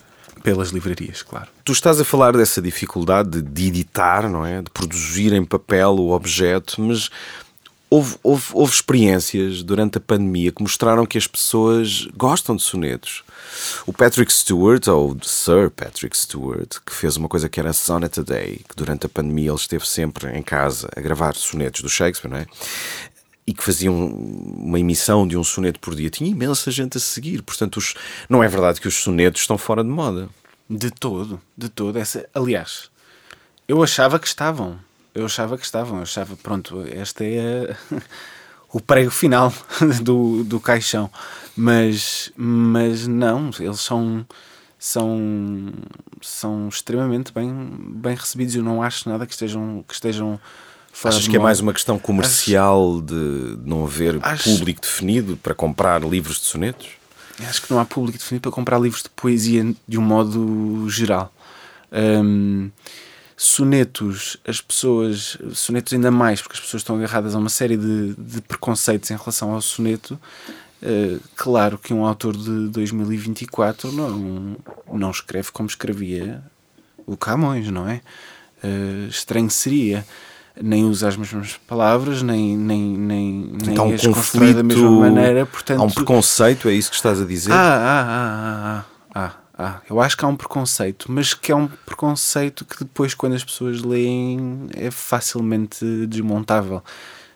pelas 0.48 0.70
livrarias, 0.70 1.24
claro. 1.24 1.50
Tu 1.66 1.74
estás 1.74 2.00
a 2.00 2.06
falar 2.06 2.32
dessa 2.32 2.62
dificuldade 2.62 3.42
de 3.42 3.68
editar, 3.68 4.30
não 4.30 4.46
é? 4.46 4.62
De 4.62 4.70
produzir 4.70 5.34
em 5.34 5.44
papel 5.44 5.90
o 5.96 6.14
objeto, 6.14 6.82
mas 6.82 7.10
houve, 7.90 8.16
houve, 8.24 8.46
houve 8.54 8.74
experiências 8.74 9.62
durante 9.62 9.98
a 9.98 10.00
pandemia 10.00 10.54
que 10.54 10.62
mostraram 10.62 11.06
que 11.06 11.18
as 11.18 11.28
pessoas 11.28 12.08
gostam 12.16 12.56
de 12.56 12.64
sonetos. 12.64 13.26
O 13.86 13.92
Patrick 13.92 14.32
Stewart, 14.32 14.88
ou 14.88 15.18
Sir 15.22 15.70
Patrick 15.70 16.16
Stewart, 16.16 16.80
que 16.86 16.94
fez 16.94 17.18
uma 17.18 17.28
coisa 17.28 17.50
que 17.50 17.60
era 17.60 17.74
Sonnet 17.74 18.18
a 18.18 18.24
Day, 18.24 18.62
que 18.70 18.76
durante 18.76 19.06
a 19.06 19.10
pandemia 19.10 19.50
ele 19.50 19.58
esteve 19.58 19.86
sempre 19.86 20.32
em 20.32 20.42
casa 20.42 20.88
a 20.96 21.02
gravar 21.02 21.36
sonetos 21.36 21.82
do 21.82 21.90
Shakespeare, 21.90 22.32
não 22.32 22.38
é? 22.38 22.46
E 23.48 23.54
que 23.54 23.64
faziam 23.64 23.96
uma 23.96 24.78
emissão 24.78 25.26
de 25.26 25.38
um 25.38 25.44
soneto 25.44 25.80
por 25.80 25.96
dia, 25.96 26.10
tinha 26.10 26.30
imensa 26.30 26.70
gente 26.70 26.98
a 26.98 27.00
seguir. 27.00 27.42
Portanto, 27.42 27.78
os... 27.78 27.96
não 28.28 28.44
é 28.44 28.48
verdade 28.50 28.82
que 28.82 28.90
os 28.90 28.96
sonetos 28.96 29.42
estão 29.42 29.58
fora 29.58 29.82
de 29.82 29.90
moda. 29.90 30.28
De 30.70 30.92
todo, 30.92 31.42
de 31.58 31.70
todo. 31.70 31.98
Essa, 31.98 32.28
aliás, 32.34 32.92
eu 33.66 33.82
achava 33.82 34.20
que 34.20 34.28
estavam. 34.28 34.78
Eu 35.16 35.26
achava 35.26 35.58
que 35.58 35.64
estavam. 35.64 35.98
Eu 35.98 36.04
achava, 36.04 36.36
pronto, 36.36 36.84
esta 36.92 37.24
é 37.24 37.72
a... 37.72 37.96
o 38.70 38.82
prego 38.82 39.10
final 39.10 39.54
do, 40.04 40.44
do 40.44 40.60
caixão. 40.60 41.10
Mas, 41.56 42.34
mas 42.36 43.08
não, 43.08 43.50
eles 43.62 43.80
são, 43.80 44.28
são, 44.78 45.72
são 46.22 46.68
extremamente 46.68 47.32
bem, 47.32 47.50
bem 47.80 48.14
recebidos. 48.14 48.56
Eu 48.56 48.64
não 48.64 48.84
acho 48.84 49.08
nada 49.08 49.26
que 49.26 49.32
estejam, 49.32 49.86
que 49.88 49.94
estejam 49.94 50.38
fora 50.98 51.14
Achas 51.14 51.28
que 51.28 51.36
é 51.36 51.40
mais 51.40 51.60
uma 51.60 51.74
questão 51.74 52.00
comercial 52.00 52.96
acho, 52.96 53.02
de 53.04 53.58
não 53.64 53.84
haver 53.84 54.18
acho, 54.20 54.46
público 54.46 54.82
definido 54.82 55.38
para 55.38 55.54
comprar 55.54 56.04
livros 56.04 56.40
de 56.40 56.46
sonetos? 56.48 56.88
Acho 57.48 57.62
que 57.62 57.72
não 57.72 57.80
há 57.80 57.86
público 57.86 58.18
definido 58.18 58.42
para 58.42 58.52
comprar 58.52 58.80
livros 58.80 59.04
de 59.04 59.10
poesia 59.12 59.76
de 59.88 59.98
um 60.00 60.02
modo 60.02 60.90
geral. 60.90 61.32
Um, 61.92 62.72
sonetos, 63.36 64.38
as 64.44 64.60
pessoas, 64.60 65.38
sonetos 65.54 65.94
ainda 65.94 66.10
mais, 66.10 66.42
porque 66.42 66.56
as 66.56 66.62
pessoas 66.62 66.82
estão 66.82 66.96
agarradas 66.96 67.36
a 67.36 67.38
uma 67.38 67.50
série 67.50 67.78
de, 67.78 68.16
de 68.16 68.42
preconceitos 68.42 69.12
em 69.12 69.16
relação 69.16 69.54
ao 69.54 69.62
soneto. 69.62 70.20
Uh, 70.82 71.22
claro 71.36 71.78
que 71.78 71.94
um 71.94 72.08
autor 72.08 72.36
de 72.36 72.70
2024 72.70 73.92
não, 73.92 74.58
não 74.92 75.12
escreve 75.12 75.52
como 75.52 75.70
escrevia 75.70 76.44
o 77.06 77.16
Camões, 77.16 77.70
não 77.70 77.88
é? 77.88 78.02
Uh, 78.64 79.08
estranho 79.10 79.52
seria. 79.52 80.04
Nem 80.62 80.86
usa 80.86 81.08
as 81.08 81.18
mesmas 81.18 81.58
palavras, 81.68 82.22
nem, 82.22 82.58
nem, 82.58 82.82
nem, 82.98 83.52
então, 83.62 83.86
nem 83.86 83.94
um 83.94 83.96
as 83.96 84.08
conflito, 84.08 84.58
da 84.58 84.64
mesma 84.64 84.92
maneira. 84.92 85.46
Portanto, 85.46 85.82
há 85.82 85.84
um 85.84 85.92
preconceito, 85.92 86.70
é 86.70 86.74
isso 86.74 86.90
que 86.90 86.96
estás 86.96 87.22
a 87.22 87.26
dizer? 87.26 87.52
Ah, 87.52 87.56
ah, 87.56 88.06
ah, 88.08 88.86
ah, 88.86 88.86
ah. 89.16 89.26
ah. 89.26 89.48
Ah, 89.60 89.82
eu 89.90 90.00
acho 90.00 90.16
que 90.16 90.24
há 90.24 90.28
um 90.28 90.36
preconceito, 90.36 91.12
mas 91.12 91.34
que 91.34 91.52
é 91.52 91.56
um 91.56 91.68
preconceito 91.68 92.64
que 92.64 92.84
depois, 92.84 93.16
quando 93.16 93.34
as 93.34 93.44
pessoas 93.44 93.82
leem, 93.82 94.68
é 94.76 94.92
facilmente 94.92 95.84
desmontável. 96.06 96.84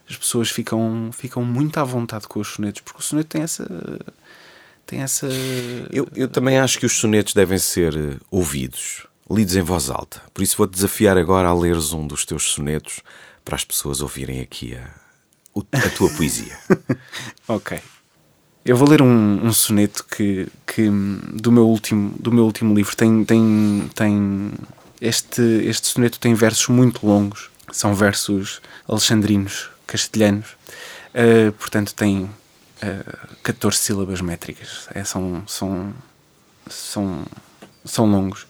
as 0.08 0.18
pessoas 0.18 0.52
ficam, 0.52 1.10
ficam 1.12 1.44
muito 1.44 1.80
à 1.80 1.84
vontade 1.84 2.28
com 2.28 2.40
os 2.40 2.48
sonetos, 2.50 2.82
porque 2.82 3.00
o 3.00 3.04
soneto 3.04 3.30
tem 3.30 3.42
essa. 3.42 3.68
Tem 4.86 5.02
essa. 5.02 5.28
Eu, 5.92 6.08
eu 6.16 6.28
também 6.28 6.60
acho 6.60 6.78
que 6.78 6.86
os 6.86 6.96
sonetos 6.96 7.34
devem 7.34 7.58
ser 7.58 8.20
ouvidos, 8.30 9.08
lidos 9.34 9.56
em 9.56 9.62
voz 9.62 9.90
alta. 9.90 10.22
Por 10.34 10.44
isso 10.44 10.58
vou-te 10.58 10.74
desafiar 10.74 11.18
agora 11.18 11.48
a 11.48 11.54
leres 11.54 11.94
um 11.94 12.06
dos 12.06 12.26
teus 12.26 12.52
sonetos 12.52 13.02
para 13.44 13.56
as 13.56 13.64
pessoas 13.64 14.02
ouvirem 14.02 14.42
aqui 14.42 14.76
a, 14.76 14.90
a 15.72 15.90
tua 15.90 16.10
poesia. 16.10 16.58
Ok. 17.48 17.80
Eu 18.64 18.78
vou 18.78 18.88
ler 18.88 19.02
um, 19.02 19.46
um 19.46 19.52
soneto 19.52 20.06
que, 20.06 20.48
que 20.68 20.88
do 21.34 21.52
meu 21.52 21.68
último 21.68 22.14
do 22.20 22.32
meu 22.32 22.46
último 22.46 22.76
livro 22.76 22.96
tem 22.96 23.26
tem 23.26 23.90
tem 23.96 24.52
este 25.02 25.42
este 25.42 25.88
soneto 25.88 26.20
tem 26.20 26.36
versos 26.36 26.68
muito 26.68 27.06
longos. 27.06 27.50
São 27.72 27.96
versos 27.96 28.62
alexandrinos, 28.88 29.70
castelhanos. 29.88 30.50
Uh, 31.10 31.52
portanto 31.54 31.94
tem 31.96 32.26
uh, 32.26 33.38
14 33.42 33.78
sílabas 33.78 34.22
métricas. 34.22 34.88
É, 34.94 35.04
são 35.04 35.44
são 35.48 35.94
são 36.70 37.26
são 37.84 38.06
longos. 38.06 38.46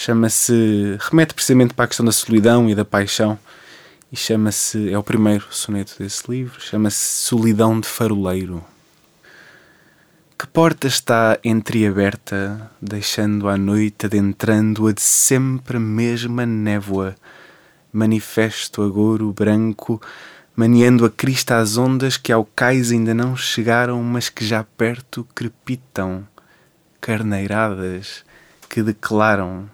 Chama-se 0.00 0.96
remete 1.00 1.34
precisamente 1.34 1.74
para 1.74 1.86
a 1.86 1.88
questão 1.88 2.06
da 2.06 2.12
solidão 2.12 2.70
e 2.70 2.74
da 2.76 2.84
paixão 2.84 3.36
e 4.12 4.16
chama-se 4.16 4.92
é 4.92 4.96
o 4.96 5.02
primeiro 5.02 5.46
soneto 5.50 5.96
desse 5.98 6.30
livro. 6.30 6.60
Chama-se 6.60 7.24
Solidão 7.24 7.80
de 7.80 7.88
Faroleiro. 7.88 8.64
Que 10.38 10.46
porta 10.46 10.86
está 10.86 11.36
entreaberta, 11.42 12.70
deixando 12.80 13.48
à 13.48 13.56
noite 13.56 14.06
adentrando 14.06 14.86
a 14.86 14.92
de 14.92 15.02
sempre 15.02 15.80
mesma 15.80 16.46
névoa, 16.46 17.16
manifesto 17.92 18.82
agouro 18.82 19.32
branco, 19.32 20.00
maniando 20.54 21.04
a 21.06 21.10
crista 21.10 21.58
às 21.58 21.76
ondas 21.76 22.16
que 22.16 22.30
ao 22.30 22.44
cais 22.44 22.92
ainda 22.92 23.12
não 23.12 23.36
chegaram, 23.36 24.00
mas 24.04 24.28
que 24.28 24.46
já 24.46 24.62
perto 24.62 25.26
crepitam, 25.34 26.24
carneiradas 27.00 28.24
que 28.68 28.80
declaram: 28.80 29.68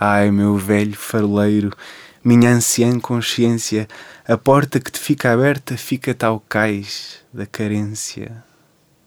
Ai, 0.00 0.30
meu 0.30 0.56
velho 0.56 0.96
faroleiro, 0.96 1.76
minha 2.22 2.50
anciã 2.50 3.00
consciência, 3.00 3.88
a 4.28 4.38
porta 4.38 4.78
que 4.78 4.92
te 4.92 5.00
fica 5.00 5.32
aberta 5.32 5.76
fica-te 5.76 6.24
ao 6.24 6.38
cais 6.38 7.18
da 7.32 7.44
carência. 7.44 8.44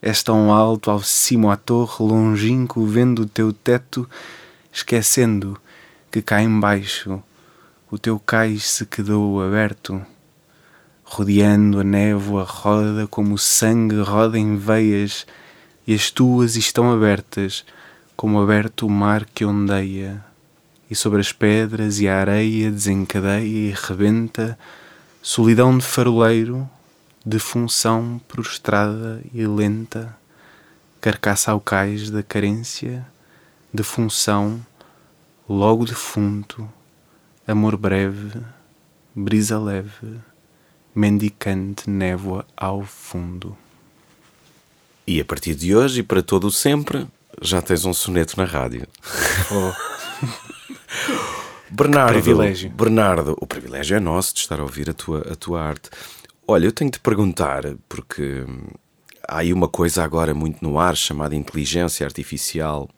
És 0.01 0.21
tão 0.21 0.51
alto 0.51 0.91
ao 0.91 1.01
cimo 1.01 1.49
à 1.49 1.55
torre, 1.55 2.03
longínquo, 2.03 2.85
vendo 2.85 3.21
o 3.21 3.25
teu 3.25 3.53
teto, 3.53 4.05
esquecendo 4.69 5.57
que 6.11 6.21
cá 6.21 6.41
embaixo 6.41 7.23
o 7.89 7.97
teu 7.97 8.19
cais 8.19 8.69
se 8.69 8.85
quedou 8.85 9.41
aberto, 9.41 10.05
rodeando 11.05 11.79
a 11.79 11.85
névoa 11.85 12.43
roda 12.43 13.07
como 13.07 13.35
o 13.35 13.37
sangue 13.37 14.01
roda 14.01 14.37
em 14.37 14.57
veias, 14.57 15.25
e 15.87 15.93
as 15.93 16.11
tuas 16.11 16.57
estão 16.57 16.91
abertas, 16.91 17.63
como 18.13 18.41
aberto 18.41 18.85
o 18.85 18.89
mar 18.89 19.23
que 19.33 19.45
ondeia, 19.45 20.21
e 20.91 20.95
sobre 20.95 21.21
as 21.21 21.31
pedras 21.31 22.01
e 22.01 22.09
a 22.09 22.19
areia 22.19 22.69
desencadeia 22.69 23.69
e 23.69 23.73
rebenta, 23.73 24.59
solidão 25.21 25.77
de 25.77 25.85
faroleiro, 25.85 26.69
de 27.25 27.39
função 27.39 28.19
prostrada 28.27 29.21
e 29.33 29.47
lenta, 29.47 30.13
carcaça 30.99 31.51
ao 31.51 31.61
cais 31.61 32.11
da 32.11 32.21
carência, 32.21 33.07
de 33.73 33.83
função, 33.83 34.59
logo 35.47 35.85
defunto, 35.85 36.69
amor 37.47 37.77
breve, 37.77 38.41
brisa 39.15 39.57
leve, 39.57 40.19
mendicante 40.93 41.89
névoa 41.89 42.45
ao 42.57 42.83
fundo. 42.83 43.57
E 45.07 45.21
a 45.21 45.25
partir 45.25 45.55
de 45.55 45.73
hoje 45.73 46.01
e 46.01 46.03
para 46.03 46.21
todo 46.21 46.47
o 46.47 46.51
sempre, 46.51 47.07
já 47.41 47.61
tens 47.61 47.85
um 47.85 47.93
soneto 47.93 48.35
na 48.35 48.43
rádio. 48.43 48.85
Bernardo, 51.69 52.13
privilégio. 52.13 52.69
Bernardo, 52.69 53.37
o 53.39 53.47
privilégio 53.47 53.95
é 53.95 53.99
nosso 53.99 54.33
de 54.33 54.41
estar 54.41 54.59
a 54.59 54.63
ouvir 54.63 54.89
a 54.89 54.93
tua, 54.93 55.19
a 55.31 55.35
tua 55.35 55.61
arte. 55.61 55.89
Olha, 56.45 56.65
eu 56.65 56.71
tenho 56.71 56.91
de 56.91 56.97
te 56.97 57.01
perguntar, 57.01 57.63
porque 57.87 58.43
hum, 58.47 58.67
há 59.27 59.39
aí 59.39 59.53
uma 59.53 59.69
coisa 59.69 60.03
agora 60.03 60.33
muito 60.33 60.61
no 60.61 60.77
ar 60.77 60.97
chamada 60.97 61.33
inteligência 61.33 62.05
artificial, 62.05 62.89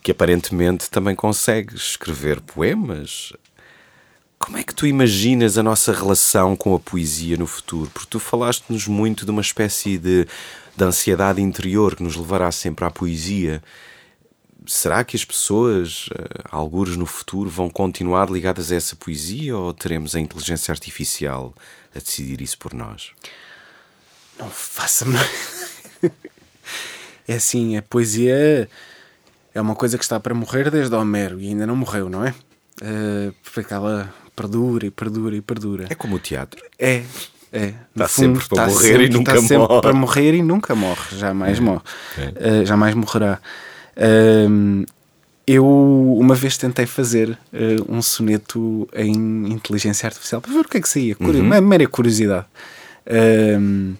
que 0.00 0.12
aparentemente 0.12 0.88
também 0.88 1.16
consegue 1.16 1.74
escrever 1.74 2.40
poemas. 2.40 3.32
Como 4.38 4.56
é 4.56 4.62
que 4.62 4.74
tu 4.74 4.86
imaginas 4.86 5.58
a 5.58 5.62
nossa 5.64 5.92
relação 5.92 6.54
com 6.54 6.74
a 6.76 6.78
poesia 6.78 7.36
no 7.36 7.46
futuro? 7.46 7.90
Porque 7.92 8.08
tu 8.08 8.20
falaste-nos 8.20 8.86
muito 8.86 9.24
de 9.24 9.32
uma 9.32 9.42
espécie 9.42 9.98
de, 9.98 10.24
de 10.76 10.84
ansiedade 10.84 11.42
interior 11.42 11.96
que 11.96 12.04
nos 12.04 12.14
levará 12.14 12.52
sempre 12.52 12.84
à 12.84 12.90
poesia. 12.90 13.60
Será 14.70 15.02
que 15.02 15.16
as 15.16 15.24
pessoas, 15.24 16.10
eh, 16.14 16.42
algures 16.50 16.94
no 16.94 17.06
futuro, 17.06 17.48
vão 17.48 17.70
continuar 17.70 18.30
ligadas 18.30 18.70
a 18.70 18.76
essa 18.76 18.94
poesia 18.94 19.56
ou 19.56 19.72
teremos 19.72 20.14
a 20.14 20.20
inteligência 20.20 20.70
artificial 20.72 21.54
a 21.96 21.98
decidir 21.98 22.42
isso 22.42 22.58
por 22.58 22.74
nós? 22.74 23.12
Não 24.38 24.50
faça-me. 24.50 25.16
é 27.26 27.34
assim, 27.34 27.76
a 27.78 27.82
poesia 27.82 28.68
é 29.54 29.60
uma 29.60 29.74
coisa 29.74 29.96
que 29.96 30.04
está 30.04 30.20
para 30.20 30.34
morrer 30.34 30.70
desde 30.70 30.94
Homero 30.94 31.40
e 31.40 31.48
ainda 31.48 31.66
não 31.66 31.74
morreu, 31.76 32.08
não 32.08 32.24
é? 32.24 32.34
Eh, 32.82 33.32
porque 33.54 33.72
ela 33.72 34.12
perdura 34.36 34.86
e 34.86 34.90
perdura 34.90 35.34
e 35.34 35.40
perdura. 35.40 35.86
É 35.90 35.94
como 35.94 36.16
o 36.16 36.18
teatro. 36.18 36.62
É, 36.78 37.02
é. 37.52 37.72
No 37.94 38.04
Está 38.04 38.08
sempre 38.08 38.46
para 38.48 38.64
está 38.64 38.66
morrer 38.66 38.88
e 38.88 38.92
sempre- 39.04 39.08
nunca 39.08 39.32
está 39.32 39.40
sempre 39.48 39.58
morre. 39.68 39.80
para 39.80 39.92
morrer 39.94 40.34
e 40.34 40.42
nunca 40.42 40.74
morre. 40.74 41.16
Jamais 41.18 41.58
morre. 41.58 41.82
é. 42.18 42.62
Uh, 42.62 42.66
jamais 42.66 42.94
morrerá. 42.94 43.40
Um, 43.98 44.84
eu 45.46 45.66
uma 46.20 46.34
vez 46.34 46.58
tentei 46.58 46.84
fazer 46.86 47.30
uh, 47.30 47.36
um 47.92 48.02
soneto 48.02 48.86
em 48.94 49.50
inteligência 49.52 50.06
artificial 50.06 50.40
para 50.40 50.52
ver 50.52 50.60
o 50.60 50.68
que 50.68 50.76
é 50.76 50.80
que 50.80 50.88
saía. 50.88 51.16
Uhum. 51.18 51.40
Uma 51.40 51.60
mera 51.60 51.86
curiosidade. 51.88 52.44
Um, 53.10 53.94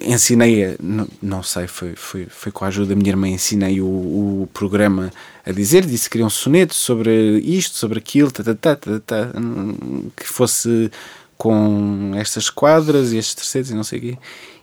ensinei, 0.00 0.64
a- 0.64 0.76
não, 0.80 1.06
não 1.20 1.42
sei, 1.42 1.66
foi, 1.66 1.94
foi, 1.96 2.26
foi 2.30 2.50
com 2.52 2.64
a 2.64 2.68
ajuda 2.68 2.88
da 2.90 2.96
minha 2.96 3.10
irmã, 3.10 3.28
ensinei 3.28 3.80
o, 3.80 3.86
o 3.86 4.48
programa 4.54 5.10
a 5.44 5.52
dizer, 5.52 5.84
disse 5.84 6.04
que 6.04 6.10
queria 6.12 6.26
um 6.26 6.30
soneto 6.30 6.74
sobre 6.74 7.38
isto, 7.40 7.76
sobre 7.76 7.98
aquilo, 7.98 8.30
tá, 8.30 8.42
tá, 8.42 8.54
tá, 8.54 8.76
tá, 8.76 9.00
tá, 9.00 9.32
hum, 9.38 10.10
que 10.16 10.26
fosse 10.26 10.90
com 11.36 12.12
estas 12.16 12.50
quadras 12.50 13.12
e 13.12 13.16
estes 13.18 13.34
terceiros 13.34 13.70
e 13.70 13.74
não 13.74 13.84
sei 13.84 13.98
o 13.98 14.02
quê. 14.02 14.18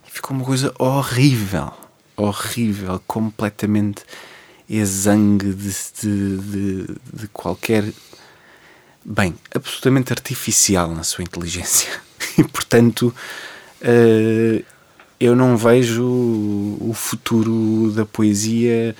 E 0.07 0.11
ficou 0.11 0.35
uma 0.35 0.45
coisa 0.45 0.73
horrível, 0.79 1.71
horrível, 2.15 3.01
completamente 3.05 4.03
exangue 4.69 5.53
de, 5.53 5.75
de, 6.01 6.37
de, 6.37 6.87
de 7.13 7.27
qualquer 7.29 7.85
bem, 9.03 9.35
absolutamente 9.53 10.11
artificial 10.11 10.93
na 10.93 11.03
sua 11.03 11.23
inteligência. 11.23 11.89
E 12.37 12.43
portanto, 12.43 13.15
eh, 13.81 14.61
eu 15.19 15.37
não 15.37 15.55
vejo 15.55 16.03
o 16.81 16.91
futuro 16.93 17.91
da 17.91 18.05
poesia 18.05 18.93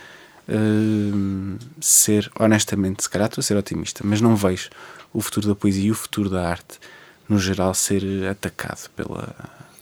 eh, 0.47 1.57
ser, 1.81 2.31
honestamente, 2.39 3.03
se 3.03 3.09
calhar 3.09 3.27
estou 3.27 3.41
a 3.41 3.43
ser 3.43 3.57
otimista, 3.57 4.01
mas 4.05 4.21
não 4.21 4.35
vejo 4.35 4.69
o 5.11 5.19
futuro 5.21 5.47
da 5.47 5.55
poesia 5.55 5.87
e 5.87 5.91
o 5.91 5.95
futuro 5.95 6.29
da 6.29 6.47
arte, 6.47 6.79
no 7.27 7.37
geral, 7.39 7.73
ser 7.73 8.03
atacado 8.29 8.89
pela. 8.95 9.35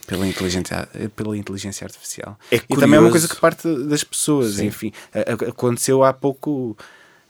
Pela 0.05 0.27
inteligência, 0.27 0.87
pela 1.15 1.37
inteligência 1.37 1.85
artificial. 1.85 2.37
É 2.51 2.57
e 2.57 2.75
também 2.75 2.97
é 2.97 2.99
uma 2.99 3.09
coisa 3.11 3.27
que 3.27 3.35
parte 3.37 3.67
das 3.85 4.03
pessoas. 4.03 4.55
Sim. 4.55 4.65
Enfim, 4.67 4.91
aconteceu 5.47 6.03
há 6.03 6.11
pouco 6.11 6.77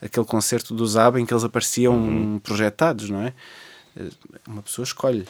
aquele 0.01 0.25
concerto 0.25 0.73
do 0.73 0.85
Zaba 0.85 1.19
em 1.19 1.25
que 1.25 1.33
eles 1.33 1.43
apareciam 1.43 1.93
Uhum. 1.95 2.39
projetados, 2.39 3.09
não 3.09 3.21
é? 3.21 3.33
Uma 4.47 4.63
pessoa 4.63 4.83
escolhe 4.83 5.25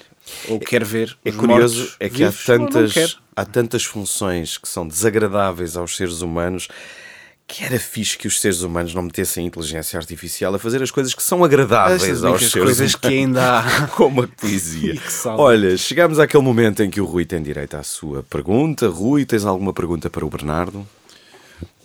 ou 0.47 0.57
quer 0.57 0.85
ver. 0.85 1.17
É 1.25 1.31
os 1.31 1.35
curioso 1.35 1.95
é 1.99 2.09
que 2.09 2.23
há 2.23 2.31
tantas, 2.31 3.19
há 3.35 3.43
tantas 3.45 3.83
funções 3.83 4.57
que 4.57 4.69
são 4.69 4.87
desagradáveis 4.87 5.75
aos 5.75 5.97
seres 5.97 6.21
humanos 6.21 6.69
que 7.47 7.63
era 7.63 7.77
fixe 7.77 8.17
que 8.17 8.27
os 8.27 8.39
seres 8.39 8.61
humanos 8.61 8.93
não 8.93 9.03
metessem 9.03 9.43
a 9.43 9.47
inteligência 9.47 9.97
artificial 9.97 10.55
a 10.55 10.59
fazer 10.59 10.81
as 10.81 10.89
coisas 10.89 11.13
que 11.13 11.21
são 11.21 11.43
agradáveis 11.43 12.01
Estas 12.03 12.23
aos 12.23 12.39
seres 12.39 12.53
coisas 12.53 12.77
humanos. 12.77 12.95
que 12.95 13.07
ainda 13.07 13.59
há. 13.59 13.87
Como 13.95 14.23
a 14.23 14.27
poesia. 14.27 14.95
Olha, 15.37 15.77
chegamos 15.77 16.19
àquele 16.19 16.43
momento 16.43 16.81
em 16.81 16.89
que 16.89 17.01
o 17.01 17.05
Rui 17.05 17.25
tem 17.25 17.41
direito 17.41 17.75
à 17.75 17.83
sua 17.83 18.23
pergunta. 18.23 18.87
Rui, 18.87 19.25
tens 19.25 19.45
alguma 19.45 19.73
pergunta 19.73 20.09
para 20.09 20.25
o 20.25 20.29
Bernardo? 20.29 20.87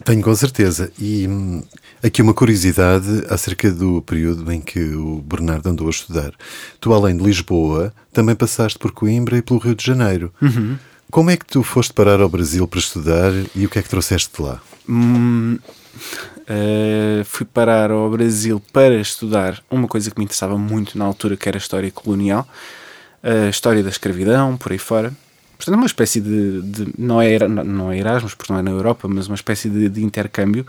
Tenho 0.05 0.23
com 0.23 0.35
certeza. 0.35 0.93
E 0.99 1.27
hum, 1.29 1.63
aqui 2.03 2.23
uma 2.23 2.33
curiosidade 2.33 3.25
acerca 3.29 3.71
do 3.71 4.01
período 4.03 4.51
em 4.53 4.61
que 4.61 4.81
o 4.81 5.21
Bernardo 5.21 5.69
andou 5.69 5.89
a 5.89 5.91
estudar. 5.91 6.33
Tu, 6.81 6.93
além 6.93 7.17
de 7.17 7.25
Lisboa, 7.25 7.93
também 8.13 8.35
passaste 8.35 8.79
por 8.79 8.93
Coimbra 8.93 9.37
e 9.37 9.43
pelo 9.43 9.59
Rio 9.59 9.75
de 9.75 9.85
Janeiro. 9.85 10.33
Como 11.11 11.31
é 11.31 11.37
que 11.37 11.47
tu 11.47 11.63
foste 11.63 11.93
parar 11.93 12.21
ao 12.21 12.29
Brasil 12.29 12.67
para 12.69 12.79
estudar 12.79 13.33
e 13.55 13.65
o 13.65 13.69
que 13.69 13.79
é 13.79 13.83
que 13.83 13.89
trouxeste 13.89 14.31
de 14.37 14.43
lá? 14.43 14.61
Hum, 14.89 15.59
eh, 16.47 17.23
fui 17.25 17.47
parar 17.47 17.91
ao 17.91 18.11
Brasil 18.11 18.61
para 18.73 18.95
estudar 19.01 19.63
uma 19.71 19.89
coisa 19.89 20.11
que 20.11 20.19
me 20.19 20.25
interessava 20.25 20.59
muito 20.59 20.99
na 20.99 21.05
altura, 21.07 21.37
que 21.37 21.49
era 21.49 21.57
a 21.57 21.61
história 21.61 21.91
colonial. 21.91 22.47
a 23.23 23.49
história 23.49 23.83
da 23.83 23.91
escravidão, 23.91 24.57
por 24.57 24.71
aí 24.71 24.79
fora. 24.79 25.13
Portanto, 25.57 25.75
uma 25.75 25.87
espécie 25.87 26.21
de. 26.21 26.63
de- 26.63 26.95
não, 26.97 27.21
é, 27.21 27.37
não 27.49 27.91
é 27.91 27.99
Erasmus, 27.99 28.35
porque 28.35 28.53
não 28.53 28.61
é 28.61 28.63
na 28.63 28.71
Europa, 28.71 29.09
mas 29.09 29.27
uma 29.27 29.35
espécie 29.35 29.69
de, 29.69 29.89
de 29.89 30.05
intercâmbio. 30.05 30.65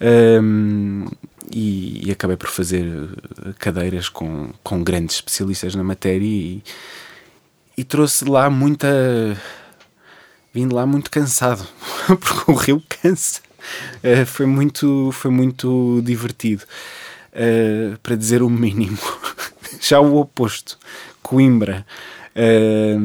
Ahm, 0.00 1.06
e, 1.50 2.08
e 2.08 2.10
acabei 2.10 2.36
por 2.36 2.48
fazer 2.48 2.84
eh, 2.84 3.52
cadeiras 3.58 4.08
com, 4.08 4.50
com 4.64 4.82
grandes 4.82 5.16
especialistas 5.16 5.76
na 5.76 5.84
matéria 5.84 6.26
e, 6.26 6.62
e 7.78 7.84
trouxe 7.84 8.24
lá 8.24 8.50
muita. 8.50 8.88
Vim 10.56 10.68
de 10.68 10.74
lá 10.74 10.86
muito 10.86 11.10
cansado, 11.10 11.68
porque 12.08 12.50
o 12.50 12.54
rio 12.54 12.82
cansa. 12.88 13.42
Eh, 14.02 14.24
foi, 14.24 14.46
muito, 14.46 15.12
foi 15.12 15.30
muito 15.30 16.00
divertido, 16.02 16.64
eh, 17.30 17.94
para 18.02 18.16
dizer 18.16 18.42
o 18.42 18.48
mínimo. 18.48 18.96
Já 19.82 20.00
o 20.00 20.16
oposto, 20.16 20.78
Coimbra. 21.22 21.84
eh, 22.34 22.96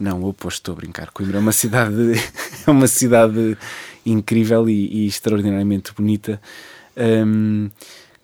não, 0.00 0.22
o 0.22 0.28
oposto, 0.30 0.60
estou 0.60 0.72
a 0.72 0.76
brincar. 0.76 1.10
Coimbra 1.10 1.36
é 1.36 1.40
uma 1.40 1.52
cidade, 1.52 2.14
é 2.66 2.70
uma 2.70 2.86
cidade 2.86 3.58
incrível 4.06 4.66
e, 4.66 5.04
e 5.04 5.06
extraordinariamente 5.06 5.92
bonita. 5.92 6.40
Um, 6.96 7.68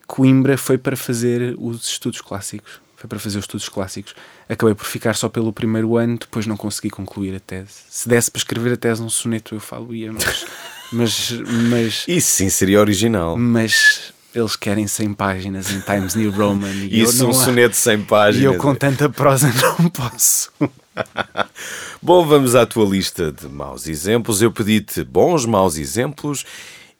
Coimbra 0.07 0.57
foi 0.57 0.79
para 0.79 0.97
fazer 0.97 1.53
os 1.59 1.85
estudos 1.87 2.19
clássicos. 2.19 2.81
Foi 2.95 3.07
para 3.07 3.19
fazer 3.19 3.37
os 3.37 3.43
estudos 3.43 3.67
clássicos. 3.69 4.15
Acabei 4.47 4.73
por 4.73 4.85
ficar 4.85 5.15
só 5.15 5.27
pelo 5.27 5.51
primeiro 5.51 5.97
ano, 5.97 6.17
depois 6.17 6.47
não 6.47 6.55
consegui 6.55 6.89
concluir 6.89 7.35
a 7.35 7.39
tese. 7.39 7.71
Se 7.89 8.07
desse 8.07 8.31
para 8.31 8.39
escrever 8.39 8.73
a 8.73 8.77
tese 8.77 9.01
num 9.01 9.09
soneto, 9.09 9.55
eu 9.55 9.59
falo 9.59 9.93
ia, 9.93 10.11
mas, 10.13 10.45
mas, 10.91 11.31
mas, 11.69 12.05
Isso 12.07 12.27
sim 12.29 12.49
seria 12.49 12.79
original. 12.79 13.35
mas 13.37 14.13
eles 14.33 14.55
querem 14.55 14.85
100 14.85 15.13
páginas 15.13 15.71
em 15.71 15.79
Times 15.79 16.13
New 16.15 16.29
Roman 16.31 16.69
e 16.69 17.01
Isso, 17.01 17.25
um 17.27 17.33
soneto 17.33 17.75
100 17.75 18.03
páginas. 18.03 18.41
e 18.41 18.55
eu 18.55 18.57
com 18.57 18.75
tanta 18.75 19.09
prosa 19.09 19.51
não 19.79 19.89
posso. 19.89 20.51
Bom, 22.01 22.25
vamos 22.25 22.55
à 22.55 22.65
tua 22.65 22.85
lista 22.85 23.31
de 23.31 23.47
maus 23.47 23.87
exemplos. 23.87 24.41
Eu 24.41 24.51
pedi-te 24.51 25.03
bons, 25.03 25.45
maus 25.45 25.77
exemplos 25.77 26.45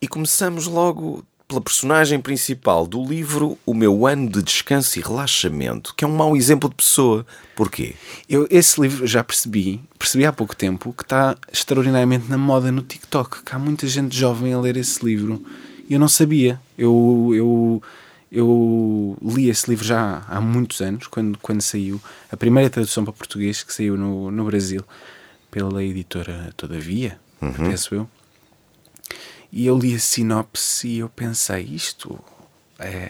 e 0.01 0.07
começamos 0.07 0.65
logo 0.65 1.25
pela 1.47 1.61
personagem 1.61 2.19
principal 2.19 2.87
do 2.87 3.03
livro 3.03 3.57
O 3.65 3.73
Meu 3.73 4.07
Ano 4.07 4.29
de 4.29 4.41
Descanso 4.41 4.97
e 4.97 5.01
Relaxamento, 5.01 5.93
que 5.95 6.03
é 6.03 6.07
um 6.07 6.15
mau 6.15 6.35
exemplo 6.35 6.69
de 6.69 6.75
pessoa. 6.75 7.25
Porquê? 7.55 7.95
Eu, 8.27 8.47
esse 8.49 8.81
livro 8.81 9.05
já 9.05 9.23
percebi, 9.23 9.81
percebi 9.97 10.25
há 10.25 10.33
pouco 10.33 10.55
tempo, 10.55 10.91
que 10.93 11.03
está 11.03 11.37
extraordinariamente 11.51 12.29
na 12.29 12.37
moda 12.37 12.71
no 12.71 12.81
TikTok, 12.81 13.43
que 13.43 13.55
há 13.55 13.59
muita 13.59 13.87
gente 13.87 14.17
jovem 14.17 14.53
a 14.53 14.59
ler 14.59 14.75
esse 14.75 15.05
livro. 15.05 15.43
E 15.87 15.93
eu 15.93 15.99
não 15.99 16.07
sabia. 16.07 16.59
Eu, 16.75 17.31
eu, 17.33 17.83
eu 18.31 19.17
li 19.21 19.49
esse 19.49 19.69
livro 19.69 19.85
já 19.85 20.23
há 20.27 20.41
muitos 20.41 20.81
anos, 20.81 21.05
quando, 21.05 21.37
quando 21.37 21.61
saiu. 21.61 22.01
A 22.31 22.35
primeira 22.35 22.69
tradução 22.71 23.03
para 23.03 23.13
português 23.13 23.61
que 23.61 23.73
saiu 23.73 23.95
no, 23.95 24.31
no 24.31 24.45
Brasil, 24.45 24.83
pela 25.51 25.83
editora 25.83 26.51
Todavia, 26.57 27.19
penso 27.69 27.93
eu. 27.93 28.09
E 29.51 29.65
eu 29.65 29.77
li 29.77 29.95
a 29.95 29.99
sinopse 29.99 30.87
e 30.87 30.99
eu 30.99 31.09
pensei, 31.09 31.63
isto 31.63 32.19
é, 32.79 33.09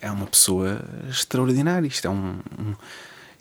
é 0.00 0.10
uma 0.10 0.26
pessoa 0.26 0.80
extraordinária, 1.08 1.86
isto 1.86 2.06
é 2.06 2.10
um, 2.10 2.36
um- 2.58 2.74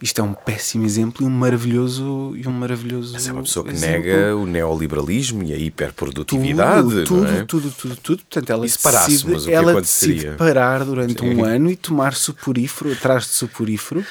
isto 0.01 0.19
é 0.19 0.23
um 0.23 0.33
péssimo 0.33 0.85
exemplo 0.85 1.23
e 1.23 1.25
um 1.25 1.31
maravilhoso 1.31 2.33
e 2.35 2.45
um 2.47 2.51
maravilhoso 2.51 3.13
Mas 3.13 3.27
é 3.27 3.31
uma 3.31 3.43
pessoa 3.43 3.65
que 3.65 3.71
exemplo. 3.71 4.03
nega 4.09 4.35
o 4.35 4.45
neoliberalismo 4.45 5.41
e 5.43 5.53
a 5.53 5.57
hiperprodutividade. 5.57 6.81
tudo, 6.83 7.03
tudo, 7.05 7.25
é? 7.27 7.43
tudo, 7.45 7.71
tudo, 7.71 7.95
tudo. 7.95 8.17
Portanto, 8.23 8.49
ela 8.51 8.65
E 8.65 8.69
se 8.69 8.79
parássemos, 8.79 9.23
decide, 9.23 9.41
o 9.41 9.45
que 9.45 9.51
ela 9.53 9.71
aconteceria? 9.71 10.15
decide 10.15 10.37
parar 10.37 10.83
durante 10.83 11.19
Sim. 11.19 11.35
um 11.35 11.45
ano 11.45 11.71
e 11.71 11.75
tomar 11.77 12.13
suporífero 12.13 12.91
atrás 12.91 13.23
de 13.23 13.29
suporífero 13.29 14.05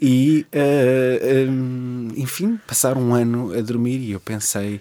e, 0.00 0.46
eh, 0.50 1.46
hum, 1.48 2.08
enfim, 2.16 2.58
passar 2.66 2.96
um 2.96 3.14
ano 3.14 3.52
a 3.56 3.60
dormir. 3.60 3.98
E 3.98 4.12
eu 4.12 4.20
pensei, 4.20 4.80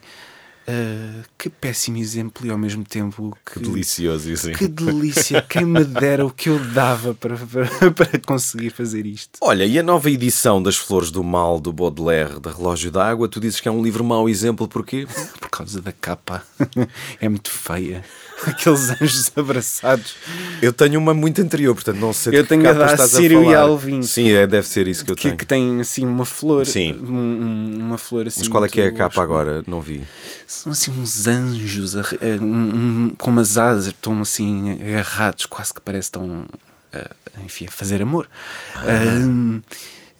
eh, 0.67 1.23
que 1.37 1.49
péssimo 1.49 1.97
exemplo 1.97 2.45
e 2.45 2.49
ao 2.49 2.57
mesmo 2.57 2.83
tempo 2.83 3.35
Que 3.45 3.59
delicioso 3.59 4.29
isso. 4.29 4.51
que 4.51 4.67
delícia, 4.67 5.41
quem 5.41 5.63
me 5.63 5.83
dera 5.85 6.25
o 6.25 6.29
que 6.29 6.49
eu 6.49 6.59
dava 6.73 7.13
para, 7.13 7.37
para, 7.37 7.91
para 7.95 8.19
conseguir 8.19 8.69
fazer 8.71 9.05
isto. 9.05 9.39
Olha, 9.41 9.63
e 9.65 9.79
a 9.79 9.83
nova 9.83 10.11
edição 10.11 10.61
das 10.61 10.75
Flores 10.75 11.09
do 11.09 11.23
Mal 11.23 11.59
do 11.59 11.71
Baudelaire, 11.71 12.39
da 12.39 12.51
Relógio 12.51 12.91
d'Água, 12.91 13.29
tu 13.29 13.39
dizes 13.39 13.61
que 13.61 13.67
é 13.69 13.71
um 13.71 13.81
livro 13.81 14.03
mau 14.03 14.27
exemplo, 14.27 14.67
porquê? 14.67 15.07
Por 15.39 15.49
causa 15.49 15.81
da 15.81 15.91
capa. 15.93 16.43
É 17.21 17.29
muito 17.29 17.49
feia. 17.49 18.03
Aqueles 18.45 18.89
anjos 19.01 19.31
abraçados. 19.35 20.15
Eu 20.61 20.71
tenho 20.71 20.99
uma 20.99 21.13
muito 21.13 21.41
anterior, 21.41 21.73
portanto 21.73 21.97
não 21.97 22.13
sei 22.13 22.37
Eu 22.37 22.43
que 22.43 22.49
tenho 22.49 22.63
capa 22.63 22.75
a 22.83 22.85
da 22.85 22.91
estás 22.93 23.09
Sírio 23.11 23.41
e 23.41 23.45
falar. 23.45 23.59
Alvin. 23.61 24.01
Sim, 24.03 24.29
é, 24.31 24.45
deve 24.45 24.67
ser 24.67 24.87
isso 24.87 25.03
que 25.03 25.11
eu 25.11 25.15
Que, 25.15 25.23
tenho. 25.23 25.37
que 25.37 25.45
tem 25.45 25.81
assim 25.81 26.05
uma 26.05 26.25
flor. 26.25 26.65
Sim. 26.65 26.93
um- 26.93 27.13
um- 27.13 27.77
uma 27.79 27.97
flor 27.97 28.27
assim. 28.27 28.41
Mas 28.41 28.47
qual 28.49 28.63
é 28.63 28.69
que 28.69 28.79
é 28.79 28.87
a 28.87 28.91
capa 28.91 29.21
oscura. 29.21 29.23
agora? 29.23 29.63
Não 29.67 29.81
vi. 29.81 30.03
São 30.45 30.71
assim 30.71 30.91
uns 30.91 31.25
anjos 31.27 31.95
a- 31.97 32.01
a- 32.01 32.41
um- 32.43 33.07
um- 33.07 33.15
com 33.17 33.31
umas 33.31 33.57
asas, 33.57 33.87
estão 33.87 34.21
assim 34.21 34.71
agarrados, 34.81 35.45
quase 35.47 35.73
que 35.73 35.81
parece 35.81 36.11
que 36.11 36.17
estão 36.17 36.45
a, 36.93 37.41
enfim, 37.43 37.65
a 37.67 37.71
fazer 37.71 38.01
amor. 38.01 38.29
Ah, 38.75 39.59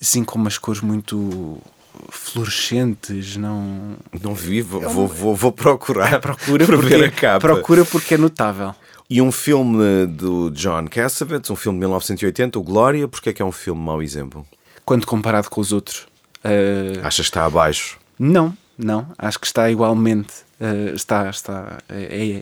assim 0.02 0.24
com 0.24 0.38
umas 0.40 0.58
cores 0.58 0.82
muito 0.82 1.62
fluorescentes, 2.10 3.36
não. 3.38 3.96
Não 4.22 4.34
vi, 4.34 4.62
vou, 4.62 4.82
vou, 4.82 5.08
vou, 5.08 5.36
vou 5.36 5.52
procurar. 5.52 6.20
Procura 6.22 6.66
porque, 6.68 6.86
ver 6.88 7.04
a 7.06 7.12
capa. 7.12 7.40
procura 7.40 7.86
porque 7.86 8.14
é 8.14 8.18
notável. 8.18 8.74
E 9.10 9.22
um 9.22 9.32
filme 9.32 10.06
do 10.08 10.50
John 10.52 10.86
Cassavetes, 10.88 11.50
um 11.50 11.56
filme 11.56 11.78
de 11.78 11.82
1980, 11.82 12.60
o 12.60 12.64
Glória, 12.64 13.08
porque 13.08 13.30
é 13.30 13.34
que 13.34 13.42
é 13.42 13.46
um 13.46 13.52
filme 13.52 13.82
mau 13.82 14.02
exemplo? 14.04 14.46
Quando 14.84 15.06
comparado 15.08 15.50
com 15.50 15.62
os 15.62 15.72
outros. 15.72 16.08
ah, 16.44 17.08
Achas 17.08 17.26
que 17.28 17.30
está 17.32 17.46
abaixo? 17.46 17.98
Não, 18.20 18.56
não. 18.78 19.08
Acho 19.18 19.40
que 19.40 19.48
está 19.48 19.70
igualmente. 19.72 20.34
eh, 20.60 20.92
está, 20.94 21.30
está. 21.30 21.78
É, 21.90 22.42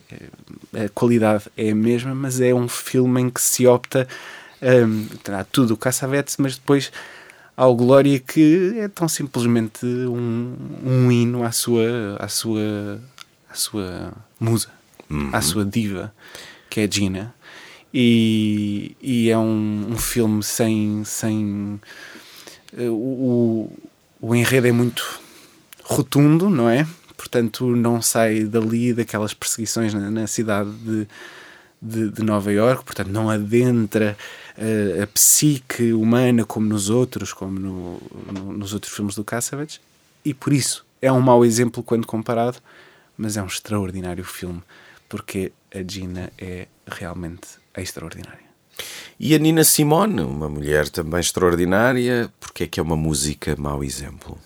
é- 0.74 0.86
a 0.86 0.89
qualidade 0.89 1.43
é 1.56 1.70
a 1.70 1.76
mesma, 1.76 2.16
mas 2.16 2.41
é 2.41 2.53
um 2.53 2.68
filme 2.68 3.22
em 3.22 3.30
que 3.30 3.41
se 3.41 3.68
opta. 3.68 4.08
Um, 4.62 5.06
terá 5.24 5.43
tudo 5.43 5.76
o 5.76 5.78
Cassavetes, 5.78 6.38
mas 6.39 6.56
depois 6.56 6.91
há 7.56 7.68
o 7.68 7.76
Glória 7.76 8.20
que 8.20 8.74
é 8.78 8.88
tão 8.88 9.08
simplesmente 9.08 9.86
um, 9.86 10.56
um 10.84 11.12
hino 11.12 11.43
à 11.43 11.51
sua, 11.51 12.18
à 12.20 12.28
sua, 12.28 12.99
à 13.49 13.53
sua 13.53 14.14
musa, 14.39 14.70
à 15.32 15.41
sua 15.41 15.66
diva, 15.66 16.14
que 16.70 16.82
é 16.82 16.91
Gina. 16.91 17.34
E, 17.93 18.95
e 19.01 19.30
é 19.30 19.38
um, 19.38 19.91
um 19.91 19.97
filme 19.97 20.43
sem. 20.43 21.03
sem 21.06 21.80
eh, 22.78 22.89
o, 22.89 22.93
o, 22.93 23.74
o 24.20 24.36
enredo 24.36 24.68
é 24.68 24.72
muito 24.72 25.22
rotundo, 25.82 26.49
não 26.49 26.70
é? 26.70 26.86
Portanto, 27.16 27.74
não 27.74 28.01
sai 28.01 28.43
dali 28.43 28.93
daquelas 28.93 29.34
perseguições 29.34 29.93
na, 29.93 30.12
na 30.12 30.28
cidade 30.28 30.70
de, 30.72 31.08
de, 31.82 32.10
de 32.10 32.24
Nova 32.24 32.51
Iorque, 32.51 32.84
portanto, 32.84 33.08
não 33.08 33.30
adentra 33.30 34.18
a 35.03 35.08
psique 35.08 35.91
humana 35.93 36.45
como 36.45 36.66
nos 36.68 36.89
outros, 36.89 37.34
como 37.34 37.60
no- 37.60 38.01
no- 38.32 38.53
nos 38.53 38.74
outros 38.74 38.93
filmes 38.93 39.16
do 39.16 39.24
Cassavetes, 39.24 39.80
e 40.24 40.34
por 40.34 40.53
isso 40.53 40.86
é 41.01 41.12
um 41.12 41.20
mau 41.22 41.43
exemplo 41.45 41.84
quando 41.84 42.08
comparado, 42.08 42.58
mas 43.18 43.38
é 43.38 43.41
um 43.43 43.47
extraordinário 43.47 44.24
filme, 44.24 44.62
porque 45.10 45.51
a 45.74 45.84
Gina 45.86 46.32
é 46.38 46.68
realmente 46.88 47.47
extraordinária. 47.78 48.45
E 49.20 49.34
a 49.34 49.38
Nina 49.38 49.64
Simone, 49.64 50.22
uma 50.22 50.49
mulher 50.49 50.89
também 50.89 51.20
extraordinária, 51.20 52.30
porque 52.39 52.64
é 52.64 52.68
que 52.68 52.80
é 52.80 52.84
uma 52.84 52.97
música 52.97 53.56
mau 53.58 53.84
exemplo? 53.84 54.38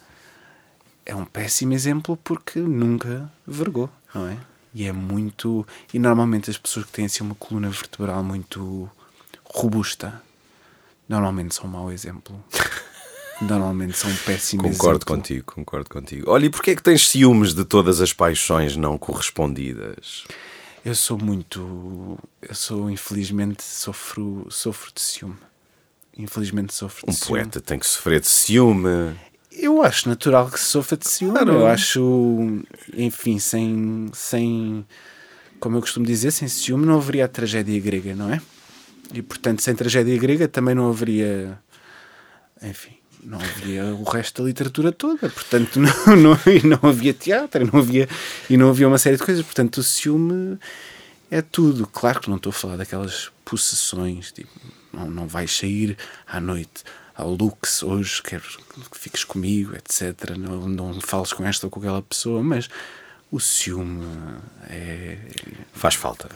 é 1.05 1.15
um 1.15 1.25
péssimo 1.25 1.73
exemplo 1.73 2.15
porque 2.23 2.59
nunca 2.59 3.31
vergou, 3.47 3.89
não 4.13 4.27
é? 4.27 4.37
E 4.75 4.85
é 4.85 4.91
muito. 4.91 5.65
E 5.91 5.97
normalmente 5.97 6.51
as 6.51 6.57
pessoas 6.59 6.85
que 6.85 6.91
têm 6.91 7.05
assim 7.05 7.23
uma 7.23 7.33
coluna 7.33 7.67
vertebral 7.67 8.23
muito 8.23 8.87
robusta 9.51 10.21
normalmente 11.07 11.55
são 11.55 11.65
um 11.65 11.69
mau 11.69 11.91
exemplo. 11.91 12.43
Normalmente 13.41 13.97
são 13.97 14.11
um 14.11 14.15
péssimo 14.17 14.63
Concordo 14.63 14.97
exemplo. 14.97 15.15
contigo, 15.15 15.45
concordo 15.53 15.89
contigo. 15.89 16.29
Olha, 16.29 16.47
e 16.47 16.49
porquê 16.49 16.71
é 16.71 16.75
que 16.75 16.83
tens 16.83 17.07
ciúmes 17.07 17.53
de 17.53 17.63
todas 17.63 18.01
as 18.01 18.11
paixões 18.11 18.75
não 18.75 18.97
correspondidas? 18.97 20.25
Eu 20.83 20.93
sou 20.93 21.17
muito. 21.17 22.19
Eu 22.41 22.53
sou, 22.53 22.89
infelizmente, 22.89 23.63
sofro, 23.63 24.45
sofro 24.49 24.91
de 24.93 24.99
ciúme. 25.01 25.37
Infelizmente 26.17 26.73
sofro 26.73 27.05
de 27.05 27.11
Um 27.11 27.15
ciúme. 27.15 27.29
poeta 27.43 27.61
tem 27.61 27.79
que 27.79 27.87
sofrer 27.87 28.19
de 28.19 28.27
ciúme. 28.27 29.15
Eu 29.53 29.81
acho 29.83 30.09
natural 30.09 30.49
que 30.51 30.59
se 30.59 30.65
sofra 30.65 30.97
de 30.97 31.07
ciúme. 31.07 31.31
Claro. 31.35 31.51
Eu 31.53 31.67
acho, 31.67 32.61
enfim, 32.93 33.39
sem, 33.39 34.09
sem, 34.13 34.85
como 35.61 35.77
eu 35.77 35.81
costumo 35.81 36.05
dizer, 36.05 36.31
sem 36.31 36.49
ciúme 36.49 36.85
não 36.85 36.97
haveria 36.97 37.23
a 37.23 37.27
tragédia 37.29 37.79
grega, 37.79 38.13
não 38.13 38.33
é? 38.33 38.41
E 39.13 39.21
portanto, 39.21 39.61
sem 39.61 39.75
tragédia 39.75 40.17
grega 40.17 40.47
também 40.47 40.75
não 40.75 40.89
haveria, 40.89 41.57
enfim, 42.61 42.95
não 43.23 43.39
haveria 43.39 43.85
o 43.85 44.03
resto 44.03 44.41
da 44.41 44.47
literatura 44.47 44.91
toda. 44.91 45.29
Portanto, 45.29 45.79
não, 45.79 46.15
não, 46.15 46.39
e 46.45 46.65
não 46.65 46.89
havia 46.89 47.13
teatro, 47.13 47.63
e 47.63 47.71
não 47.71 47.79
havia, 47.79 48.07
e 48.49 48.57
não 48.57 48.69
havia 48.69 48.87
uma 48.87 48.97
série 48.97 49.17
de 49.17 49.23
coisas. 49.23 49.43
Portanto, 49.43 49.77
o 49.77 49.83
ciúme 49.83 50.59
é 51.31 51.41
tudo. 51.41 51.87
Claro 51.87 52.19
que 52.19 52.29
não 52.29 52.37
estou 52.37 52.51
a 52.51 52.53
falar 52.53 52.77
daquelas 52.77 53.31
possessões, 53.43 54.31
tipo, 54.31 54.51
não, 54.93 55.09
não 55.09 55.27
vais 55.27 55.55
sair 55.55 55.97
à 56.27 56.39
noite 56.39 56.83
ao 57.15 57.33
lux 57.33 57.83
hoje, 57.83 58.23
quero 58.23 58.43
que 58.43 58.97
fiques 58.97 59.25
comigo, 59.25 59.75
etc. 59.75 60.37
Não, 60.37 60.69
não 60.69 61.01
fales 61.01 61.33
com 61.33 61.43
esta 61.45 61.67
ou 61.67 61.69
com 61.69 61.79
aquela 61.79 62.01
pessoa, 62.01 62.41
mas 62.41 62.69
o 63.29 63.39
ciúme 63.39 64.05
é, 64.69 65.17
Faz 65.73 65.95
falta. 65.95 66.29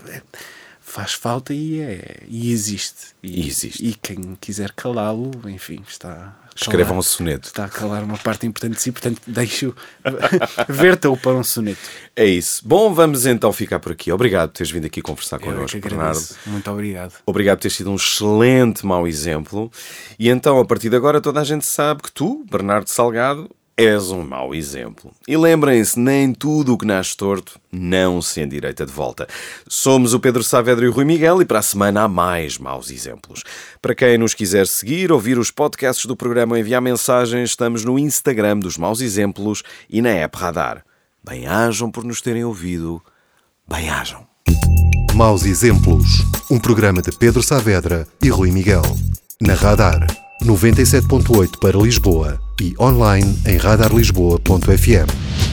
Faz 0.83 1.13
falta 1.13 1.53
e, 1.53 1.79
é, 1.79 2.17
e 2.27 2.51
existe. 2.51 3.07
E 3.23 3.47
existe. 3.47 3.83
E 3.83 3.93
quem 3.95 4.37
quiser 4.39 4.71
calá-lo, 4.73 5.31
enfim, 5.49 5.81
está. 5.87 6.11
a 6.11 6.33
Escrevam 6.55 6.85
calar- 6.87 6.99
um 6.99 7.01
soneto. 7.01 7.47
Está 7.47 7.65
a 7.65 7.69
calar 7.69 8.03
uma 8.03 8.17
parte 8.17 8.45
importante 8.45 8.75
de 8.75 8.81
si, 8.81 8.91
portanto, 8.91 9.21
deixo 9.25 9.73
verta-o 10.69 11.17
para 11.17 11.33
um 11.33 11.43
soneto. 11.43 11.79
É 12.15 12.25
isso. 12.25 12.61
Bom, 12.67 12.93
vamos 12.93 13.25
então 13.25 13.51
ficar 13.51 13.79
por 13.79 13.91
aqui. 13.91 14.11
Obrigado 14.11 14.49
por 14.49 14.57
teres 14.57 14.71
vindo 14.71 14.85
aqui 14.85 15.01
conversar 15.01 15.37
é 15.37 15.39
connosco, 15.39 15.79
Bernardo. 15.79 16.21
Muito 16.45 16.69
obrigado. 16.71 17.13
Obrigado 17.25 17.57
por 17.57 17.63
ter 17.63 17.69
sido 17.71 17.89
um 17.91 17.95
excelente 17.95 18.85
mau 18.85 19.07
exemplo. 19.07 19.71
E 20.19 20.29
então, 20.29 20.59
a 20.59 20.65
partir 20.65 20.89
de 20.89 20.95
agora, 20.95 21.19
toda 21.21 21.41
a 21.41 21.43
gente 21.43 21.65
sabe 21.65 22.03
que 22.03 22.11
tu, 22.11 22.45
Bernardo 22.51 22.87
Salgado, 22.89 23.49
és 23.75 24.11
um 24.11 24.23
mau 24.23 24.53
exemplo. 24.53 25.11
E 25.27 25.35
lembrem-se, 25.35 25.99
nem 25.99 26.33
tudo 26.33 26.73
o 26.73 26.77
que 26.77 26.85
nasce 26.85 27.17
torto 27.17 27.59
não 27.71 28.21
se 28.21 28.41
endireita 28.41 28.85
de 28.85 28.91
volta. 28.91 29.27
Somos 29.67 30.13
o 30.13 30.19
Pedro 30.19 30.43
Saavedra 30.43 30.85
e 30.85 30.87
o 30.87 30.91
Rui 30.91 31.05
Miguel 31.05 31.41
e 31.41 31.45
para 31.45 31.59
a 31.59 31.63
semana 31.63 32.03
há 32.03 32.07
mais 32.07 32.57
maus 32.57 32.91
exemplos. 32.91 33.43
Para 33.81 33.95
quem 33.95 34.17
nos 34.17 34.33
quiser 34.33 34.67
seguir, 34.67 35.11
ouvir 35.11 35.37
os 35.37 35.49
podcasts 35.49 36.05
do 36.05 36.15
programa 36.15 36.53
ou 36.53 36.57
enviar 36.57 36.81
mensagens, 36.81 37.49
estamos 37.49 37.83
no 37.83 37.97
Instagram 37.97 38.59
dos 38.59 38.77
Maus 38.77 39.01
Exemplos 39.01 39.63
e 39.89 40.01
na 40.01 40.09
app 40.09 40.37
Radar. 40.37 40.83
Bem-ajam 41.23 41.89
por 41.89 42.03
nos 42.03 42.21
terem 42.21 42.43
ouvido. 42.43 43.01
Bem-ajam. 43.67 44.25
Maus 45.15 45.45
Exemplos, 45.45 46.23
um 46.49 46.59
programa 46.59 47.01
de 47.01 47.11
Pedro 47.11 47.41
Saavedra 47.41 48.07
e 48.21 48.29
Rui 48.29 48.51
Miguel. 48.51 48.81
Na 49.39 49.53
Radar, 49.53 50.05
97.8 50.43 51.57
para 51.59 51.77
Lisboa 51.77 52.39
e 52.61 52.75
online 52.79 53.39
em 53.45 53.57
radarlisboa.fm. 53.57 55.52